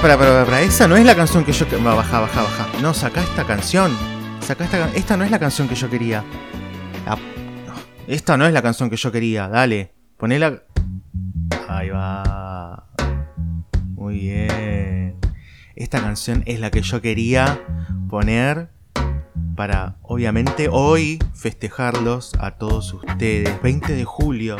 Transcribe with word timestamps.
Para, 0.00 0.60
esa 0.60 0.88
no 0.88 0.96
es 0.96 1.06
la 1.06 1.14
canción 1.14 1.44
que 1.44 1.52
yo... 1.52 1.66
Va, 1.86 1.94
baja, 1.94 2.18
baja, 2.18 2.42
baja. 2.42 2.66
No, 2.82 2.92
saca 2.92 3.22
esta 3.22 3.44
canción. 3.46 3.96
Saca 4.40 4.64
esta... 4.64 4.90
Esta 4.92 5.16
no 5.16 5.22
es 5.22 5.30
la 5.30 5.38
canción 5.38 5.68
que 5.68 5.76
yo 5.76 5.88
quería. 5.88 6.24
Esta 8.08 8.36
no 8.36 8.44
es 8.44 8.52
la 8.52 8.60
canción 8.60 8.90
que 8.90 8.96
yo 8.96 9.12
quería. 9.12 9.48
Dale, 9.48 9.92
ponela... 10.16 10.64
Ahí 11.68 11.90
va. 11.90 12.88
Muy 13.94 14.18
bien. 14.18 15.16
Esta 15.76 16.00
canción 16.00 16.42
es 16.46 16.58
la 16.58 16.72
que 16.72 16.82
yo 16.82 17.00
quería 17.00 17.62
poner 18.10 18.70
para, 19.54 19.96
obviamente, 20.02 20.68
hoy 20.70 21.20
festejarlos 21.34 22.32
a 22.40 22.52
todos 22.52 22.92
ustedes. 22.92 23.62
20 23.62 23.94
de 23.94 24.04
julio, 24.04 24.56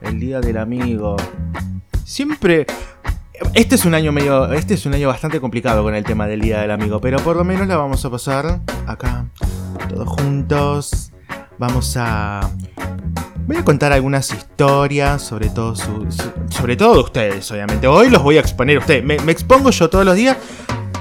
el 0.00 0.18
Día 0.18 0.40
del 0.40 0.58
Amigo. 0.58 1.16
Siempre 2.04 2.66
este 3.54 3.74
es 3.74 3.84
un 3.84 3.94
año 3.94 4.12
medio. 4.12 4.52
Este 4.52 4.74
es 4.74 4.86
un 4.86 4.94
año 4.94 5.08
bastante 5.08 5.40
complicado 5.40 5.82
con 5.82 5.94
el 5.94 6.04
tema 6.04 6.26
del 6.26 6.40
Día 6.40 6.60
del 6.60 6.70
Amigo. 6.70 7.00
Pero 7.00 7.18
por 7.18 7.36
lo 7.36 7.44
menos 7.44 7.66
la 7.66 7.76
vamos 7.76 8.04
a 8.04 8.10
pasar 8.10 8.60
acá. 8.86 9.26
Todos 9.88 10.08
juntos. 10.08 11.12
Vamos 11.58 11.96
a. 11.96 12.50
Voy 13.46 13.56
a 13.56 13.64
contar 13.64 13.92
algunas 13.92 14.32
historias, 14.32 15.22
sobre 15.22 15.48
todo 15.50 15.76
sobre 15.76 16.76
todo 16.76 16.94
de 16.94 17.00
ustedes, 17.00 17.50
obviamente. 17.52 17.86
Hoy 17.86 18.10
los 18.10 18.22
voy 18.22 18.38
a 18.38 18.40
exponer 18.40 18.76
a 18.76 18.80
ustedes. 18.80 19.04
Me 19.04 19.32
expongo 19.32 19.70
yo 19.70 19.88
todos 19.88 20.04
los 20.04 20.16
días. 20.16 20.36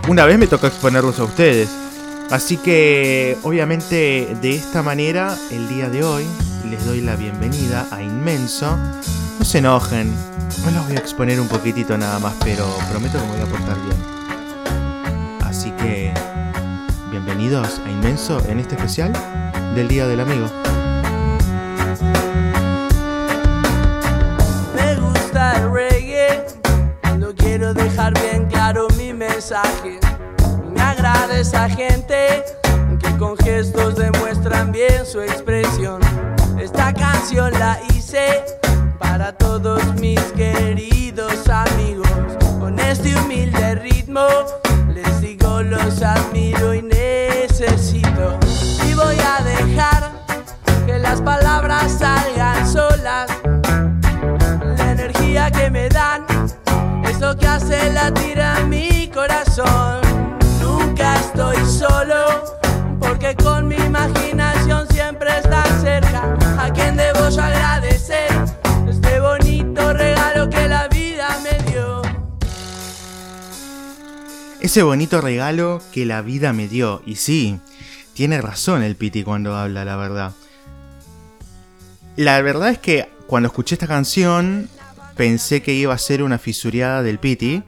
Una 0.08 0.26
vez 0.26 0.38
me 0.38 0.46
toca 0.46 0.68
exponerlos 0.68 1.20
a 1.20 1.24
ustedes. 1.24 1.85
Así 2.32 2.58
que, 2.58 3.38
obviamente, 3.44 4.36
de 4.42 4.56
esta 4.56 4.82
manera, 4.82 5.38
el 5.52 5.68
día 5.70 5.90
de 5.90 6.04
hoy 6.04 6.26
les 6.70 6.86
doy 6.86 7.02
la 7.02 7.16
bienvenida 7.16 7.88
a 7.92 8.02
Inmenso. 8.02 8.78
No 9.40 9.46
se 9.46 9.60
enojen, 9.60 10.14
Hoy 10.66 10.74
los 10.74 10.88
voy 10.88 10.96
a 10.96 11.00
exponer 11.00 11.40
un 11.40 11.48
poquitito 11.48 11.96
nada 11.96 12.18
más, 12.18 12.34
pero 12.44 12.66
prometo 12.90 13.20
que 13.20 13.26
me 13.26 13.32
voy 13.34 13.42
a 13.42 13.46
portar 13.46 13.78
bien. 13.82 13.98
Así 15.44 15.70
que, 15.72 16.12
bienvenidos 17.12 17.80
a 17.86 17.92
Inmenso 17.92 18.44
en 18.48 18.60
este 18.60 18.74
especial 18.74 19.14
del 19.76 19.88
Día 19.88 20.08
del 20.08 20.22
Amigo. 20.22 20.48
Me 24.76 24.96
gusta 24.96 25.58
el 25.58 25.72
reggae, 25.72 26.46
no 27.20 27.36
quiero 27.36 27.74
dejar 27.74 28.14
bien 28.20 28.48
claro 28.48 28.88
mi 28.98 29.14
mensaje. 29.14 30.00
Agrada 30.86 31.40
esa 31.40 31.68
gente 31.68 32.46
que 33.00 33.18
con 33.18 33.36
gestos 33.38 33.96
demuestran 33.96 34.72
bien 34.72 35.04
su 35.04 35.20
expresión. 35.20 36.00
Esta 36.60 36.94
canción 36.94 37.52
la 37.54 37.80
hice 37.90 38.46
para 39.00 39.36
todos 39.36 39.82
mis 39.96 40.22
queridos 40.34 41.50
amigos. 41.50 42.08
Con 42.60 42.80
este 42.80 43.18
humilde 43.18 43.76
ritmo 43.76 44.28
les 44.94 45.22
digo 45.22 45.64
los 45.64 46.04
admiro 46.04 46.76
y 46.76 46.84
necesito. 46.84 48.38
Y 48.88 48.94
voy 48.94 49.18
a 49.20 49.44
dejar 49.44 50.12
que 50.86 51.00
las 51.00 51.20
palabras 51.20 51.98
salgan 51.98 52.68
solas. 52.72 53.32
La 54.78 54.92
energía 54.92 55.50
que 55.50 55.72
me 55.72 55.90
dan 55.90 56.26
es 57.04 57.20
lo 57.20 57.36
que 57.36 57.48
hace 57.48 57.92
latir 57.92 58.40
a 58.40 58.60
mi 58.62 59.10
corazón. 59.12 60.05
Estoy 61.36 61.66
solo 61.66 62.44
porque 63.00 63.36
con 63.36 63.68
mi 63.68 63.76
imaginación 63.76 64.88
siempre 64.90 65.38
está 65.38 65.64
cerca 65.82 66.38
a 66.58 66.72
quien 66.72 66.96
debo 66.96 67.30
yo 67.30 67.42
agradecer 67.42 68.36
bonito 69.26 69.92
regalo 69.92 70.50
que 70.50 70.68
la 70.68 70.88
vida 70.88 71.38
me 71.44 71.72
dio. 71.72 72.02
Ese 74.62 74.84
bonito 74.84 75.20
regalo 75.20 75.82
que 75.92 76.06
la 76.06 76.22
vida 76.22 76.54
me 76.54 76.68
dio. 76.68 77.02
Y 77.06 77.16
sí, 77.16 77.60
tiene 78.14 78.40
razón 78.40 78.84
el 78.84 78.96
Piti 78.96 79.24
cuando 79.24 79.56
habla, 79.56 79.84
la 79.84 79.96
verdad. 79.96 80.34
La 82.16 82.42
verdad 82.42 82.70
es 82.70 82.80
que 82.80 83.10
cuando 83.28 83.48
escuché 83.48 83.76
esta 83.76 83.88
canción 83.88 84.70
pensé 85.18 85.62
que 85.62 85.74
iba 85.74 85.94
a 85.94 85.98
ser 85.98 86.24
una 86.24 86.38
fisureada 86.38 87.02
del 87.02 87.20
Piti, 87.20 87.64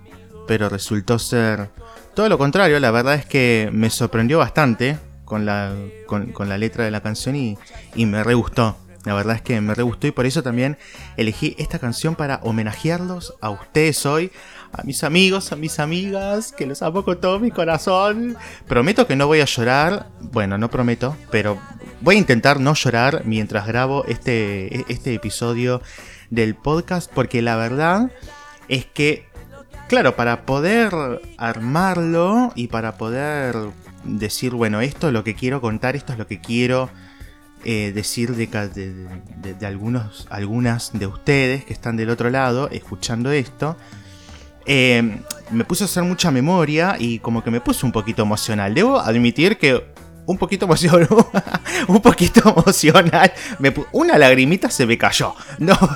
pero 0.48 0.70
resultó 0.70 1.20
ser 1.20 1.70
todo 2.18 2.30
lo 2.30 2.40
contrario. 2.40 2.80
La 2.80 2.90
verdad 2.90 3.14
es 3.14 3.28
que 3.28 3.70
me 3.72 3.92
sorprendió 3.92 4.40
bastante 4.40 4.98
con 5.24 5.46
la, 5.46 5.76
con, 6.08 6.50
la 6.50 6.58
letra 6.58 6.84
de 6.84 6.90
la 6.90 7.02
canción 7.02 7.36
y, 7.36 7.60
y 7.94 8.08
me 8.08 8.24
re 8.24 8.34
gustó. 8.34 8.76
La 9.06 9.14
verdad 9.14 9.36
es 9.36 9.44
que 9.44 9.62
me 9.62 9.76
re 9.76 9.84
gustó 9.84 10.08
y 10.08 10.12
por 10.12 10.26
eso 10.26 10.42
también 10.42 10.80
elegí 11.16 11.56
esta 11.60 11.78
canción 11.78 12.16
para 12.16 12.40
homenajearlos 12.42 13.36
a 13.40 13.52
ustedes 13.52 14.04
hoy, 14.08 14.32
a 14.74 14.82
mis 14.82 15.04
amigos, 15.04 15.52
a 15.52 15.58
mis 15.58 15.80
amigas, 15.80 16.54
que 16.54 16.66
los 16.66 16.82
amo 16.82 17.06
con 17.06 17.22
todo 17.22 17.40
mi 17.40 17.52
corazón. 17.52 18.36
Prometo 18.68 19.06
que 19.06 19.16
no 19.16 19.28
voy 19.28 19.42
a 19.42 19.46
llorar, 19.46 20.08
bueno, 20.20 20.58
no 20.58 20.72
prometo, 20.72 21.16
pero 21.30 21.62
voy 22.02 22.16
a 22.16 22.18
intentar 22.18 22.60
no 22.60 22.74
llorar 22.74 23.26
mientras 23.26 23.68
grabo 23.68 24.06
este, 24.06 24.92
este 24.92 25.14
episodio 25.14 25.84
del 26.32 26.56
podcast 26.56 27.12
porque 27.14 27.44
la 27.44 27.58
verdad 27.58 28.10
es 28.70 28.86
que, 28.86 29.27
claro, 29.88 30.16
para 30.16 30.46
poder 30.46 30.94
armarlo 31.38 32.52
y 32.56 32.68
para 32.68 32.98
poder 32.98 33.56
decir, 34.04 34.54
bueno, 34.54 34.82
esto 34.82 35.08
es 35.08 35.14
lo 35.14 35.24
que 35.24 35.36
quiero 35.36 35.62
contar, 35.62 35.96
esto 35.96 36.14
es 36.14 36.20
lo 36.20 36.28
que 36.28 36.40
quiero 36.40 36.90
eh, 37.66 37.92
decir 37.94 38.36
de, 38.36 38.48
de, 38.48 39.66
algunos, 39.66 40.28
algunas 40.30 40.92
de 40.98 41.08
ustedes 41.08 41.66
que 41.66 41.74
están 41.74 41.98
del 41.98 42.10
otro 42.10 42.30
lado 42.30 42.70
escuchando 42.72 43.32
esto. 43.32 43.76
Eh, 44.66 45.22
me 45.52 45.64
puse 45.64 45.84
a 45.84 45.86
hacer 45.86 46.04
mucha 46.04 46.30
memoria 46.30 46.98
y 47.00 47.20
como 47.20 47.44
que 47.44 47.52
me 47.52 47.62
puse 47.62 47.86
un 47.86 47.92
poquito 47.92 48.22
emocional. 48.22 48.74
Debo 48.74 49.00
admitir 49.00 49.58
que 49.58 49.84
un 50.28 50.38
poquito 50.38 50.66
emocional, 50.66 51.08
un 51.88 52.02
poquito 52.02 52.54
emocional. 52.56 53.32
una 53.94 54.18
lagrimita 54.18 54.70
se 54.70 54.86
me 54.86 54.98
cayó. 54.98 55.34
No, 55.58 55.78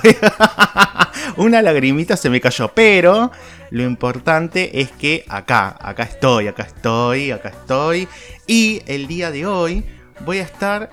una 1.36 1.62
lagrimita 1.62 2.16
se 2.16 2.30
me 2.30 2.40
cayó. 2.40 2.68
Pero 2.74 3.30
lo 3.70 3.82
importante 3.82 4.80
es 4.80 4.90
que 4.90 5.24
acá, 5.28 5.76
acá 5.80 6.02
estoy, 6.02 6.48
acá 6.48 6.64
estoy, 6.64 7.30
acá 7.30 7.50
estoy. 7.50 8.08
Y 8.46 8.82
el 8.86 9.06
día 9.06 9.30
de 9.30 9.46
hoy 9.46 9.84
voy 10.24 10.38
a 10.38 10.42
estar 10.42 10.90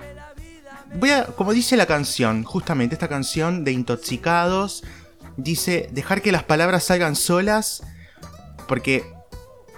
voy 0.94 1.10
a, 1.10 1.26
como 1.26 1.52
dice 1.52 1.76
la 1.76 1.86
canción, 1.86 2.42
justamente 2.44 2.94
esta 2.94 3.08
canción 3.08 3.64
de 3.64 3.72
Intoxicados, 3.72 4.82
dice 5.36 5.88
dejar 5.92 6.22
que 6.22 6.32
las 6.32 6.44
palabras 6.44 6.84
salgan 6.84 7.16
solas, 7.16 7.82
porque 8.66 9.04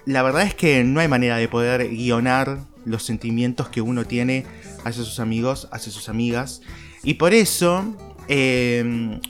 la 0.04 0.22
verdad 0.22 0.42
es 0.42 0.54
que 0.54 0.84
no 0.84 1.00
hay 1.00 1.08
manera 1.08 1.36
de 1.36 1.48
poder 1.48 1.88
guionar 1.88 2.58
los 2.84 3.04
sentimientos 3.04 3.68
que 3.68 3.80
uno 3.80 4.04
tiene 4.04 4.44
hacia 4.84 5.04
sus 5.04 5.20
amigos, 5.20 5.68
hacia 5.70 5.92
sus 5.92 6.08
amigas, 6.08 6.62
y 7.02 7.14
por 7.14 7.34
eso 7.34 7.84
em, 8.28 9.20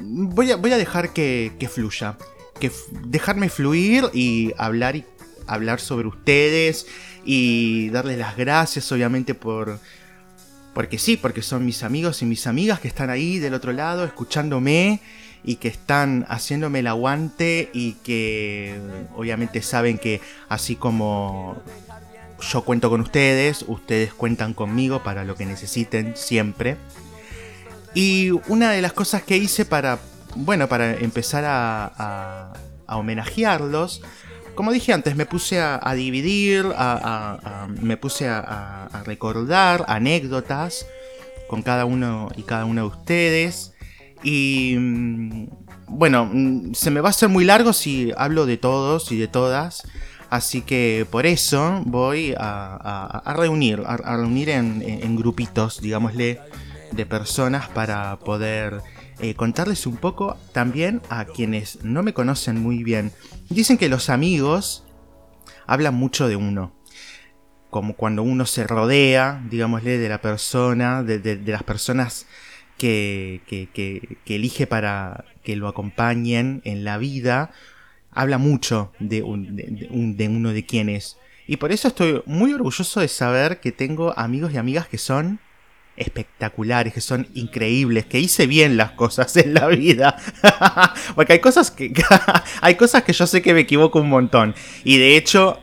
voy, 0.00 0.52
a, 0.52 0.56
voy, 0.56 0.72
a, 0.72 0.76
dejar 0.76 1.12
que, 1.12 1.52
que 1.58 1.68
fluya, 1.68 2.16
que 2.60 2.70
dejarme 3.04 3.48
fluir 3.48 4.04
y 4.12 4.52
hablar 4.58 4.96
y 4.96 5.04
hablar 5.46 5.80
sobre 5.80 6.08
ustedes 6.08 6.86
y 7.24 7.90
darles 7.90 8.18
las 8.18 8.36
gracias 8.36 8.90
obviamente 8.92 9.34
por 9.34 9.78
porque 10.74 10.98
sí, 10.98 11.16
porque 11.16 11.40
son 11.40 11.64
mis 11.64 11.82
amigos 11.82 12.20
y 12.20 12.26
mis 12.26 12.46
amigas 12.46 12.80
que 12.80 12.88
están 12.88 13.08
ahí 13.08 13.38
del 13.38 13.54
otro 13.54 13.72
lado 13.72 14.04
escuchándome 14.04 15.00
y 15.42 15.56
que 15.56 15.68
están 15.68 16.26
haciéndome 16.28 16.80
el 16.80 16.86
aguante 16.88 17.70
y 17.72 17.92
que 18.04 18.78
obviamente 19.14 19.62
saben 19.62 19.96
que 19.96 20.20
así 20.50 20.76
como 20.76 21.56
yo 22.40 22.62
cuento 22.62 22.90
con 22.90 23.00
ustedes, 23.00 23.64
ustedes 23.68 24.12
cuentan 24.12 24.52
conmigo 24.52 25.02
para 25.02 25.24
lo 25.24 25.34
que 25.34 25.46
necesiten 25.46 26.14
siempre. 26.14 26.76
Y 27.96 28.30
una 28.46 28.70
de 28.70 28.80
las 28.80 28.92
cosas 28.92 29.24
que 29.24 29.36
hice 29.36 29.64
para, 29.64 29.98
bueno, 30.36 30.68
para 30.68 30.94
empezar 30.94 31.44
a, 31.44 32.52
a 32.86 32.96
homenajearlos 32.96 34.02
como 34.56 34.72
dije 34.72 34.94
antes, 34.94 35.14
me 35.14 35.26
puse 35.26 35.60
a, 35.60 35.94
dividir, 35.94 36.64
me 37.82 37.96
puse 37.98 38.26
a, 38.26 38.88
recordar 39.04 39.84
anécdotas 39.86 40.86
con 41.46 41.62
cada 41.62 41.84
uno 41.84 42.30
y 42.36 42.42
cada 42.42 42.64
uno 42.64 42.80
de 42.80 42.88
ustedes. 42.88 43.74
Y 44.24 44.74
mm, 44.78 45.48
bueno, 45.88 46.28
mm, 46.32 46.72
se 46.72 46.90
me 46.90 47.00
va 47.00 47.10
a 47.10 47.10
hacer 47.10 47.28
muy 47.28 47.44
largo 47.44 47.74
si 47.74 48.12
hablo 48.16 48.46
de 48.46 48.56
todos 48.56 49.12
y 49.12 49.18
de 49.18 49.28
todas. 49.28 49.86
Así 50.30 50.62
que 50.62 51.06
por 51.08 51.26
eso 51.26 51.82
voy 51.84 52.34
a, 52.36 53.34
reunir, 53.36 53.82
a, 53.86 54.16
reunir 54.16 54.48
en, 54.48 55.16
grupitos, 55.16 55.80
digámosle, 55.82 56.40
de 56.96 57.06
personas 57.06 57.68
para 57.68 58.18
poder 58.18 58.80
eh, 59.20 59.34
contarles 59.34 59.86
un 59.86 59.96
poco 59.96 60.36
también 60.52 61.00
a 61.08 61.24
quienes 61.24 61.84
no 61.84 62.02
me 62.02 62.12
conocen 62.12 62.60
muy 62.60 62.82
bien. 62.82 63.12
Dicen 63.48 63.78
que 63.78 63.88
los 63.88 64.10
amigos 64.10 64.84
hablan 65.66 65.94
mucho 65.94 66.28
de 66.28 66.36
uno. 66.36 66.72
Como 67.70 67.94
cuando 67.94 68.22
uno 68.22 68.46
se 68.46 68.64
rodea, 68.64 69.42
digámosle, 69.50 69.98
de 69.98 70.08
la 70.08 70.20
persona, 70.20 71.02
de, 71.02 71.40
las 71.46 71.62
personas 71.62 72.26
que, 72.78 73.42
que, 73.46 74.18
elige 74.26 74.66
para 74.66 75.24
que 75.42 75.56
lo 75.56 75.68
acompañen 75.68 76.62
en 76.64 76.84
la 76.84 76.98
vida. 76.98 77.50
habla 78.12 78.38
mucho 78.38 78.92
de, 78.98 79.18
de 79.18 80.28
uno 80.28 80.52
de 80.52 80.66
quién 80.66 80.88
es. 80.88 81.18
Y 81.46 81.56
por 81.56 81.70
eso 81.70 81.88
estoy 81.88 82.22
muy 82.26 82.52
orgulloso 82.52 83.00
de 83.00 83.08
saber 83.08 83.60
que 83.60 83.72
tengo 83.72 84.18
amigos 84.18 84.52
y 84.52 84.56
amigas 84.56 84.88
que 84.88 84.98
son 84.98 85.38
espectaculares, 85.96 86.92
que 86.92 87.00
son 87.00 87.26
increíbles, 87.34 88.06
que 88.06 88.20
hice 88.20 88.46
bien 88.46 88.76
las 88.76 88.92
cosas 88.92 89.36
en 89.36 89.54
la 89.54 89.66
vida. 89.68 90.16
Porque 91.14 91.34
hay 91.34 91.40
cosas 91.40 91.70
que 91.70 91.92
hay 92.60 92.74
cosas 92.74 93.02
que 93.02 93.12
yo 93.12 93.26
sé 93.26 93.42
que 93.42 93.54
me 93.54 93.60
equivoco 93.60 94.00
un 94.00 94.08
montón. 94.08 94.54
Y 94.84 94.98
de 94.98 95.16
hecho, 95.16 95.58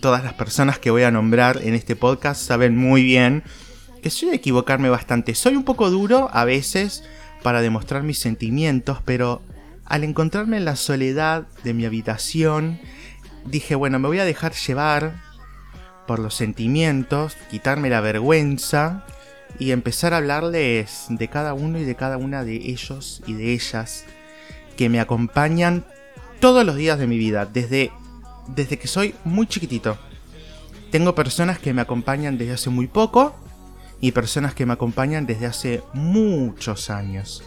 todas 0.00 0.24
las 0.24 0.34
personas 0.34 0.78
que 0.78 0.90
voy 0.90 1.02
a 1.02 1.10
nombrar 1.10 1.60
en 1.62 1.74
este 1.74 1.96
podcast 1.96 2.40
saben 2.40 2.76
muy 2.76 3.02
bien 3.02 3.42
que 4.02 4.10
soy 4.10 4.30
de 4.30 4.36
equivocarme 4.36 4.88
bastante. 4.88 5.34
Soy 5.34 5.56
un 5.56 5.64
poco 5.64 5.90
duro 5.90 6.30
a 6.32 6.44
veces 6.44 7.04
para 7.42 7.60
demostrar 7.60 8.02
mis 8.02 8.18
sentimientos, 8.18 8.98
pero 9.04 9.42
al 9.84 10.04
encontrarme 10.04 10.56
en 10.56 10.64
la 10.64 10.76
soledad 10.76 11.46
de 11.64 11.74
mi 11.74 11.84
habitación, 11.84 12.80
dije, 13.44 13.74
bueno, 13.74 13.98
me 13.98 14.08
voy 14.08 14.18
a 14.18 14.24
dejar 14.24 14.52
llevar 14.52 15.22
por 16.06 16.18
los 16.20 16.34
sentimientos, 16.34 17.36
quitarme 17.50 17.90
la 17.90 18.00
vergüenza 18.00 19.04
y 19.58 19.70
empezar 19.70 20.14
a 20.14 20.18
hablarles 20.18 21.06
de 21.08 21.28
cada 21.28 21.54
uno 21.54 21.78
y 21.78 21.84
de 21.84 21.94
cada 21.94 22.16
una 22.16 22.44
de 22.44 22.56
ellos 22.56 23.22
y 23.26 23.34
de 23.34 23.52
ellas 23.52 24.04
que 24.76 24.88
me 24.88 25.00
acompañan 25.00 25.84
todos 26.40 26.64
los 26.64 26.76
días 26.76 26.98
de 26.98 27.06
mi 27.06 27.18
vida, 27.18 27.46
desde, 27.46 27.90
desde 28.48 28.78
que 28.78 28.88
soy 28.88 29.14
muy 29.24 29.46
chiquitito. 29.46 29.98
Tengo 30.90 31.14
personas 31.14 31.58
que 31.58 31.72
me 31.72 31.82
acompañan 31.82 32.38
desde 32.38 32.54
hace 32.54 32.70
muy 32.70 32.86
poco 32.86 33.34
y 34.00 34.12
personas 34.12 34.54
que 34.54 34.66
me 34.66 34.74
acompañan 34.74 35.26
desde 35.26 35.46
hace 35.46 35.82
muchos 35.94 36.90
años. 36.90 37.42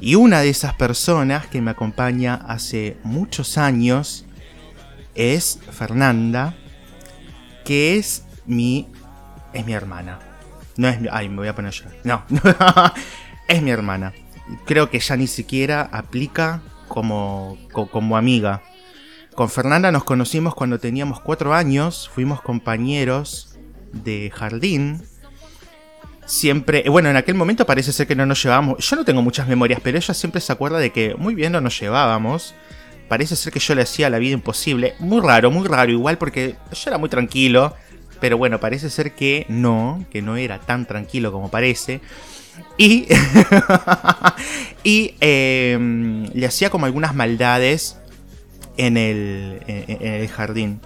Y 0.00 0.14
una 0.14 0.40
de 0.40 0.48
esas 0.48 0.74
personas 0.74 1.46
que 1.46 1.60
me 1.60 1.72
acompaña 1.72 2.34
hace 2.34 2.96
muchos 3.02 3.58
años 3.58 4.24
es 5.14 5.58
Fernanda, 5.70 6.54
que 7.64 7.96
es 7.96 8.24
mi 8.46 8.88
es 9.52 9.66
mi 9.66 9.72
hermana. 9.72 10.29
No 10.76 10.88
es 10.88 11.00
mi, 11.00 11.08
ay, 11.10 11.28
me 11.28 11.36
voy 11.36 11.48
a 11.48 11.54
poner 11.54 11.72
yo. 11.72 11.84
No, 12.04 12.24
es 13.48 13.62
mi 13.62 13.70
hermana. 13.70 14.12
Creo 14.64 14.90
que 14.90 14.98
ya 14.98 15.16
ni 15.16 15.26
siquiera 15.26 15.88
aplica 15.92 16.62
como, 16.88 17.58
como 17.72 18.16
amiga. 18.16 18.62
Con 19.34 19.48
Fernanda 19.48 19.92
nos 19.92 20.04
conocimos 20.04 20.54
cuando 20.54 20.78
teníamos 20.78 21.20
cuatro 21.20 21.54
años, 21.54 22.10
fuimos 22.12 22.42
compañeros 22.42 23.56
de 23.92 24.30
jardín. 24.34 25.02
Siempre, 26.26 26.84
bueno, 26.88 27.08
en 27.08 27.16
aquel 27.16 27.34
momento 27.34 27.64
parece 27.66 27.92
ser 27.92 28.06
que 28.06 28.14
no 28.14 28.26
nos 28.26 28.42
llevábamos. 28.42 28.86
Yo 28.86 28.96
no 28.96 29.04
tengo 29.04 29.22
muchas 29.22 29.48
memorias, 29.48 29.80
pero 29.82 29.98
ella 29.98 30.14
siempre 30.14 30.40
se 30.40 30.52
acuerda 30.52 30.78
de 30.78 30.90
que 30.90 31.14
muy 31.16 31.34
bien 31.34 31.52
no 31.52 31.60
nos 31.60 31.78
llevábamos. 31.80 32.54
Parece 33.08 33.34
ser 33.34 33.52
que 33.52 33.58
yo 33.58 33.74
le 33.74 33.82
hacía 33.82 34.10
la 34.10 34.18
vida 34.18 34.34
imposible. 34.34 34.94
Muy 35.00 35.20
raro, 35.20 35.50
muy 35.50 35.66
raro, 35.66 35.90
igual 35.90 36.18
porque 36.18 36.56
yo 36.72 36.90
era 36.90 36.98
muy 36.98 37.08
tranquilo. 37.08 37.74
Pero 38.20 38.38
bueno, 38.38 38.60
parece 38.60 38.90
ser 38.90 39.14
que 39.14 39.46
no, 39.48 40.04
que 40.10 40.22
no 40.22 40.36
era 40.36 40.60
tan 40.60 40.86
tranquilo 40.86 41.32
como 41.32 41.50
parece. 41.50 42.00
Y, 42.76 43.06
y 44.84 45.14
em, 45.20 46.26
le 46.34 46.46
hacía 46.46 46.70
como 46.70 46.86
algunas 46.86 47.14
maldades 47.14 47.96
en 48.76 48.96
el, 48.96 49.62
en 49.66 50.14
el 50.14 50.28
jardín. 50.28 50.80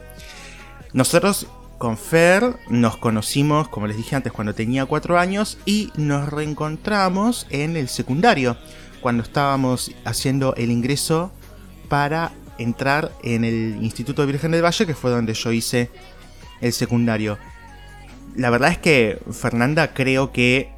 Nosotros 0.92 1.48
con 1.78 1.98
Fer 1.98 2.56
nos 2.68 2.96
conocimos, 2.96 3.68
como 3.68 3.86
les 3.86 3.96
dije 3.96 4.16
antes, 4.16 4.32
cuando 4.32 4.54
tenía 4.54 4.86
cuatro 4.86 5.18
años 5.18 5.58
y 5.66 5.92
nos 5.96 6.28
reencontramos 6.28 7.46
en 7.50 7.76
el 7.76 7.88
secundario, 7.88 8.56
cuando 9.00 9.22
estábamos 9.22 9.90
haciendo 10.04 10.54
el 10.54 10.70
ingreso 10.70 11.32
para 11.88 12.32
entrar 12.58 13.12
en 13.22 13.44
el 13.44 13.78
Instituto 13.82 14.24
Virgen 14.26 14.52
del 14.52 14.64
Valle, 14.64 14.86
que 14.86 14.94
fue 14.94 15.10
donde 15.10 15.34
yo 15.34 15.52
hice 15.52 15.90
el 16.64 16.72
secundario. 16.72 17.38
La 18.36 18.50
verdad 18.50 18.70
es 18.70 18.78
que 18.78 19.20
Fernanda 19.30 19.92
creo 19.92 20.32
que 20.32 20.72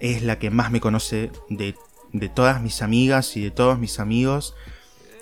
es 0.00 0.22
la 0.22 0.38
que 0.38 0.50
más 0.50 0.70
me 0.70 0.80
conoce 0.80 1.30
de, 1.48 1.74
todas 2.34 2.60
mis 2.60 2.82
amigas 2.82 3.36
y 3.36 3.42
de 3.42 3.50
todos 3.50 3.78
mis 3.78 4.00
amigos. 4.00 4.54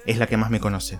Es 0.06 0.16
la 0.16 0.26
que 0.26 0.38
más 0.38 0.50
me 0.50 0.60
conoce. 0.60 0.98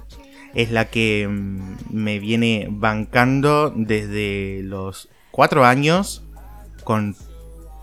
Es 0.54 0.70
la 0.70 0.86
que 0.86 1.26
mm, 1.26 1.76
me 1.90 2.18
viene 2.18 2.68
bancando 2.70 3.72
desde 3.74 4.60
los 4.62 5.08
cuatro 5.30 5.64
años 5.64 6.22
con 6.84 7.16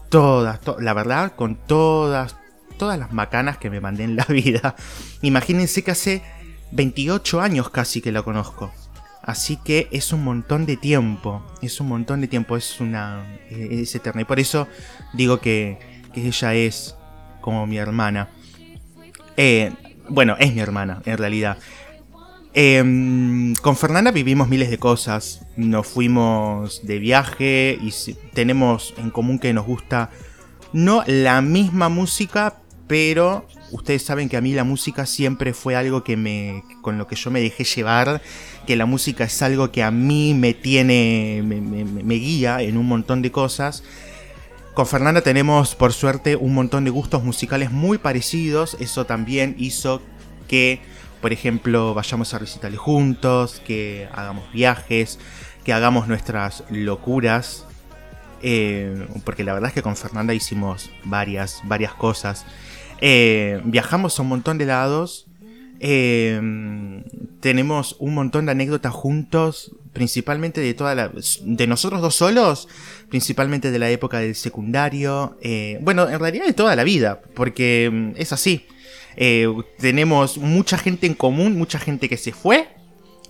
todas, 0.10 0.60
la 0.80 0.94
verdad, 0.94 1.36
con 1.36 1.56
todas, 1.56 2.38
todas 2.78 3.00
las 3.00 3.12
macanas 3.14 3.58
que 3.58 3.72
me 3.72 3.82
mandé 3.82 4.04
en 4.04 4.16
la 4.16 4.26
vida. 4.30 4.76
Imagínense 5.24 5.84
que 5.84 5.92
hace 5.92 6.22
28 6.72 7.42
años 7.42 7.70
casi 7.72 8.02
que 8.02 8.12
la 8.12 8.22
conozco. 8.22 8.72
Así 9.26 9.58
que 9.58 9.88
es 9.92 10.14
un 10.14 10.24
montón 10.24 10.68
de 10.68 10.78
tiempo, 10.78 11.44
es 11.64 11.82
un 11.82 11.88
montón 11.88 12.22
de 12.22 12.28
tiempo, 12.28 12.56
es 12.58 12.80
una 12.80 13.26
es 13.50 13.96
eterna. 13.96 14.22
Y 14.22 14.26
por 14.26 14.40
eso 14.40 14.68
digo 15.14 15.40
que, 15.40 15.80
ella 16.14 16.54
es 16.54 16.96
como 17.42 17.66
mi 17.66 17.78
hermana. 17.78 18.30
Eh, 19.36 19.74
bueno, 20.08 20.36
es 20.40 20.54
mi 20.54 20.62
hermana, 20.62 21.02
en 21.06 21.18
realidad. 21.18 21.58
Em, 22.54 23.54
con 23.56 23.76
Fernanda 23.76 24.12
vivimos 24.12 24.48
miles 24.48 24.70
de 24.70 24.78
cosas. 24.78 25.42
Nos 25.58 25.88
fuimos 25.88 26.86
de 26.86 27.00
viaje 27.00 27.80
y 27.82 27.92
tenemos 28.34 28.94
en 28.98 29.10
común 29.10 29.40
que 29.40 29.54
nos 29.54 29.66
gusta 29.66 30.12
no 30.72 31.04
la 31.08 31.42
misma 31.42 31.90
música, 31.90 32.62
pero 32.88 33.48
ustedes 33.72 34.04
saben 34.04 34.30
que 34.30 34.38
a 34.38 34.42
mí 34.42 34.54
la 34.54 34.64
música 34.64 35.06
siempre 35.06 35.54
fue 35.54 35.76
algo 35.76 36.04
que 36.04 36.16
me 36.16 36.64
con 36.82 36.98
lo 36.98 37.08
que 37.08 37.16
yo 37.16 37.32
me 37.32 37.42
dejé 37.42 37.64
llevar, 37.64 38.22
que 38.66 38.76
la 38.76 38.86
música 38.86 39.24
es 39.24 39.42
algo 39.42 39.72
que 39.72 39.84
a 39.84 39.92
mí 39.92 40.34
me 40.34 40.54
tiene 40.54 41.42
me, 41.44 42.16
guía 42.16 42.62
en 42.62 42.78
un 42.78 42.88
montón 42.88 43.22
de 43.22 43.32
cosas. 43.32 43.84
Con 44.74 44.88
Fernanda 44.88 45.22
tenemos 45.22 45.76
por 45.76 45.94
suerte 45.94 46.36
un 46.36 46.54
montón 46.54 46.84
de 46.84 46.92
gustos 46.92 47.24
musicales 47.24 47.72
muy 47.72 47.98
parecidos, 47.98 48.76
eso 48.80 49.06
también 49.06 49.56
hizo 49.58 50.02
que 50.48 50.82
por 51.22 51.32
ejemplo 51.32 51.94
vayamos 51.94 52.34
a 52.34 52.40
recitales 52.40 52.80
juntos, 52.80 53.62
que 53.66 54.10
hagamos 54.14 54.52
viajes, 54.52 55.18
que 55.64 55.72
hagamos 55.72 56.08
nuestras 56.08 56.64
locuras, 56.70 57.66
eh, 58.42 59.08
porque 59.24 59.44
la 59.44 59.54
verdad 59.54 59.70
es 59.70 59.74
que 59.74 59.82
con 59.82 59.96
Fernanda 59.96 60.34
hicimos 60.34 60.92
varias, 61.04 61.62
varias 61.64 61.94
cosas. 61.94 62.46
Eh, 63.02 63.62
viajamos 63.66 64.20
a 64.20 64.22
un 64.22 64.30
montón 64.30 64.58
de 64.58 64.66
lados. 64.66 65.28
Eh, 65.80 67.04
tenemos 67.40 67.96
un 68.00 68.14
montón 68.14 68.46
de 68.46 68.52
anécdotas 68.52 68.94
juntos, 68.94 69.76
principalmente 69.94 70.62
de 70.62 70.74
toda 70.74 70.96
la, 70.96 71.12
de 71.42 71.68
nosotros 71.68 72.02
dos 72.02 72.16
solos, 72.16 72.68
principalmente 73.10 73.72
de 73.72 73.80
la 73.80 73.90
época 73.90 74.20
del 74.20 74.36
secundario. 74.36 75.38
Eh, 75.42 75.78
bueno, 75.82 76.10
en 76.10 76.20
realidad 76.20 76.46
de 76.46 76.54
toda 76.54 76.76
la 76.76 76.84
vida, 76.84 77.22
porque 77.34 77.90
mm, 77.92 78.12
es 78.18 78.34
así. 78.34 78.66
tenemos 79.80 80.38
mucha 80.38 80.78
gente 80.78 81.08
en 81.08 81.14
común, 81.14 81.58
mucha 81.58 81.80
gente 81.80 82.10
que 82.10 82.18
se 82.18 82.32
fue, 82.32 82.68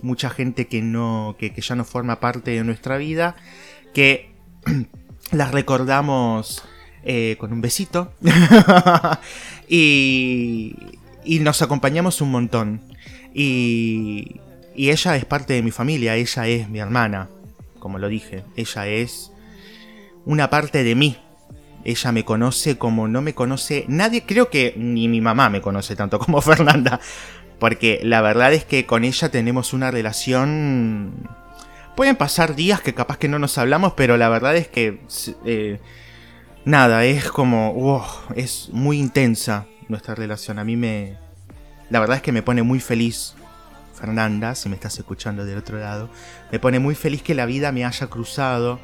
mucha 0.02 0.30
gente 0.30 0.66
que 0.66 0.82
no, 0.82 1.36
que, 1.38 1.52
que 1.52 1.60
ya 1.60 1.74
no 1.76 1.84
forma 1.84 2.20
parte 2.20 2.50
de 2.52 2.64
nuestra 2.64 2.96
vida, 2.96 3.36
que 3.94 4.34
las 5.32 5.52
recordamos 5.52 6.64
eh, 7.08 7.36
con 7.38 7.52
un 7.52 7.60
besito. 7.60 8.12
y, 9.68 10.74
y 11.26 11.40
nos 11.40 11.60
acompañamos 11.60 12.20
un 12.20 12.30
montón. 12.30 12.80
Y, 13.34 14.40
y 14.74 14.90
ella 14.90 15.16
es 15.16 15.24
parte 15.24 15.54
de 15.54 15.62
mi 15.62 15.70
familia, 15.70 16.14
ella 16.14 16.46
es 16.46 16.68
mi 16.68 16.78
hermana, 16.78 17.28
como 17.78 17.98
lo 17.98 18.08
dije, 18.08 18.44
ella 18.56 18.86
es 18.86 19.32
una 20.24 20.50
parte 20.50 20.84
de 20.84 20.94
mí. 20.94 21.18
Ella 21.84 22.10
me 22.10 22.24
conoce 22.24 22.78
como 22.78 23.06
no 23.06 23.22
me 23.22 23.34
conoce 23.34 23.84
nadie, 23.86 24.24
creo 24.26 24.50
que 24.50 24.74
ni 24.76 25.06
mi 25.06 25.20
mamá 25.20 25.48
me 25.50 25.60
conoce 25.60 25.94
tanto 25.96 26.18
como 26.20 26.40
Fernanda, 26.40 27.00
porque 27.58 28.00
la 28.02 28.20
verdad 28.22 28.52
es 28.52 28.64
que 28.64 28.86
con 28.86 29.04
ella 29.04 29.30
tenemos 29.30 29.72
una 29.72 29.90
relación... 29.90 31.28
Pueden 31.94 32.16
pasar 32.16 32.54
días 32.54 32.82
que 32.82 32.92
capaz 32.92 33.16
que 33.16 33.28
no 33.28 33.38
nos 33.38 33.56
hablamos, 33.56 33.94
pero 33.94 34.18
la 34.18 34.28
verdad 34.28 34.54
es 34.56 34.68
que 34.68 35.00
eh, 35.46 35.80
nada, 36.66 37.06
es 37.06 37.30
como, 37.30 38.12
es 38.34 38.68
muy 38.70 38.98
intensa 38.98 39.66
nuestra 39.88 40.14
relación. 40.14 40.58
A 40.58 40.64
mí 40.64 40.76
me, 40.76 41.16
la 41.90 42.00
verdad 42.00 42.16
es 42.16 42.22
que 42.22 42.32
me 42.32 42.42
pone 42.42 42.62
muy 42.62 42.80
feliz, 42.80 43.34
Fernanda, 43.94 44.54
si 44.54 44.68
me 44.68 44.74
estás 44.74 44.98
escuchando 44.98 45.44
del 45.44 45.58
otro 45.58 45.78
lado, 45.78 46.10
me 46.52 46.58
pone 46.58 46.78
muy 46.78 46.94
feliz 46.94 47.22
que 47.22 47.34
la 47.34 47.46
vida 47.46 47.72
me 47.72 47.84
haya 47.84 48.06
cruzado 48.08 48.78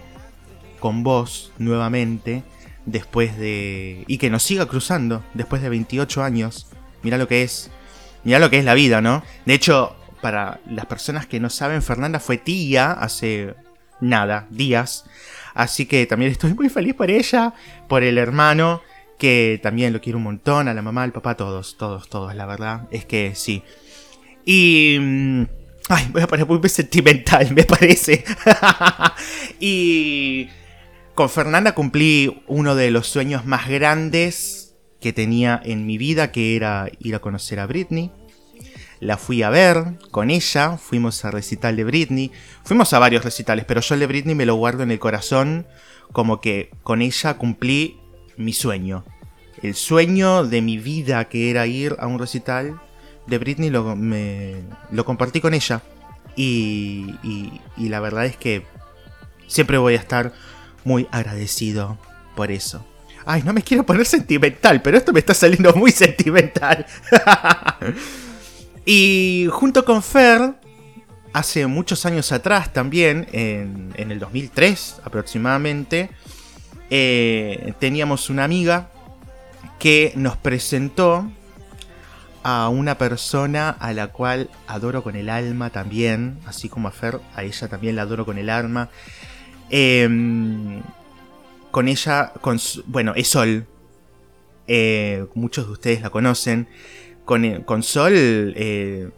con 0.80 1.02
vos 1.02 1.52
nuevamente 1.58 2.42
después 2.86 3.36
de... 3.38 4.04
y 4.06 4.18
que 4.18 4.30
nos 4.30 4.42
siga 4.42 4.66
cruzando 4.66 5.22
después 5.34 5.62
de 5.62 5.68
28 5.68 6.22
años. 6.22 6.66
Mira 7.02 7.18
lo 7.18 7.28
que 7.28 7.42
es, 7.42 7.70
mira 8.24 8.38
lo 8.38 8.50
que 8.50 8.58
es 8.58 8.64
la 8.64 8.74
vida, 8.74 9.00
¿no? 9.00 9.22
De 9.46 9.54
hecho, 9.54 9.96
para 10.20 10.60
las 10.68 10.86
personas 10.86 11.26
que 11.26 11.40
no 11.40 11.50
saben, 11.50 11.82
Fernanda 11.82 12.20
fue 12.20 12.38
tía 12.38 12.92
hace 12.92 13.54
nada, 14.00 14.46
días. 14.50 15.04
Así 15.54 15.86
que 15.86 16.06
también 16.06 16.32
estoy 16.32 16.54
muy 16.54 16.68
feliz 16.68 16.94
por 16.94 17.10
ella, 17.10 17.52
por 17.88 18.02
el 18.02 18.18
hermano, 18.18 18.82
que 19.22 19.60
también 19.62 19.92
lo 19.92 20.00
quiero 20.00 20.18
un 20.18 20.24
montón, 20.24 20.66
a 20.66 20.74
la 20.74 20.82
mamá, 20.82 21.04
al 21.04 21.12
papá, 21.12 21.36
todos, 21.36 21.76
todos, 21.76 22.08
todos, 22.08 22.34
la 22.34 22.44
verdad. 22.44 22.88
Es 22.90 23.04
que 23.04 23.36
sí. 23.36 23.62
Y... 24.44 24.96
Mm, 25.00 25.42
ay, 25.90 26.08
voy 26.10 26.22
a 26.22 26.26
poner 26.26 26.44
muy 26.44 26.68
sentimental, 26.68 27.48
me 27.54 27.62
parece. 27.62 28.24
y... 29.60 30.48
Con 31.14 31.30
Fernanda 31.30 31.72
cumplí 31.72 32.42
uno 32.48 32.74
de 32.74 32.90
los 32.90 33.06
sueños 33.06 33.46
más 33.46 33.68
grandes 33.68 34.74
que 35.00 35.12
tenía 35.12 35.60
en 35.64 35.86
mi 35.86 35.98
vida, 35.98 36.32
que 36.32 36.56
era 36.56 36.90
ir 36.98 37.14
a 37.14 37.20
conocer 37.20 37.60
a 37.60 37.66
Britney. 37.66 38.10
La 38.98 39.18
fui 39.18 39.44
a 39.44 39.50
ver 39.50 39.98
con 40.10 40.30
ella, 40.30 40.78
fuimos 40.78 41.24
a 41.24 41.30
recital 41.30 41.76
de 41.76 41.84
Britney, 41.84 42.32
fuimos 42.64 42.92
a 42.92 42.98
varios 42.98 43.22
recitales, 43.22 43.66
pero 43.66 43.82
yo 43.82 43.94
el 43.94 44.00
de 44.00 44.06
Britney 44.08 44.34
me 44.34 44.46
lo 44.46 44.56
guardo 44.56 44.82
en 44.82 44.90
el 44.90 44.98
corazón 44.98 45.68
como 46.10 46.40
que 46.40 46.70
con 46.82 47.02
ella 47.02 47.34
cumplí 47.34 48.00
mi 48.36 48.52
sueño. 48.52 49.04
El 49.62 49.74
sueño 49.74 50.44
de 50.44 50.60
mi 50.60 50.78
vida 50.78 51.28
que 51.28 51.50
era 51.50 51.66
ir 51.66 51.96
a 52.00 52.06
un 52.08 52.18
recital 52.18 52.80
de 53.26 53.38
Britney 53.38 53.70
lo, 53.70 53.94
me, 53.94 54.56
lo 54.90 55.04
compartí 55.04 55.40
con 55.40 55.54
ella. 55.54 55.82
Y, 56.34 57.14
la 57.76 58.00
verdad 58.00 58.26
es 58.26 58.36
que 58.36 58.64
siempre 59.46 59.78
voy 59.78 59.94
a 59.94 59.98
estar 59.98 60.32
muy 60.84 61.06
agradecido 61.10 61.98
por 62.34 62.50
eso. 62.50 62.84
Ay, 63.24 63.42
no 63.44 63.52
me 63.52 63.62
quiero 63.62 63.86
poner 63.86 64.04
sentimental, 64.04 64.82
pero 64.82 64.96
esto 64.96 65.12
me 65.12 65.20
está 65.20 65.34
saliendo 65.34 65.72
muy 65.74 65.92
sentimental. 65.92 66.84
y 68.84 69.46
junto 69.52 69.84
con 69.84 70.02
Fer, 70.02 70.54
hace 71.32 71.66
muchos 71.68 72.04
años 72.04 72.32
atrás 72.32 72.72
también, 72.72 73.28
en, 73.30 73.92
en 73.96 74.10
el 74.10 74.18
2003 74.18 75.02
aproximadamente, 75.04 76.10
eh, 76.90 77.74
teníamos 77.78 78.28
una 78.28 78.44
amiga 78.44 78.91
que 79.82 80.12
nos 80.14 80.36
presentó 80.36 81.28
a 82.44 82.68
una 82.68 82.98
persona 82.98 83.68
a 83.68 83.92
la 83.92 84.12
cual 84.12 84.48
adoro 84.68 85.02
con 85.02 85.16
el 85.16 85.28
alma 85.28 85.70
también, 85.70 86.38
así 86.46 86.68
como 86.68 86.86
a 86.86 86.92
Fer, 86.92 87.18
a 87.34 87.42
ella 87.42 87.66
también 87.66 87.96
la 87.96 88.02
adoro 88.02 88.24
con 88.24 88.38
el 88.38 88.48
alma. 88.48 88.90
Em, 89.70 90.82
con 91.72 91.88
ella, 91.88 92.32
con, 92.40 92.60
bueno, 92.86 93.14
es 93.16 93.26
Sol. 93.26 93.66
Eh, 94.68 95.26
muchos 95.34 95.66
de 95.66 95.72
ustedes 95.72 96.00
la 96.00 96.10
conocen. 96.10 96.68
Con, 97.24 97.44
eh, 97.44 97.64
Sol 97.80 98.12
eh, 98.14 99.10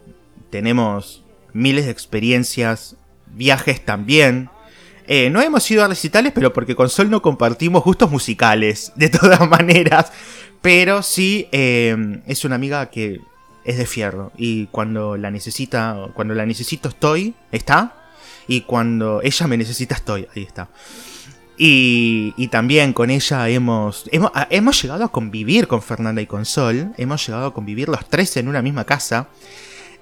tenemos 0.49 1.23
miles 1.53 1.85
de 1.85 1.91
experiencias, 1.91 2.95
viajes 3.27 3.85
también. 3.85 4.49
no 5.29 5.41
hemos 5.43 5.69
ido 5.69 5.85
a 5.85 5.87
recitales, 5.87 6.31
pero 6.33 6.53
porque 6.53 6.75
con 6.75 6.89
Sol 6.89 7.11
no 7.11 7.21
compartimos 7.21 7.83
gustos 7.83 8.09
musicales, 8.09 8.93
de 8.95 9.09
todas 9.09 9.47
maneras. 9.47 10.11
Pero 10.65 11.03
sí 11.03 11.47
es 11.51 12.43
una 12.43 12.55
amiga 12.55 12.89
que 12.89 13.21
es 13.65 13.77
de 13.77 13.85
fierro. 13.85 14.31
Y 14.35 14.65
cuando 14.71 15.15
la 15.15 15.29
necesita, 15.29 16.09
cuando 16.15 16.33
la 16.33 16.43
necesito 16.43 16.89
estoy, 16.89 17.35
está. 17.51 17.93
Y 18.47 18.61
cuando 18.61 19.21
ella 19.21 19.45
me 19.45 19.57
necesita 19.57 19.93
estoy, 19.93 20.27
ahí 20.35 20.41
está. 20.41 20.69
Y, 21.55 22.47
también 22.47 22.93
con 22.93 23.11
ella 23.11 23.47
hemos, 23.47 24.09
hemos, 24.11 24.31
hemos, 24.49 24.81
llegado 24.81 25.03
a 25.03 25.11
convivir 25.11 25.67
con 25.67 25.83
Fernanda 25.83 26.23
y 26.23 26.25
con 26.25 26.45
Sol. 26.45 26.93
Hemos 26.97 27.23
llegado 27.27 27.45
a 27.45 27.53
convivir 27.53 27.87
los 27.87 28.09
tres 28.09 28.35
en 28.37 28.47
una 28.47 28.63
misma 28.63 28.85
casa. 28.85 29.27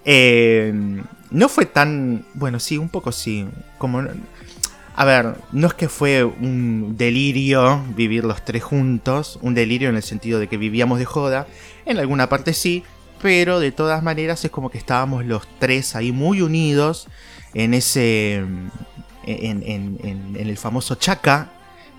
Eh, 0.05 0.73
no 1.29 1.49
fue 1.49 1.65
tan... 1.65 2.25
Bueno, 2.35 2.61
sí, 2.61 2.77
un 2.77 2.87
poco 2.87 3.11
sí. 3.11 3.45
Como... 3.77 4.01
A 4.95 5.05
ver, 5.05 5.35
no 5.51 5.67
es 5.67 5.73
que 5.73 5.89
fue 5.89 6.23
un 6.23 6.95
delirio 6.97 7.83
vivir 7.95 8.23
los 8.23 8.45
tres 8.45 8.63
juntos. 8.63 9.39
Un 9.41 9.55
delirio 9.55 9.89
en 9.89 9.95
el 9.95 10.03
sentido 10.03 10.39
de 10.39 10.47
que 10.47 10.57
vivíamos 10.57 10.99
de 10.99 11.05
joda. 11.05 11.47
En 11.85 11.97
alguna 11.97 12.29
parte 12.29 12.53
sí. 12.53 12.83
Pero 13.21 13.59
de 13.59 13.71
todas 13.71 14.03
maneras 14.03 14.43
es 14.43 14.51
como 14.51 14.69
que 14.69 14.77
estábamos 14.77 15.25
los 15.25 15.47
tres 15.57 15.95
ahí 15.95 16.11
muy 16.11 16.41
unidos 16.41 17.07
en 17.53 17.73
ese 17.73 18.43
en, 19.25 20.35
el 20.37 20.57
famoso 20.57 20.95
Chaca, 20.95 21.49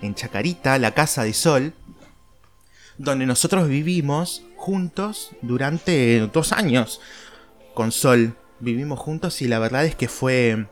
en 0.01 0.15
Chacarita, 0.15 0.77
la 0.77 0.93
Casa 0.93 1.23
de 1.23 1.33
Sol, 1.33 1.73
donde 2.97 3.25
nosotros 3.25 3.67
vivimos 3.67 4.43
juntos 4.55 5.31
durante 5.41 6.19
dos 6.27 6.51
años 6.51 7.01
con 7.73 7.91
Sol. 7.91 8.35
Vivimos 8.59 8.99
juntos 8.99 9.41
y 9.41 9.47
la 9.47 9.59
verdad 9.59 9.85
es 9.85 9.95
que 9.95 10.07
fue 10.07 10.67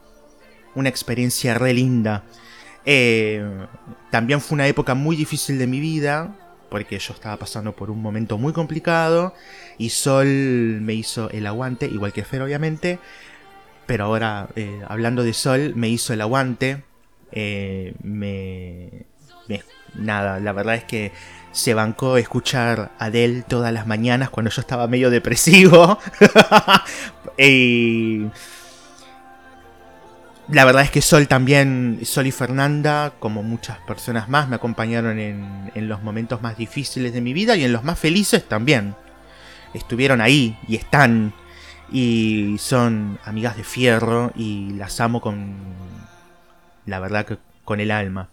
una 0.76 0.90
experiencia 0.90 1.54
re 1.54 1.74
linda. 1.74 2.24
Eh, 2.86 3.44
también 4.12 4.42
fue 4.42 4.56
una 4.56 4.68
época 4.68 4.94
muy 4.94 5.16
difícil 5.16 5.58
de 5.58 5.68
mi 5.68 5.80
vida, 5.80 6.36
porque 6.70 6.98
yo 7.00 7.14
estaba 7.14 7.38
pasando 7.38 7.74
por 7.74 7.92
un 7.92 8.02
momento 8.02 8.38
muy 8.38 8.52
complicado 8.52 9.34
y 9.78 9.90
Sol 9.90 10.26
me 10.26 10.94
hizo 10.94 11.30
el 11.30 11.46
aguante, 11.46 11.86
igual 11.86 12.14
que 12.14 12.24
Fer 12.24 12.42
obviamente, 12.42 13.00
pero 13.86 14.06
ahora 14.06 14.50
eh, 14.56 14.82
hablando 14.88 15.24
de 15.24 15.34
Sol, 15.34 15.74
me 15.76 15.90
hizo 15.90 16.14
el 16.14 16.22
aguante. 16.22 16.84
Eh, 17.32 17.94
me, 18.04 19.06
Nada, 19.96 20.40
la 20.40 20.54
verdad 20.54 20.76
es 20.76 20.84
que 20.86 21.12
se 21.52 21.76
bancó 21.76 22.18
escuchar 22.18 22.92
a 22.98 23.06
Adele 23.06 23.44
todas 23.44 23.72
las 23.72 23.86
mañanas 23.86 24.32
cuando 24.32 24.50
yo 24.50 24.62
estaba 24.62 24.88
medio 24.88 25.12
depresivo. 25.12 26.00
y. 27.38 28.26
La 30.54 30.66
verdad 30.66 30.84
es 30.84 30.92
que 30.92 31.02
Sol 31.02 31.28
también, 31.28 32.02
Sol 32.04 32.28
y 32.28 32.32
Fernanda, 32.32 33.12
como 33.18 33.42
muchas 33.42 33.80
personas 33.80 34.30
más, 34.30 34.48
me 34.48 34.56
acompañaron 34.56 35.18
en, 35.18 35.72
los 35.90 36.04
momentos 36.04 36.44
más 36.44 36.58
difíciles 36.58 37.12
de 37.12 37.22
mi 37.22 37.34
vida 37.34 37.56
y 37.56 37.64
en 37.64 37.74
los 37.74 37.84
más 37.84 37.98
felices 37.98 38.48
también. 38.48 38.94
Estuvieron 39.74 40.22
ahí 40.22 40.56
y 40.68 40.76
están 40.76 41.34
y 41.92 42.58
son 42.60 43.18
amigas 43.26 43.58
de 43.58 43.64
fierro 43.64 44.32
y 44.36 44.74
las 44.74 45.00
amo 45.00 45.22
con 45.22 45.56
la 46.86 47.00
verdad 47.00 47.26
que 47.26 47.40
con 47.66 47.80
el 47.80 47.90
alma. 47.90 48.30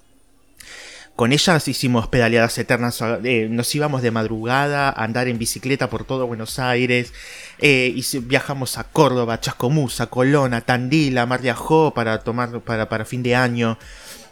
Con 1.20 1.34
ellas 1.34 1.68
hicimos 1.68 2.08
pedaleadas 2.08 2.56
eternas, 2.56 2.98
eh, 3.24 3.46
nos 3.50 3.74
íbamos 3.74 4.00
de 4.00 4.10
madrugada 4.10 4.88
a 4.88 5.04
andar 5.04 5.28
en 5.28 5.36
bicicleta 5.36 5.90
por 5.90 6.04
todo 6.04 6.26
Buenos 6.26 6.58
Aires, 6.58 7.12
eh, 7.58 7.94
viajamos 8.22 8.78
a 8.78 8.84
Córdoba, 8.84 9.38
Chascomús, 9.38 10.00
a 10.00 10.06
Colón, 10.06 10.54
a 10.54 10.62
Tandil, 10.62 11.18
a 11.18 11.26
Mar 11.26 11.42
de 11.42 11.50
Ajó 11.50 11.92
para 11.92 12.20
tomar 12.20 12.60
para, 12.62 12.88
para 12.88 13.04
fin 13.04 13.22
de 13.22 13.36
año, 13.36 13.76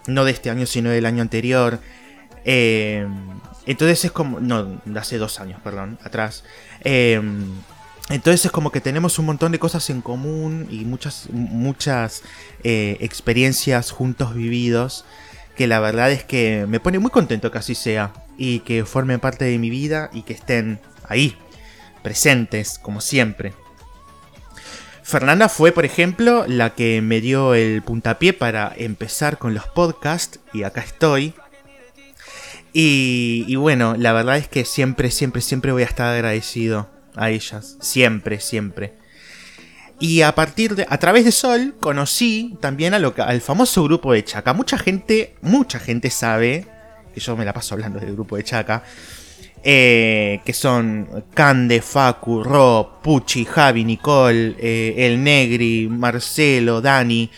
no 0.07 0.25
de 0.25 0.31
este 0.31 0.49
año 0.49 0.65
sino 0.65 0.89
del 0.89 1.05
año 1.05 1.21
anterior. 1.21 1.79
Eh, 2.47 3.07
entonces 3.67 4.07
es 4.07 4.11
como, 4.11 4.41
no, 4.41 4.81
de 4.83 4.99
hace 4.99 5.19
dos 5.19 5.41
años, 5.41 5.61
perdón, 5.63 5.99
atrás. 6.03 6.43
Entonces 6.83 8.47
es 8.47 8.51
como 8.51 8.73
que 8.73 8.81
tenemos 8.81 9.19
un 9.19 9.27
montón 9.27 9.53
de 9.53 9.59
cosas 9.59 9.91
en 9.91 10.01
común 10.01 10.67
y 10.71 10.87
muchas, 10.87 11.29
muchas 11.31 12.23
experiencias 12.63 13.91
juntos 13.91 14.35
vividos 14.35 15.05
que 15.59 15.67
la 15.67 15.81
verdad 15.81 16.13
es 16.13 16.23
que 16.23 16.67
me 16.69 16.79
pone 16.79 17.01
muy 17.01 17.11
contento 17.11 17.51
que 17.51 17.59
así 17.59 17.75
sea 17.75 18.13
y 18.37 18.61
que 18.61 18.85
formen 18.85 19.19
parte 19.19 19.45
de 19.45 19.59
mi 19.59 19.71
vida 19.71 20.09
y 20.13 20.23
que 20.23 20.33
estén 20.33 20.79
ahí, 21.09 21.37
presentes 22.05 22.79
como 22.79 23.01
siempre. 23.01 23.55
Fernanda 25.03 25.49
fue, 25.49 25.73
por 25.73 25.85
ejemplo, 25.85 26.45
la 26.47 26.77
que 26.77 27.03
me 27.03 27.21
dio 27.21 27.55
el 27.55 27.83
puntapié 27.83 28.35
para 28.35 28.73
empezar 28.77 29.39
con 29.39 29.53
los 29.53 29.67
podcasts 29.67 30.39
y 30.53 30.63
acá 30.63 30.81
estoy. 30.81 31.35
Y, 32.73 33.45
y 33.49 33.57
bueno, 33.57 33.97
la 33.99 34.13
verdad 34.13 34.37
es 34.37 34.47
que 34.47 34.65
siempre, 34.65 35.11
siempre, 35.11 35.43
siempre 35.43 35.73
voy 35.73 35.83
a 35.83 35.87
estar 35.87 36.15
agradecido 36.15 36.89
a 37.17 37.31
ellas, 37.31 37.79
siempre, 37.81 38.39
siempre. 38.39 38.93
Y 40.01 40.23
a 40.23 40.33
partir 40.35 40.77
de, 40.77 40.87
a 40.89 40.99
través 40.99 41.25
de 41.25 41.33
Sol, 41.33 41.75
conocí 41.81 42.57
también 42.61 42.95
a 42.95 43.01
lo, 43.01 43.15
al 43.19 43.41
famoso 43.41 43.83
grupo 43.83 44.13
de 44.13 44.25
Chaca. 44.25 44.53
Mucha 44.53 44.79
gente, 44.79 45.35
mucha 45.43 45.81
gente 45.81 46.09
sabe, 46.11 46.67
que 47.13 47.21
yo 47.21 47.37
me 47.37 47.45
la 47.45 47.53
paso 47.53 47.75
hablando 47.75 47.99
del 47.99 48.13
grupo 48.13 48.37
de 48.37 48.45
Chaca, 48.45 48.85
eh, 49.65 50.41
que 50.45 50.53
son 50.53 51.25
Cande, 51.35 51.83
Facu, 51.83 52.45
Ro, 52.45 53.01
Pucci, 53.03 53.45
Javi, 53.45 53.85
Nicole, 53.85 54.55
eh, 54.61 54.95
El 54.99 55.23
Negri, 55.23 55.89
Marcelo, 55.91 56.81
Dani. 56.81 57.29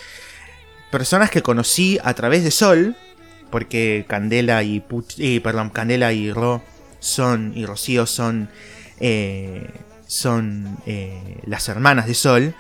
Personas 0.91 1.31
que 1.31 1.41
conocí 1.41 1.99
a 2.05 2.13
través 2.13 2.45
de 2.45 2.51
Sol, 2.51 2.95
porque 3.51 4.05
Candela 4.07 4.63
y 4.63 4.81
Pucci, 4.81 5.37
eh, 5.37 5.41
perdón, 5.41 5.71
Candela 5.71 6.13
y 6.13 6.31
Ro 6.31 6.63
son, 6.99 7.53
y 7.57 7.65
Rocío 7.65 8.05
son 8.05 8.51
son 10.11 10.77
eh, 10.87 11.39
las 11.47 11.69
hermanas 11.69 12.07
de 12.07 12.15
Sol. 12.15 12.55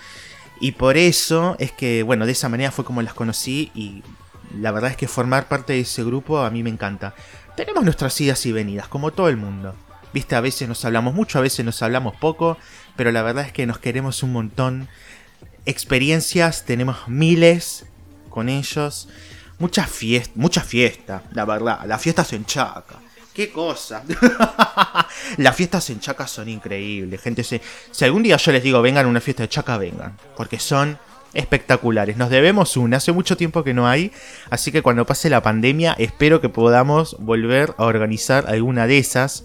Y 0.60 0.72
por 0.72 0.96
eso 0.96 1.56
es 1.58 1.72
que, 1.72 2.04
bueno, 2.04 2.24
de 2.24 2.32
esa 2.32 2.48
manera 2.48 2.70
fue 2.70 2.84
como 2.84 3.02
las 3.02 3.12
conocí 3.12 3.72
y 3.74 4.04
la 4.56 4.70
verdad 4.70 4.92
es 4.92 4.96
que 4.96 5.08
formar 5.08 5.48
parte 5.48 5.72
de 5.72 5.80
ese 5.80 6.04
grupo 6.04 6.38
a 6.38 6.50
mí 6.50 6.62
me 6.62 6.70
encanta. 6.70 7.12
Tenemos 7.56 7.82
nuestras 7.82 8.20
idas 8.20 8.46
y 8.46 8.52
venidas, 8.52 8.86
como 8.86 9.10
todo 9.10 9.28
el 9.28 9.36
mundo. 9.36 9.74
Viste, 10.12 10.36
a 10.36 10.40
veces 10.40 10.68
nos 10.68 10.84
hablamos 10.84 11.12
mucho, 11.12 11.38
a 11.38 11.42
veces 11.42 11.64
nos 11.64 11.82
hablamos 11.82 12.14
poco, 12.16 12.56
pero 12.94 13.10
la 13.10 13.22
verdad 13.22 13.46
es 13.46 13.52
que 13.52 13.66
nos 13.66 13.78
queremos 13.78 14.22
un 14.22 14.32
montón. 14.32 14.88
Experiencias, 15.66 16.64
tenemos 16.64 17.08
miles 17.08 17.84
con 18.28 18.48
ellos. 18.48 19.08
Muchas 19.58 19.90
fiestas, 19.90 20.36
mucha 20.36 20.62
fiesta, 20.62 21.24
la 21.32 21.44
verdad. 21.44 21.80
Las 21.86 22.00
fiestas 22.00 22.32
en 22.32 22.44
Chaca. 22.44 23.00
qué 23.34 23.50
cosa. 23.50 24.04
Las 25.36 25.56
fiestas 25.56 25.88
en 25.90 26.00
Chaca 26.00 26.26
son 26.26 26.48
increíbles, 26.48 27.20
gente. 27.20 27.44
Si, 27.44 27.60
algún 28.04 28.22
día 28.22 28.36
yo 28.36 28.52
les 28.52 28.62
digo 28.62 28.82
vengan 28.82 29.06
a 29.06 29.08
una 29.08 29.20
fiesta 29.20 29.42
de 29.44 29.48
Chaca, 29.48 29.78
vengan. 29.78 30.16
Porque 30.36 30.58
son 30.58 30.98
espectaculares. 31.32 32.16
Nos 32.16 32.30
debemos 32.30 32.76
una, 32.76 32.96
hace 32.96 33.12
mucho 33.12 33.36
tiempo 33.36 33.62
que 33.62 33.74
no 33.74 33.86
hay, 33.86 34.10
así 34.50 34.72
que 34.72 34.82
cuando 34.82 35.06
pase 35.06 35.30
la 35.30 35.42
pandemia 35.42 35.94
espero 35.98 36.40
que 36.40 36.48
podamos 36.48 37.16
volver 37.20 37.74
a 37.78 37.84
organizar 37.84 38.46
alguna 38.48 38.86
de 38.86 38.98
esas. 38.98 39.44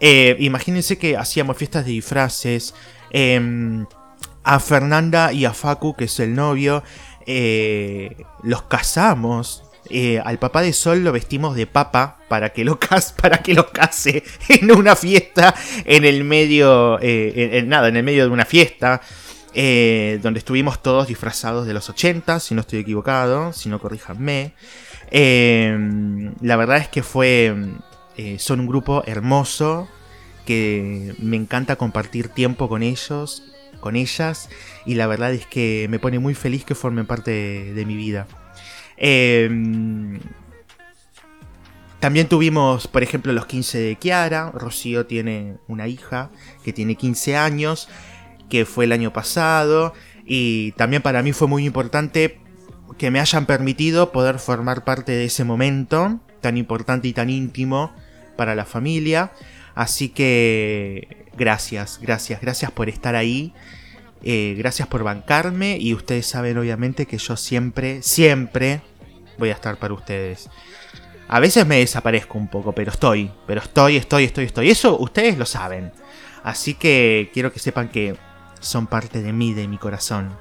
Eh, 0.00 0.36
imagínense 0.40 0.98
que 0.98 1.16
hacíamos 1.16 1.56
fiestas 1.56 1.84
de 1.84 1.92
disfraces. 1.92 2.74
Em, 3.10 3.86
a 4.44 4.58
Fernanda 4.58 5.32
y 5.32 5.44
a 5.44 5.52
Facu, 5.52 5.94
que 5.94 6.04
es 6.04 6.18
el 6.18 6.34
novio, 6.34 6.82
eh, 7.26 8.24
los 8.42 8.62
casamos. 8.62 9.62
Eh, 9.90 10.20
al 10.24 10.38
papá 10.38 10.62
de 10.62 10.72
Sol 10.72 11.02
lo 11.02 11.12
vestimos 11.12 11.56
de 11.56 11.66
papa 11.66 12.18
para 12.28 12.50
que 12.50 12.64
lo, 12.64 12.78
cas 12.78 13.12
para 13.20 13.38
que 13.38 13.54
lo 13.54 13.70
case 13.70 14.22
en 14.48 14.70
una 14.72 14.96
fiesta, 14.96 15.54
en 15.84 16.04
el 16.04 16.24
medio, 16.24 16.98
en, 17.00 17.68
nada, 17.68 17.88
en 17.88 17.96
el 17.96 18.02
medio 18.02 18.24
de 18.24 18.30
una 18.30 18.44
fiesta. 18.44 19.00
donde 19.54 20.38
estuvimos 20.38 20.82
todos 20.82 21.08
disfrazados 21.08 21.66
de 21.66 21.74
los 21.74 21.90
80, 21.90 22.40
si 22.40 22.54
no 22.54 22.62
estoy 22.62 22.78
equivocado, 22.78 23.52
si 23.52 23.68
no 23.68 23.78
corríjanme. 23.78 24.52
la 25.10 26.56
verdad 26.56 26.78
es 26.78 26.88
que 26.88 27.02
fue 27.02 27.54
eh, 28.16 28.38
son 28.38 28.60
un 28.60 28.66
grupo 28.66 29.02
hermoso 29.06 29.88
que 30.44 31.14
me 31.18 31.36
encanta 31.36 31.76
compartir 31.76 32.28
tiempo 32.28 32.68
con 32.68 32.82
ellos, 32.82 33.42
con 33.80 33.96
ellas, 33.96 34.50
y 34.84 34.96
la 34.96 35.06
verdad 35.06 35.32
es 35.32 35.46
que 35.46 35.86
me 35.88 35.98
pone 35.98 36.18
muy 36.18 36.34
feliz 36.34 36.64
que 36.64 36.74
formen 36.74 37.06
parte 37.06 37.30
de, 37.72 37.86
mi 37.86 37.96
vida. 37.96 38.26
Em, 39.04 40.20
también 41.98 42.28
tuvimos, 42.28 42.86
por 42.86 43.02
ejemplo, 43.02 43.32
los 43.32 43.46
15 43.46 43.78
de 43.78 43.96
Kiara. 43.96 44.52
Rocío 44.52 45.06
tiene 45.06 45.56
una 45.66 45.88
hija 45.88 46.30
que 46.64 46.72
tiene 46.72 46.94
15 46.94 47.36
años, 47.36 47.88
que 48.48 48.64
fue 48.64 48.84
el 48.84 48.92
año 48.92 49.12
pasado. 49.12 49.92
Y 50.24 50.70
también 50.72 51.02
para 51.02 51.22
mí 51.22 51.32
fue 51.32 51.48
muy 51.48 51.66
importante 51.66 52.38
que 52.96 53.10
me 53.10 53.18
hayan 53.18 53.44
permitido 53.46 54.12
poder 54.12 54.38
formar 54.38 54.84
parte 54.84 55.10
de 55.12 55.24
ese 55.24 55.44
momento 55.44 56.20
tan 56.40 56.56
importante 56.56 57.08
y 57.08 57.12
tan 57.12 57.28
íntimo 57.28 57.92
para 58.36 58.54
la 58.54 58.64
familia. 58.64 59.32
Así 59.74 60.10
que 60.10 61.26
gracias, 61.36 61.98
gracias, 62.00 62.40
gracias 62.40 62.70
por 62.70 62.88
estar 62.88 63.16
ahí. 63.16 63.52
Eh, 64.22 64.54
gracias 64.56 64.86
por 64.86 65.02
bancarme 65.02 65.78
y 65.80 65.94
ustedes 65.94 66.26
saben 66.26 66.56
obviamente 66.56 67.06
que 67.06 67.18
yo 67.18 67.36
siempre, 67.36 68.02
siempre 68.02 68.80
voy 69.38 69.50
a 69.50 69.54
estar 69.54 69.76
para 69.76 69.94
ustedes. 69.94 70.48
A 71.28 71.40
veces 71.40 71.66
me 71.66 71.78
desaparezco 71.78 72.36
un 72.38 72.48
poco, 72.48 72.72
pero 72.72 72.90
estoy, 72.90 73.30
pero 73.46 73.60
estoy, 73.60 73.96
estoy, 73.96 74.24
estoy, 74.24 74.44
estoy. 74.44 74.70
Eso 74.70 74.98
ustedes 74.98 75.38
lo 75.38 75.46
saben. 75.46 75.92
Así 76.42 76.74
que 76.74 77.30
quiero 77.32 77.52
que 77.52 77.58
sepan 77.58 77.88
que 77.88 78.16
son 78.60 78.86
parte 78.86 79.22
de 79.22 79.32
mí, 79.32 79.54
de 79.54 79.68
mi 79.68 79.78
corazón. 79.78 80.36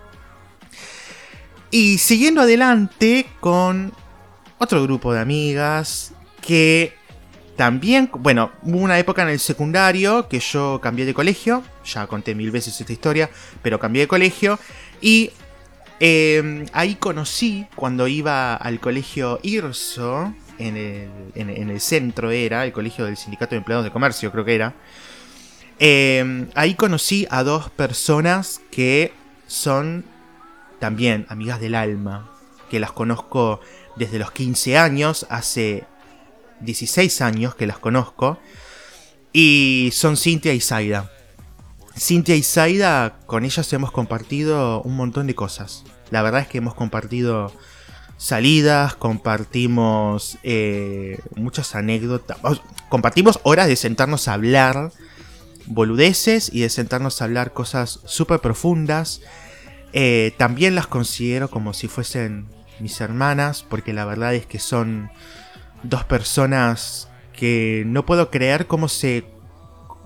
Y 1.70 2.00
siguiendo 2.00 2.42
adelante 2.42 3.26
con 3.40 3.94
otro 4.58 4.84
grupo 4.84 5.14
de 5.14 5.22
amigas 5.22 6.14
que 6.42 6.94
también, 7.56 8.10
bueno, 8.14 8.52
hubo 8.64 8.80
una 8.80 9.00
época 9.00 9.22
en 9.22 9.30
el 9.30 9.40
secundario 9.40 10.28
que 10.28 10.40
yo 10.40 10.80
cambié 10.82 11.06
de 11.06 11.14
colegio, 11.14 11.64
ya 11.86 12.08
conté 12.08 12.36
mil 12.36 12.52
veces 12.52 12.80
esta 12.80 12.92
historia, 12.92 13.30
pero 13.62 13.80
cambié 13.80 14.02
de 14.04 14.08
colegio 14.08 14.60
y 15.00 15.32
em, 16.02 16.66
ahí 16.74 16.96
conocí 16.96 17.68
cuando 17.76 18.08
iba 18.08 18.56
al 18.56 18.80
colegio 18.80 19.40
IRSO, 19.44 20.34
en 20.58 20.76
el, 21.36 21.82
centro 21.82 22.32
era, 22.32 22.66
el 22.66 22.74
colegio 22.74 23.06
del 23.06 23.18
Sindicato 23.18 23.52
de 23.52 23.58
Empleados 23.58 23.86
de 23.86 23.92
Comercio 23.92 24.32
creo 24.32 24.44
que 24.44 24.56
era, 24.56 24.74
em, 25.80 26.50
ahí 26.56 26.76
conocí 26.76 27.28
a 27.30 27.44
dos 27.44 27.70
personas 27.70 28.62
que 28.70 29.14
son 29.48 30.06
también 30.80 31.26
amigas 31.30 31.62
del 31.62 31.76
alma, 31.76 32.30
que 32.70 32.80
las 32.80 32.92
conozco 32.92 33.60
desde 33.96 34.20
los 34.20 34.32
15 34.32 34.78
años, 34.78 35.26
hace 35.30 35.86
16 36.62 37.22
años 37.22 37.56
que 37.56 37.68
las 37.68 37.78
conozco. 37.78 38.40
Y 39.34 39.90
son 39.94 40.18
Cintia 40.18 40.54
y 40.54 40.62
Zaida. 40.62 41.12
Cintia 41.98 42.36
y 42.36 42.44
Zaida, 42.44 43.20
con 43.26 43.46
ellas 43.46 43.72
hemos 43.74 43.92
compartido 43.92 44.82
un 44.82 44.96
montón 44.96 45.28
de 45.28 45.36
cosas. 45.36 45.84
La 46.12 46.22
verdad 46.22 46.42
es 46.42 46.48
que 46.48 46.60
hemos 46.60 46.76
compartido 46.76 47.52
salidas, 48.18 48.94
compartimos 48.96 50.38
eh, 50.44 51.20
muchas 51.36 51.74
anécdotas, 51.74 52.38
compartimos 52.90 53.40
horas 53.44 53.68
de 53.68 53.76
sentarnos 53.76 54.28
a 54.28 54.34
hablar 54.34 54.92
boludeces 55.66 56.54
y 56.54 56.62
de 56.62 56.70
sentarnos 56.70 57.22
a 57.22 57.26
hablar 57.26 57.54
cosas 57.54 58.02
súper 58.06 58.40
profundas. 58.40 59.22
Eh, 59.94 60.34
también 60.38 60.76
las 60.76 60.88
considero 60.88 61.50
como 61.50 61.74
si 61.74 61.88
fuesen 61.88 62.48
mis 62.80 63.00
hermanas, 63.02 63.66
porque 63.68 63.94
la 63.94 64.06
verdad 64.06 64.36
es 64.36 64.46
que 64.46 64.60
son 64.60 65.10
dos 65.84 66.04
personas 66.04 67.08
que 67.34 67.84
no 67.88 68.06
puedo 68.06 68.30
creer 68.30 68.68
cómo 68.68 68.88
se. 68.88 69.26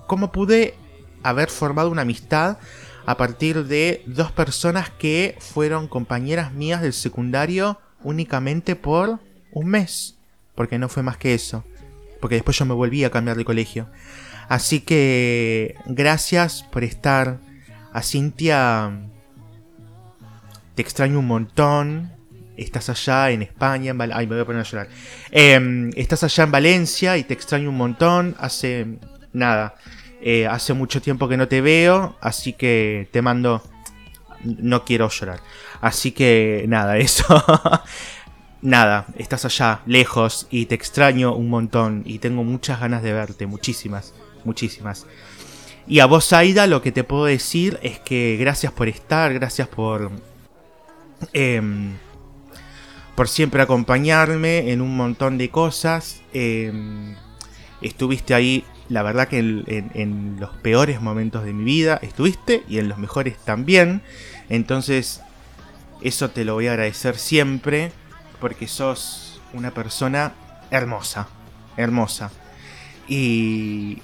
cómo 0.06 0.32
pude 0.32 0.74
haber 1.22 1.50
formado 1.50 1.90
una 1.90 2.02
amistad 2.02 2.58
a 3.06 3.16
partir 3.16 3.64
de 3.64 4.02
dos 4.06 4.32
personas 4.32 4.90
que 4.90 5.36
fueron 5.40 5.88
compañeras 5.88 6.52
mías 6.52 6.82
del 6.82 6.92
secundario 6.92 7.78
únicamente 8.02 8.76
por 8.76 9.20
un 9.52 9.68
mes. 9.68 10.16
Porque 10.54 10.78
no 10.78 10.88
fue 10.88 11.02
más 11.02 11.16
que 11.16 11.34
eso. 11.34 11.64
Porque 12.20 12.34
después 12.36 12.58
yo 12.58 12.66
me 12.66 12.74
volví 12.74 13.04
a 13.04 13.10
cambiar 13.10 13.36
de 13.36 13.44
colegio. 13.44 13.88
Así 14.48 14.80
que 14.80 15.74
gracias 15.86 16.62
por 16.64 16.84
estar. 16.84 17.38
A 17.92 18.02
Cintia 18.02 18.92
te 20.74 20.82
extraño 20.82 21.18
un 21.20 21.26
montón 21.26 22.16
estás 22.56 22.88
allá 22.88 23.30
en 23.30 23.42
España, 23.42 23.90
en 23.90 24.00
Ay, 24.00 24.26
me 24.26 24.34
voy 24.34 24.40
a 24.40 24.44
poner 24.44 24.60
a 24.60 24.64
llorar. 24.64 24.88
Em, 25.30 25.90
estás 25.96 26.24
allá 26.24 26.44
en 26.44 26.50
Valencia 26.50 27.16
y 27.16 27.24
te 27.24 27.34
extraño 27.34 27.70
un 27.70 27.76
montón. 27.76 28.34
Hace 28.38 28.98
nada, 29.32 29.74
eh, 30.28 30.48
hace 30.48 30.74
mucho 30.74 31.00
tiempo 31.00 31.28
que 31.28 31.36
no 31.36 31.46
te 31.46 31.60
veo, 31.60 32.16
así 32.20 32.52
que 32.52 33.08
te 33.12 33.22
mando. 33.22 33.62
No 34.42 34.84
quiero 34.84 35.08
llorar. 35.08 35.38
Así 35.80 36.10
que 36.10 36.64
nada, 36.66 36.98
eso. 36.98 37.44
nada, 38.60 39.06
estás 39.16 39.44
allá, 39.44 39.82
lejos, 39.86 40.48
y 40.50 40.66
te 40.66 40.74
extraño 40.74 41.32
un 41.32 41.48
montón. 41.48 42.02
Y 42.04 42.18
tengo 42.18 42.42
muchas 42.42 42.80
ganas 42.80 43.04
de 43.04 43.12
verte, 43.12 43.46
muchísimas, 43.46 44.14
muchísimas. 44.44 45.06
Y 45.86 46.00
a 46.00 46.06
vos, 46.06 46.32
Aida, 46.32 46.66
lo 46.66 46.82
que 46.82 46.90
te 46.90 47.04
puedo 47.04 47.26
decir 47.26 47.78
es 47.82 48.00
que 48.00 48.36
gracias 48.36 48.72
por 48.72 48.88
estar, 48.88 49.32
gracias 49.32 49.68
por. 49.68 50.10
Eh, 51.34 51.62
por 53.14 53.28
siempre 53.28 53.62
acompañarme 53.62 54.72
en 54.72 54.80
un 54.80 54.96
montón 54.96 55.38
de 55.38 55.50
cosas. 55.50 56.20
Em, 56.32 57.14
estuviste 57.80 58.34
ahí, 58.34 58.64
la 58.88 59.02
verdad 59.02 59.28
que 59.28 59.38
en, 59.38 60.36
los 60.38 60.50
peores 60.56 61.00
momentos 61.00 61.44
de 61.44 61.52
mi 61.52 61.64
vida 61.64 61.98
estuviste 62.02 62.62
y 62.68 62.78
en 62.78 62.88
los 62.88 62.98
mejores 62.98 63.36
también. 63.38 64.02
Entonces, 64.48 65.20
eso 66.02 66.30
te 66.30 66.44
lo 66.44 66.54
voy 66.54 66.68
a 66.68 66.72
agradecer 66.72 67.16
siempre 67.18 67.92
porque 68.40 68.68
sos 68.68 69.40
una 69.52 69.72
persona 69.72 70.34
hermosa, 70.70 71.28
hermosa. 71.76 72.30
Y, 73.08 74.02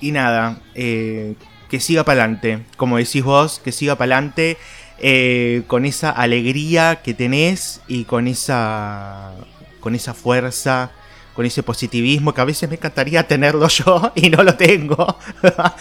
y 0.00 0.12
nada, 0.12 0.60
eh, 0.74 1.34
que 1.68 1.80
siga 1.80 2.04
para 2.04 2.24
adelante, 2.24 2.64
como 2.76 2.98
decís 2.98 3.22
vos, 3.22 3.60
que 3.62 3.72
siga 3.72 3.96
para 3.96 4.16
adelante 4.16 4.56
eh, 4.98 5.62
con 5.66 5.84
esa 5.84 6.10
alegría 6.10 7.02
que 7.02 7.14
tenés 7.14 7.80
y 7.86 8.04
con 8.04 8.28
esa, 8.28 9.32
con 9.80 9.94
esa 9.94 10.14
fuerza, 10.14 10.90
con 11.36 11.46
ese 11.46 11.62
positivismo 11.62 12.34
que 12.34 12.40
a 12.40 12.44
veces 12.44 12.68
me 12.68 12.76
encantaría 12.76 13.28
tenerlo 13.28 13.68
yo 13.68 14.10
y 14.16 14.30
no 14.30 14.42
lo 14.42 14.56
tengo. 14.56 15.16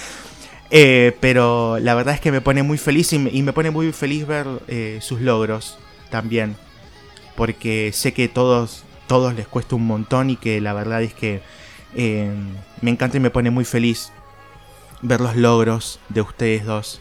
Eh, 0.72 1.16
pero 1.22 1.78
la 1.80 1.94
verdad 1.94 2.16
es 2.16 2.20
que 2.20 2.32
me 2.32 2.42
pone 2.42 2.64
muy 2.64 2.80
feliz 2.80 3.14
y 3.14 3.20
me, 3.20 3.54
pone 3.54 3.70
muy 3.70 3.94
feliz 3.94 4.26
ver 4.26 4.48
eh, 4.68 4.98
sus 5.00 5.22
logros 5.22 5.78
también. 6.10 6.58
Porque 7.36 7.92
sé 7.94 8.14
que 8.14 8.28
todos, 8.28 8.84
todos 9.06 9.36
les 9.36 9.48
cuesta 9.48 9.76
un 9.76 9.86
montón 9.86 10.32
y 10.32 10.38
que 10.38 10.60
la 10.62 10.74
verdad 10.74 11.04
es 11.04 11.14
que 11.14 11.44
me 11.94 12.92
encanta 12.92 13.18
y 13.18 13.20
me 13.20 13.30
pone 13.30 13.52
muy 13.52 13.64
feliz 13.64 14.12
ver 15.04 15.22
los 15.22 15.36
logros 15.36 16.00
de 16.10 16.22
ustedes 16.22 16.66
dos. 16.66 17.00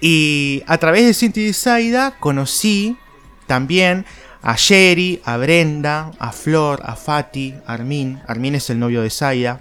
Y 0.00 0.62
a 0.66 0.76
través 0.76 1.06
de 1.06 1.14
Cintia 1.14 1.46
y 1.46 1.52
Zaida 1.52 2.16
conocí 2.18 2.98
también 3.46 4.04
a 4.44 4.56
Sherry, 4.56 5.22
a 5.24 5.38
Brenda, 5.38 6.10
a 6.18 6.30
Flor, 6.30 6.82
a 6.84 6.96
Fati, 6.96 7.54
a 7.66 7.72
Armin. 7.72 8.20
Armin 8.28 8.54
es 8.54 8.68
el 8.68 8.78
novio 8.78 9.00
de 9.00 9.08
Zaida. 9.08 9.60